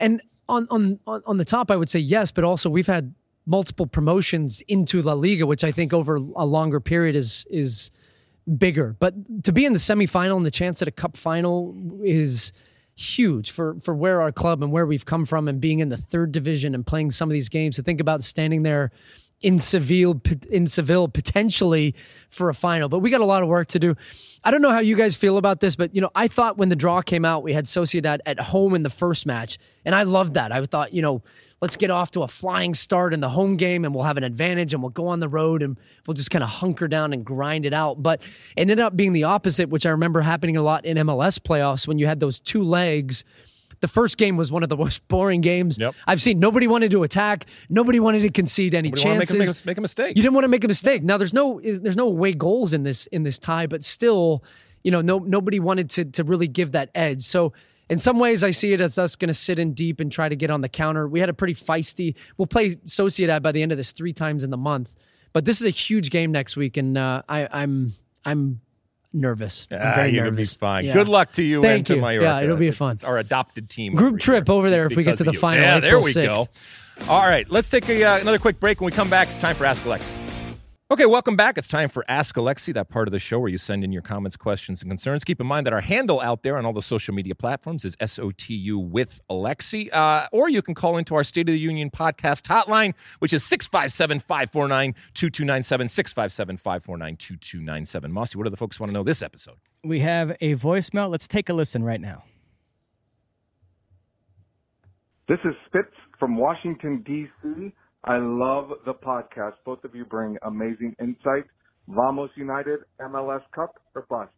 [0.00, 3.14] and on on on the top, I would say yes, but also we've had
[3.46, 7.90] multiple promotions into La Liga, which I think over a longer period is is
[8.58, 8.96] bigger.
[8.98, 12.52] But to be in the semifinal and the chance at a cup final is
[12.96, 15.96] huge for for where our club and where we've come from and being in the
[15.96, 18.92] third division and playing some of these games to think about standing there
[19.44, 21.94] in Seville in Seville potentially
[22.30, 23.94] for a final but we got a lot of work to do.
[24.42, 26.70] I don't know how you guys feel about this but you know I thought when
[26.70, 30.04] the draw came out we had Sociedad at home in the first match and I
[30.04, 30.50] loved that.
[30.50, 31.22] I thought you know
[31.60, 34.24] let's get off to a flying start in the home game and we'll have an
[34.24, 37.24] advantage and we'll go on the road and we'll just kind of hunker down and
[37.24, 38.02] grind it out.
[38.02, 38.22] But
[38.56, 41.86] it ended up being the opposite which I remember happening a lot in MLS playoffs
[41.86, 43.24] when you had those two legs
[43.84, 45.94] the first game was one of the most boring games Yep.
[46.06, 46.38] I've seen.
[46.38, 47.44] Nobody wanted to attack.
[47.68, 49.36] Nobody wanted to concede any Nobody chances.
[49.36, 50.16] make a- make a mistake.
[50.16, 51.02] You didn't want to make a mistake.
[51.02, 54.42] Now there's no there's no away goals in this in this tie, but still,
[54.82, 57.22] you know, no nobody wanted to to really give that edge.
[57.24, 57.52] So
[57.90, 60.30] in some ways, I see it as us going to sit in deep and try
[60.30, 61.06] to get on the counter.
[61.06, 62.14] We had a pretty feisty.
[62.38, 64.94] We'll play Sociedad by the end of this three times in the month,
[65.34, 67.92] but this is a huge game next week, and uh, I, I'm
[68.24, 68.60] I'm
[69.14, 69.66] nervous.
[69.70, 70.54] I'm Ah, very you're gonna be nervous.
[70.54, 70.84] fine.
[70.84, 70.92] Yeah.
[70.92, 72.00] Good luck to you Thank and to you.
[72.02, 72.24] Mallorca.
[72.24, 72.92] Yeah, it'll be fun.
[72.92, 73.94] it's our adopted team.
[73.94, 75.38] Group over trip over there if we get to the you.
[75.38, 76.24] final, Yeah, there we 6th.
[76.26, 76.48] go.
[77.08, 78.80] All right, let's take a, uh, another quick break.
[78.80, 80.12] When we come back, it's time for Ask Alexi.
[80.90, 81.56] Okay, welcome back.
[81.56, 84.02] It's time for Ask Alexi, that part of the show where you send in your
[84.02, 85.24] comments, questions, and concerns.
[85.24, 87.96] Keep in mind that our handle out there on all the social media platforms is
[87.96, 89.88] SOTU with Alexi.
[89.94, 93.42] Uh, or you can call into our State of the Union podcast hotline, which is
[93.44, 95.88] 657 549 2297.
[95.88, 98.12] 657 549 2297.
[98.12, 99.56] Mossy, what do the folks want to know this episode?
[99.84, 101.10] we have a voicemail.
[101.10, 102.24] Let's take a listen right now.
[105.28, 105.88] This is Spitz
[106.18, 107.72] from Washington, D.C.
[108.04, 109.54] I love the podcast.
[109.64, 111.44] Both of you bring amazing insight.
[111.88, 114.32] Vamos United, MLS Cup, or bust.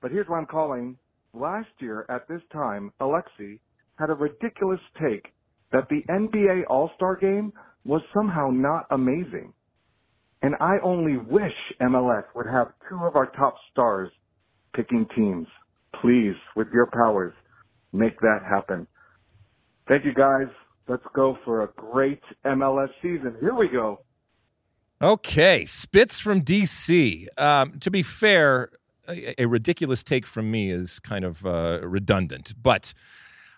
[0.00, 0.96] But here's why I'm calling.
[1.34, 3.60] Last year at this time, Alexi
[3.98, 5.26] had a ridiculous take
[5.70, 7.52] that the NBA All-Star Game
[7.84, 9.52] was somehow not amazing.
[10.42, 11.52] And I only wish
[11.82, 14.10] MLS would have two of our top stars
[14.74, 15.46] picking teams.
[16.00, 17.34] Please, with your powers,
[17.92, 18.86] make that happen.
[19.88, 20.48] Thank you, guys.
[20.90, 23.36] Let's go for a great MLS season.
[23.38, 24.00] Here we go.
[25.00, 27.26] Okay, Spitz from DC.
[27.38, 28.70] Um, to be fair,
[29.08, 32.54] a, a ridiculous take from me is kind of uh, redundant.
[32.60, 32.92] But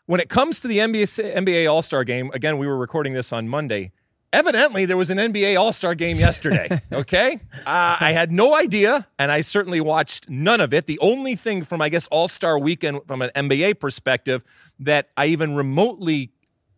[0.05, 3.33] when it comes to the NBA, NBA All Star game, again, we were recording this
[3.33, 3.93] on Monday.
[4.35, 6.69] evidently there was an NBA All Star game yesterday.
[6.93, 10.87] Okay, uh, I had no idea, and I certainly watched none of it.
[10.87, 14.45] The only thing from I guess All Star Weekend from an NBA perspective
[14.81, 16.31] that I even remotely,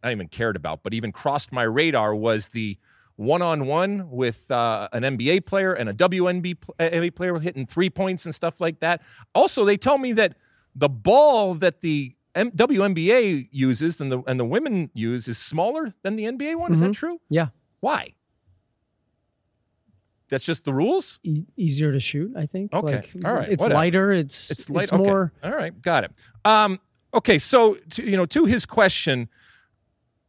[0.05, 2.77] not even cared about, but even crossed my radar was the
[3.17, 8.25] one on one with uh, an NBA player and a WNBA player hitting three points
[8.27, 9.03] and stuff like that.
[9.35, 10.37] Also, they tell me that
[10.75, 15.95] the ball that the M- WNBA uses and the and the women use is smaller
[16.03, 16.73] than the NBA one.
[16.73, 17.21] Is that true?
[17.31, 17.49] Yeah.
[17.81, 18.15] Why?
[20.29, 21.21] That's just the rules.
[21.23, 22.73] E- easier to shoot, I think.
[22.75, 22.97] Okay.
[23.15, 23.49] Like, All right.
[23.49, 23.79] It's Whatever.
[23.79, 24.13] lighter.
[24.13, 24.85] It's It's light.
[24.85, 25.03] It's okay.
[25.03, 25.33] more.
[25.45, 25.81] All right.
[25.81, 26.11] Got it.
[26.45, 26.81] Um.
[27.13, 27.39] Okay.
[27.39, 29.29] So to, you know, to his question,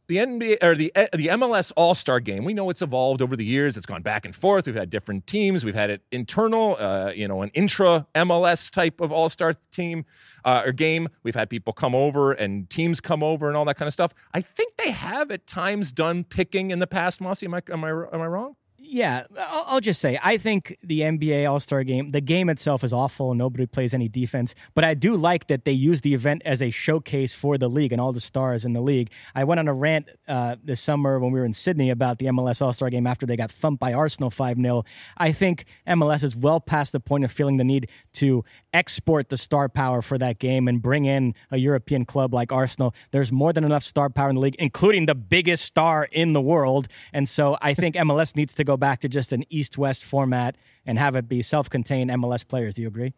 [0.08, 2.44] the NBA or the the MLS All Star Game.
[2.44, 3.76] We know it's evolved over the years.
[3.76, 4.66] It's gone back and forth.
[4.66, 5.64] We've had different teams.
[5.64, 10.04] We've had it internal, uh, you know, an intra MLS type of All Star team
[10.44, 11.08] uh, or game.
[11.22, 14.14] We've had people come over and teams come over and all that kind of stuff.
[14.32, 17.20] I think they have at times done picking in the past.
[17.20, 18.56] Mossy, am I am I am I wrong?
[18.88, 22.84] Yeah, I'll, I'll just say I think the NBA All Star Game, the game itself
[22.84, 23.34] is awful.
[23.34, 26.70] Nobody plays any defense, but I do like that they use the event as a
[26.70, 29.10] showcase for the league and all the stars in the league.
[29.34, 32.26] I went on a rant uh, this summer when we were in Sydney about the
[32.26, 34.84] MLS All Star Game after they got thumped by Arsenal five 0
[35.16, 39.36] I think MLS is well past the point of feeling the need to export the
[39.36, 42.94] star power for that game and bring in a European club like Arsenal.
[43.10, 46.40] There's more than enough star power in the league, including the biggest star in the
[46.40, 50.04] world, and so I think MLS needs to go back to just an East West
[50.04, 52.74] format and have it be self contained MLS players.
[52.74, 53.12] Do you agree?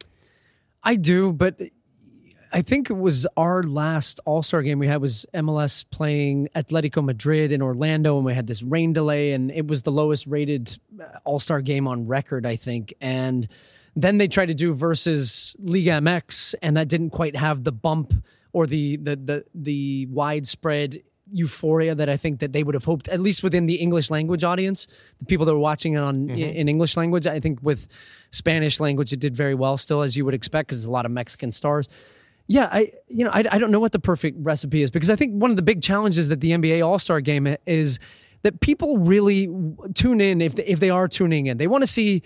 [0.82, 1.60] I do, but
[2.52, 7.04] I think it was our last All Star game we had was MLS playing Atletico
[7.04, 10.78] Madrid in Orlando, and we had this rain delay, and it was the lowest rated
[11.24, 12.94] All Star game on record, I think.
[13.00, 13.48] And
[13.94, 18.14] then they tried to do versus Liga MX, and that didn't quite have the bump
[18.52, 21.02] or the the the, the widespread
[21.32, 24.44] euphoria that I think that they would have hoped, at least within the English language
[24.44, 24.86] audience,
[25.18, 26.38] the people that were watching it on mm-hmm.
[26.38, 27.26] in English language.
[27.26, 27.88] I think with
[28.30, 31.06] Spanish language, it did very well still, as you would expect, because there's a lot
[31.06, 31.88] of Mexican stars.
[32.46, 35.16] Yeah, I you know I, I don't know what the perfect recipe is because I
[35.16, 37.98] think one of the big challenges that the NBA All Star Game is
[38.42, 39.48] that people really
[39.94, 41.58] tune in if they, if they are tuning in.
[41.58, 42.22] They want to see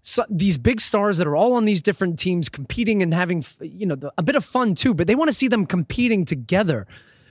[0.00, 3.84] so, these big stars that are all on these different teams competing and having you
[3.84, 6.86] know a bit of fun too, but they want to see them competing together.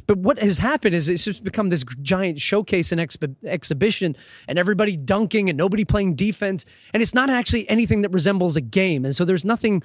[0.08, 4.16] But what has happened is it's just become this giant showcase and exhibition,
[4.48, 8.62] and everybody dunking and nobody playing defense, and it's not actually anything that resembles a
[8.62, 9.06] game.
[9.06, 9.84] And so there's nothing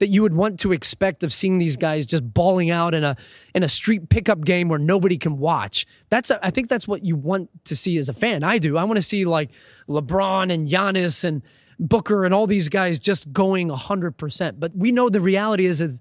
[0.00, 3.16] that you would want to expect of seeing these guys just bawling out in a
[3.54, 5.86] in a street pickup game where nobody can watch.
[6.08, 8.42] That's I think that's what you want to see as a fan.
[8.42, 8.76] I do.
[8.76, 9.50] I want to see like
[9.88, 11.42] LeBron and Giannis and
[11.78, 14.58] Booker and all these guys just going 100%.
[14.58, 16.00] But we know the reality is is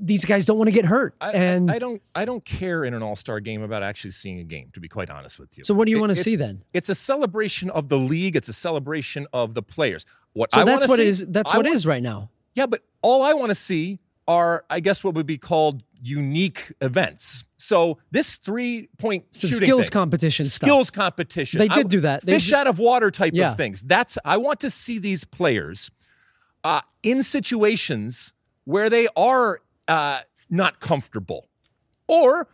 [0.00, 1.14] these guys don't want to get hurt.
[1.20, 4.10] I, and I, I don't I don't care in an All Star game about actually
[4.12, 4.70] seeing a game.
[4.74, 5.64] To be quite honest with you.
[5.64, 6.62] So what do you It- wanna see then?
[6.72, 8.36] It's a celebration of the league.
[8.36, 10.06] It's a celebration of the players.
[10.32, 12.30] What so I that's what see, is that's I what want- is right now.
[12.54, 16.72] Yeah, but all I want to see are, I guess, what would be called unique
[16.80, 17.44] events.
[17.56, 20.66] So this three point So shooting skills thing, competition stuff.
[20.66, 21.58] skills competition.
[21.58, 22.22] They did do that.
[22.22, 23.50] They fish did- out of water type Yeah.
[23.50, 23.82] of things.
[23.82, 25.90] That's I want to see these players
[26.62, 28.32] uh, in situations
[28.64, 30.20] where they are uh,
[30.50, 31.48] not comfortable,
[32.06, 32.48] or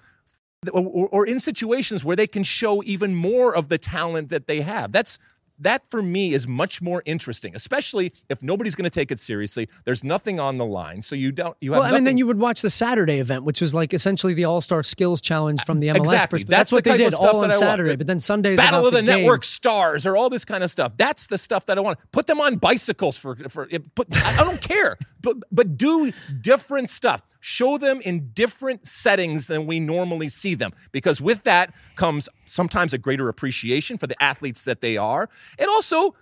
[0.73, 4.93] or, in situations where they can show even more of the talent that they have.
[4.93, 5.19] That's
[5.61, 9.69] that for me is much more interesting, especially if nobody's going to take it seriously.
[9.85, 11.57] There's nothing on the line, so you don't.
[11.61, 14.35] You have Well, nothing- then you would watch the Saturday event, which was like essentially
[14.35, 16.39] the All Star Skills Challenge from the MLS Exactly.
[16.39, 16.49] perspective.
[16.49, 17.59] That's That's, what the they did all on that I want.
[17.61, 17.97] Saturday.
[17.97, 19.07] But then Sundays Battle of the, game.
[19.07, 20.93] Network stars or all this kind of stuff.
[20.97, 21.99] That's the stuff that I want.
[22.13, 23.67] Put them on bicycles for for.
[23.95, 27.23] Put I I don't care, but but do different stuff.
[27.43, 32.93] Show them in different settings than we normally see them, because with that comes sometimes
[32.93, 35.29] a greater appreciation for the athletes that they are.
[35.59, 36.15] It also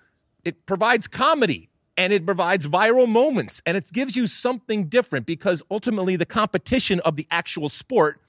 [0.44, 5.62] it provides comedy and it provides viral moments and it gives you something different because
[5.70, 8.20] ultimately the competition of the actual sport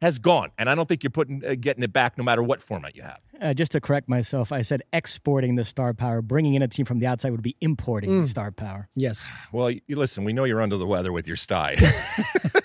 [0.00, 0.50] has gone.
[0.58, 3.02] And i don't think you're putting uh, getting it back no matter what format you
[3.02, 6.20] have Uh, just to correct myself, I said exporting the star power.
[6.22, 8.24] Bringing in a team from the outside would be importing Mm.
[8.24, 8.88] the star power.
[8.96, 9.26] Yes.
[9.52, 11.76] well you, listen we know you're under the weather with your sty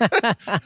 [0.00, 0.08] all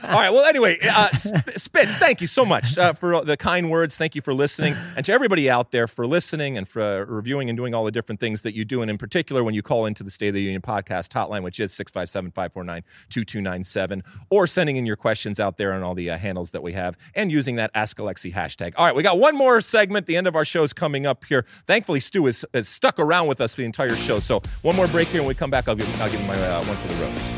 [0.03, 1.09] right well anyway uh,
[1.57, 5.05] spitz thank you so much uh, for the kind words thank you for listening and
[5.05, 8.21] to everybody out there for listening and for uh, reviewing and doing all the different
[8.21, 10.43] things that you do and in particular when you call into the state of the
[10.43, 15.95] union podcast hotline which is 657-549-2297 or sending in your questions out there on all
[15.95, 19.03] the uh, handles that we have and using that ask alexi hashtag all right we
[19.03, 21.45] got one more segment the end of our show is coming up here.
[21.67, 24.19] Thankfully stu has, is stuck around with us for the entire show.
[24.19, 25.21] So one more break here.
[25.21, 27.38] And we come back i'll give, I'll give you my uh, one for the road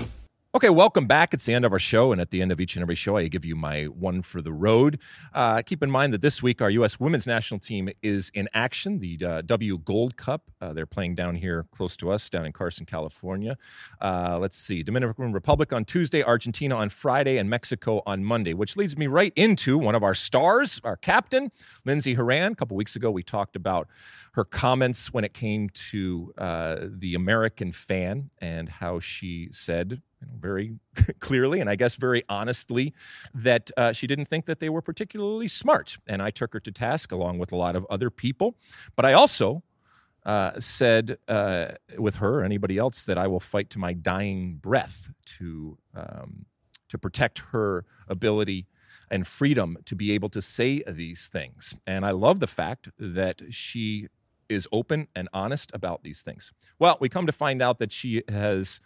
[0.52, 1.32] Okay, welcome back.
[1.32, 3.16] It's the end of our show, and at the end of each and every show,
[3.16, 4.98] I give you my one for the road.
[5.32, 6.98] Uh, keep in mind that this week our U.S.
[6.98, 10.50] women's national team is in action, the uh, W Gold Cup.
[10.60, 13.56] Uh, they're playing down here close to us, down in Carson, California.
[14.00, 18.76] Uh, let's see, Dominican Republic on Tuesday, Argentina on Friday, and Mexico on Monday, which
[18.76, 21.52] leads me right into one of our stars, our captain,
[21.84, 22.50] Lindsey Horan.
[22.50, 23.86] A couple weeks ago, we talked about
[24.32, 30.78] her comments when it came to uh, the American fan and how she said very
[31.20, 32.94] clearly and I guess very honestly
[33.34, 35.98] that uh, she didn't think that they were particularly smart.
[36.06, 38.56] And I took her to task along with a lot of other people.
[38.96, 39.62] But I also
[40.24, 45.10] uh, said uh, with her anybody else that I will fight to my dying breath
[45.38, 46.46] to um,
[46.88, 48.66] to protect her ability
[49.10, 51.74] and freedom to be able to say these things.
[51.86, 54.08] And I love the fact that she
[54.50, 56.52] is open and honest about these things.
[56.78, 58.80] Well, we come to find out that she has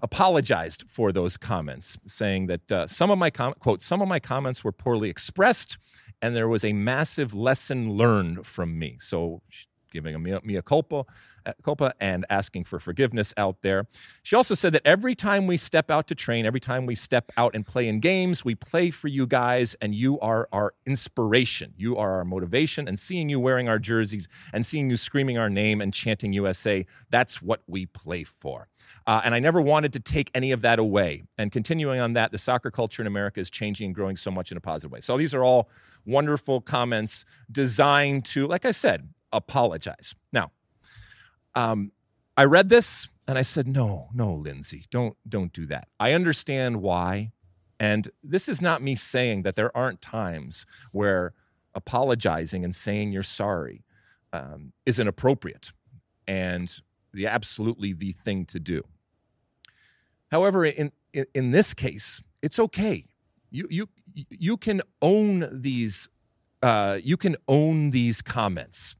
[0.00, 4.20] apologized for those comments, saying that uh, some of my com- quote some of my
[4.20, 5.76] comments were poorly expressed,
[6.22, 8.96] and there was a massive lesson learned from me.
[9.00, 9.42] So
[9.90, 11.04] giving a mea, mea culpa,
[11.62, 13.86] culpa and asking for forgiveness out there.
[14.22, 17.30] She also said that every time we step out to train, every time we step
[17.36, 21.74] out and play in games, we play for you guys, and you are our inspiration.
[21.76, 25.50] You are our motivation, and seeing you wearing our jerseys and seeing you screaming our
[25.50, 28.68] name and chanting USA, that's what we play for.
[29.06, 31.24] Uh, and I never wanted to take any of that away.
[31.36, 34.50] And continuing on that, the soccer culture in America is changing and growing so much
[34.50, 35.00] in a positive way.
[35.00, 35.68] So these are all
[36.04, 40.14] wonderful comments designed to, like I said, apologize.
[40.32, 40.50] Now,
[41.54, 41.92] um,
[42.36, 45.88] I read this and I said, no, no, Lindsey, don't don't do that.
[46.00, 47.32] I understand why.
[47.80, 51.32] And this is not me saying that there aren't times where
[51.74, 53.84] apologizing and saying you're sorry
[54.32, 55.72] um, is inappropriate
[56.26, 56.80] and
[57.12, 58.82] the absolutely the thing to do.
[60.30, 63.06] However, in, in, in this case, it's okay.
[63.50, 63.88] You you
[64.30, 66.08] you can own these
[66.62, 68.94] uh, you can own these comments,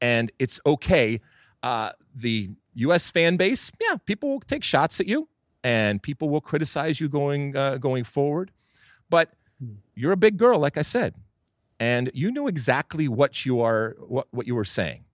[0.00, 1.20] and it's okay.
[1.62, 3.10] Uh, the U.S.
[3.10, 5.28] fan base, yeah, people will take shots at you,
[5.64, 8.52] and people will criticize you going uh, going forward.
[9.10, 9.32] But
[9.94, 11.14] you're a big girl, like I said,
[11.80, 15.04] and you knew exactly what you are what, what you were saying,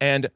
[0.00, 0.28] and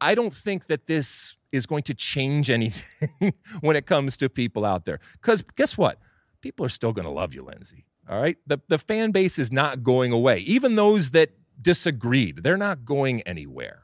[0.00, 4.64] I don't think that this is going to change anything when it comes to people
[4.64, 5.00] out there.
[5.12, 5.98] Because guess what?
[6.40, 7.86] People are still going to love you, Lindsey.
[8.08, 8.36] All right.
[8.46, 10.38] The, the fan base is not going away.
[10.40, 11.30] Even those that
[11.60, 13.82] disagreed, they're not going anywhere.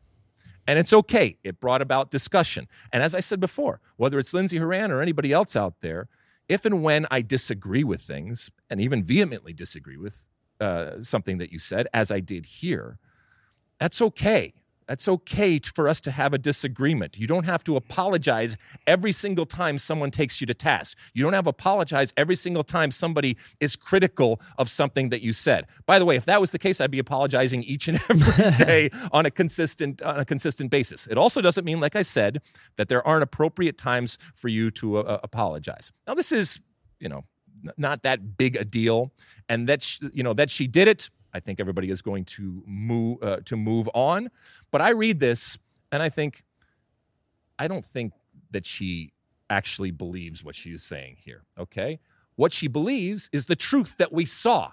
[0.66, 1.38] And it's okay.
[1.42, 2.68] It brought about discussion.
[2.92, 6.08] And as I said before, whether it's Lindsey Horan or anybody else out there,
[6.48, 10.26] if and when I disagree with things and even vehemently disagree with
[10.60, 12.98] uh, something that you said, as I did here,
[13.78, 14.54] that's okay.
[14.92, 17.18] That's okay for us to have a disagreement.
[17.18, 20.98] You don't have to apologize every single time someone takes you to task.
[21.14, 25.32] You don't have to apologize every single time somebody is critical of something that you
[25.32, 25.66] said.
[25.86, 28.90] By the way, if that was the case, I'd be apologizing each and every day
[29.12, 31.06] on a consistent on a consistent basis.
[31.06, 32.42] It also doesn't mean, like I said,
[32.76, 35.90] that there aren't appropriate times for you to uh, apologize.
[36.06, 36.60] Now, this is,
[37.00, 37.24] you know,
[37.78, 39.10] not that big a deal,
[39.48, 42.62] and that she, you know that she did it I think everybody is going to
[42.66, 44.30] move uh, to move on.
[44.70, 45.58] But I read this
[45.90, 46.44] and I think
[47.58, 48.12] I don't think
[48.50, 49.12] that she
[49.48, 51.44] actually believes what she is saying here.
[51.58, 52.00] Okay,
[52.36, 54.72] what she believes is the truth that we saw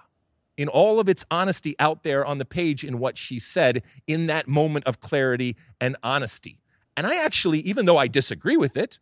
[0.58, 4.28] in all of its honesty out there on the page in what she said in
[4.28, 6.60] that moment of clarity and honesty.
[6.98, 9.00] And I actually, even though I disagree with it,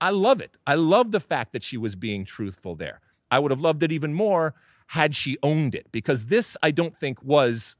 [0.00, 0.56] I love it.
[0.66, 3.00] I love the fact that she was being truthful there.
[3.30, 4.54] I would have loved it even more
[4.88, 7.76] had she owned it, because this, I don't think, was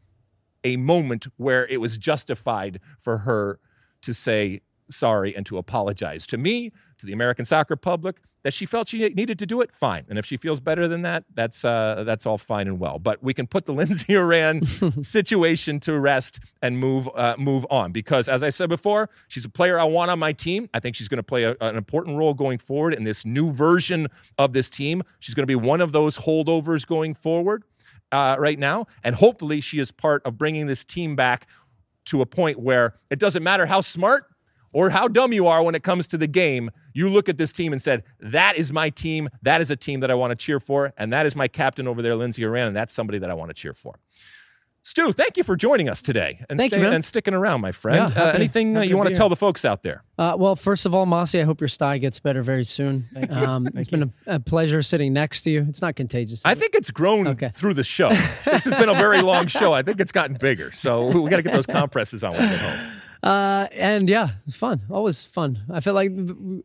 [0.65, 3.61] a moment where it was justified for her
[4.03, 4.61] to say
[4.91, 9.09] sorry and to apologize to me, to the American soccer public, that she felt she
[9.11, 10.05] needed to do it, fine.
[10.09, 12.99] And if she feels better than that, that's uh, that's all fine and well.
[12.99, 14.65] But we can put the Lindsey Horan
[15.03, 19.49] situation to rest and move uh, move on because, as I said before, she's a
[19.49, 20.69] player I want on my team.
[20.73, 23.53] I think she's going to play a, an important role going forward in this new
[23.53, 24.09] version
[24.39, 25.03] of this team.
[25.19, 27.65] She's going to be one of those holdovers going forward
[28.13, 31.47] uh, right now, and hopefully, she is part of bringing this team back
[32.07, 34.25] to a point where it doesn't matter how smart
[34.75, 37.53] or how dumb you are when it comes to the game, you look at this
[37.53, 39.29] team and said, that is my team.
[39.43, 40.93] That is a team that I want to cheer for.
[40.97, 42.67] And that is my captain over there, Lindsey Horan.
[42.67, 43.99] And that's somebody that I want to cheer for.
[44.89, 47.73] Stu, thank you for joining us today and, thank stay, you, and sticking around, my
[47.73, 48.11] friend.
[48.15, 50.03] Yeah, uh, anything uh, you want to tell the folks out there?
[50.17, 53.05] Uh, well, first of all, Mossy, I hope your sty gets better very soon.
[53.13, 53.37] Thank you.
[53.37, 53.99] Um, thank it's you.
[53.99, 55.67] been a, a, pleasure sitting next to you.
[55.69, 56.41] It's not contagious.
[56.43, 57.51] I think it's grown okay.
[57.53, 58.09] through the show.
[58.47, 59.75] this has been a very long show.
[59.75, 60.73] I think it's gotten bigger.
[60.73, 62.98] So we got to get those compresses on when we get home.
[63.23, 64.81] Uh, and yeah, fun.
[64.91, 65.59] Always fun.
[65.71, 66.13] I feel like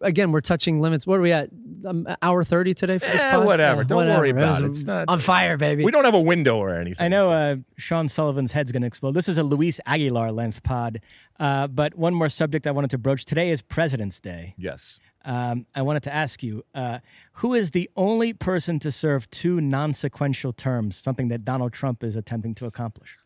[0.01, 1.07] again we're touching limits.
[1.07, 1.49] What are we at?
[1.85, 3.45] um, hour thirty today for this Eh, pod?
[3.45, 3.81] whatever.
[3.81, 4.67] Yeah, Don't worry about it.
[4.67, 5.83] It's not- on fire, baby.
[5.83, 7.03] We don't have a window or anything.
[7.03, 9.13] I know uh, Sean Sullivan's head's going to explode.
[9.13, 11.01] This is a Luis Aguilar length pod.
[11.39, 13.25] Uh, but one more subject I wanted to broach.
[13.25, 14.53] Today is President's Day.
[14.57, 14.99] Yes.
[15.25, 16.99] Um, I wanted to ask you uh,
[17.33, 22.03] who is the only person to serve two non sequential terms, something that Donald Trump
[22.03, 23.17] is attempting to accomplish?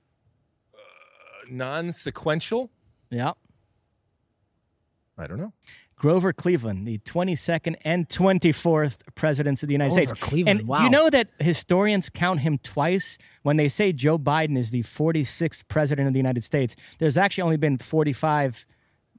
[1.49, 2.69] Non sequential?
[3.09, 3.33] Yeah.
[5.17, 5.53] I don't know.
[5.95, 10.21] Grover Cleveland, the 22nd and 24th presidents of the United Grover States.
[10.21, 10.77] Cleveland, and wow.
[10.77, 13.17] do you know that historians count him twice?
[13.41, 17.41] When they say Joe Biden is the 46th president of the United States, there's actually
[17.41, 18.67] only been 45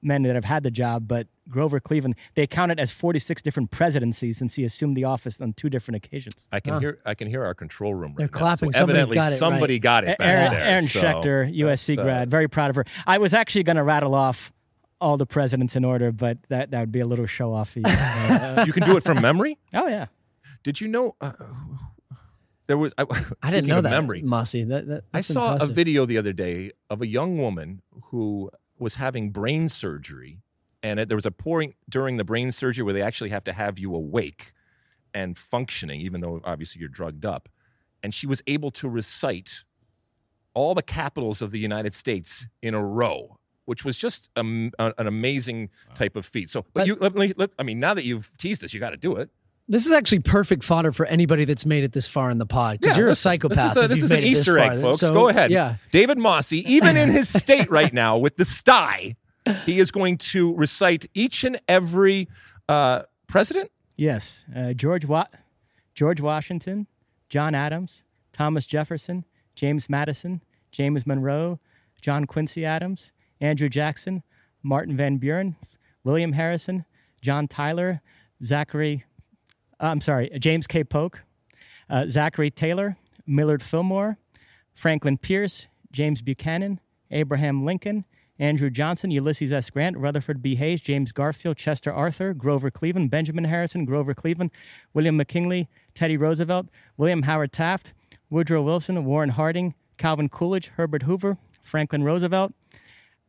[0.03, 3.71] men that have had the job, but Grover Cleveland, they count it as 46 different
[3.71, 6.47] presidencies since he assumed the office on two different occasions.
[6.53, 8.39] I can hear I can hear our control room They're now.
[8.39, 8.73] clapping.
[8.73, 9.83] So Somebody evidently got it somebody right.
[9.83, 10.65] got it back Aaron, there.
[10.65, 12.85] Aaron so Schechter, USC that's, uh, grad, very proud of her.
[13.07, 14.53] I was actually going to rattle off
[15.01, 17.83] all the presidents in order, but that, that would be a little show offy.
[17.87, 19.59] Uh, you can do it from memory?
[19.75, 20.07] oh, yeah.
[20.65, 21.33] Did you know uh,
[22.69, 23.05] there was I,
[23.43, 24.23] I didn't know of that, memory.
[24.23, 24.65] Mossy.
[24.65, 25.71] That, that, I saw impressive.
[25.71, 28.51] a video the other day of a young woman who
[28.81, 30.41] was having brain surgery,
[30.83, 33.53] and it, there was a point during the brain surgery where they actually have to
[33.53, 34.53] have you awake
[35.15, 37.49] and functioning, even though obviously you're drugged up.
[38.03, 39.65] And she was able to recite
[40.55, 44.41] all the capitals of the United States in a row, which was just a,
[44.79, 46.49] a- an amazing type of feat.
[46.51, 48.81] So, but, But- you, let me, let, I mean, now that you've teased us, you
[48.81, 49.31] got to do it.
[49.71, 52.81] This is actually perfect fodder for anybody that's made it this far in the pod
[52.81, 53.75] because Yeah, you're a psychopath.
[53.75, 54.81] This is, a, this is an made it this Easter egg, far.
[54.81, 55.01] folks.
[55.01, 55.51] So, Go ahead.
[55.51, 55.77] Yeah.
[55.91, 59.15] David Mosse, even in his state right now with the sty,
[59.67, 62.29] he is going to recite each and every
[62.69, 63.71] uh, president.
[63.97, 65.27] Yes, uh, George Wa-
[65.95, 66.87] George Washington,
[67.29, 69.25] John Adams, Thomas Jefferson,
[69.55, 70.41] James Madison,
[70.71, 71.59] James Monroe,
[72.01, 74.23] John Quincy Adams, Andrew Jackson,
[74.63, 75.57] Martin Van Buren,
[76.05, 76.85] William Harrison,
[77.21, 78.01] John Tyler,
[78.43, 79.05] Zachary.
[79.81, 80.85] Uh, I'm sorry, James K.
[80.85, 81.25] Polk,
[81.91, 82.97] uh, Zachary Taylor,
[83.27, 84.19] Millard Fillmore,
[84.75, 86.81] Franklin Pierce, James Buchanan,
[87.11, 88.05] Abraham Lincoln,
[88.39, 89.69] Andrew Johnson, Ulysses S.
[89.71, 90.55] Grant, Rutherford B.
[90.55, 94.53] Hayes, James Garfield, Chester Arthur, Grover Cleveland, Benjamin Harrison, Grover Cleveland,
[94.95, 97.93] William McKinley, Teddy Roosevelt, William Howard Taft,
[98.31, 102.53] Woodrow Wilson, Warren Harding, Calvin Coolidge, Herbert Hoover, Franklin Roosevelt,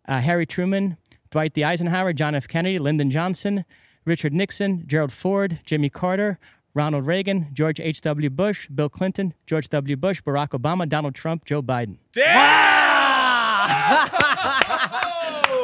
[0.07, 0.97] uh, Harry Truman,
[1.31, 1.63] Dwight D.
[1.63, 2.47] Eisenhower, John F.
[2.47, 3.65] Kennedy, Lyndon Johnson,
[4.09, 6.39] Richard Nixon, Gerald Ford, Jimmy Carter,
[6.73, 8.29] Ronald Reagan, George H.W.
[8.31, 9.95] Bush, Bill Clinton, George W.
[9.95, 11.97] Bush, Barack Obama, Donald Trump, Joe Biden.
[12.17, 14.05] Wow!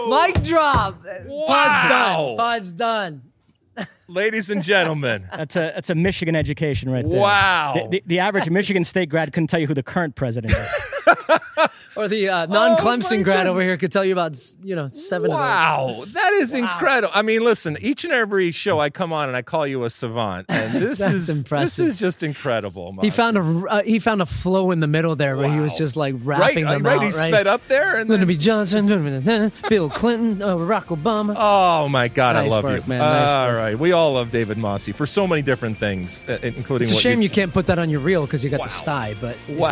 [0.28, 1.04] Mic drop.
[1.04, 1.88] Pod's Wow.
[1.90, 2.38] done.
[2.38, 3.22] Pod's done.
[4.08, 7.20] Ladies and gentlemen, That's a that's a Michigan education right there.
[7.20, 7.74] Wow.
[7.76, 10.68] The, the, the average Michigan State grad couldn't tell you who the current president is.
[11.96, 15.32] Or the uh, Oh non-Clemson grad over here could tell you about you know seven
[15.32, 17.12] of wow, that is incredible.
[17.16, 19.90] I mean, listen, each and every show I come on and I call you a
[19.90, 21.86] savant, and this is impressive.
[21.86, 22.92] This is just incredible.
[22.92, 23.04] them.
[23.04, 25.78] He found a uh, he found a flow in the middle there where he was
[25.78, 26.98] just like right, rapping right, them right.
[26.98, 27.04] out.
[27.04, 27.34] He right?
[27.34, 28.36] sped up there, and Lyndon then, B.
[28.38, 28.88] Johnson,
[29.70, 31.36] Bill Clinton, uh, Barack Obama.
[31.38, 32.90] oh my God, I love work, you.
[32.90, 33.00] man.
[33.00, 33.58] Nice All work.
[33.58, 36.96] right, we all love David Mosse for so many different things, uh, including it's a
[36.96, 38.66] what shame you you can't put that on your reel because you got Wow.
[38.66, 39.72] the sty, but Wow.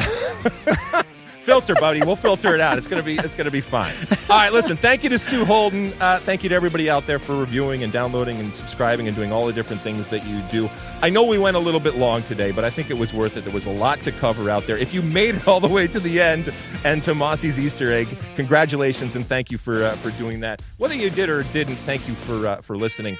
[1.43, 2.01] filter, buddy.
[2.01, 2.77] We'll filter it out.
[2.77, 3.93] It's gonna be it's gonna be fine.
[4.29, 4.77] All right, listen.
[4.77, 5.91] Thank you to Stu Holden.
[5.99, 9.31] Uh, thank you to everybody out there for reviewing and downloading and subscribing and doing
[9.31, 10.69] all the different things that you do.
[11.01, 13.35] I know we went a little bit long today, but I think it was worth
[13.35, 13.41] it.
[13.41, 14.77] There was a lot to cover out there.
[14.77, 16.53] If you made it all the way to the end
[16.85, 20.61] and to Mossy's Easter egg, congratulations and thank you for uh, for doing that.
[20.77, 23.17] Whether you did or didn't, thank you for uh, for listening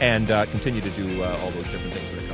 [0.00, 2.27] and uh, continue to do uh, all those different things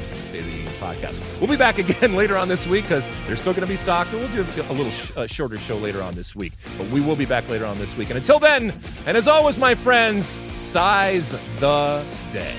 [0.84, 1.40] podcast.
[1.40, 4.18] We'll be back again later on this week because there's still going to be soccer.
[4.18, 7.26] We'll do a little sh- shorter show later on this week, but we will be
[7.26, 8.10] back later on this week.
[8.10, 8.72] And until then,
[9.06, 12.54] and as always, my friends, size the day.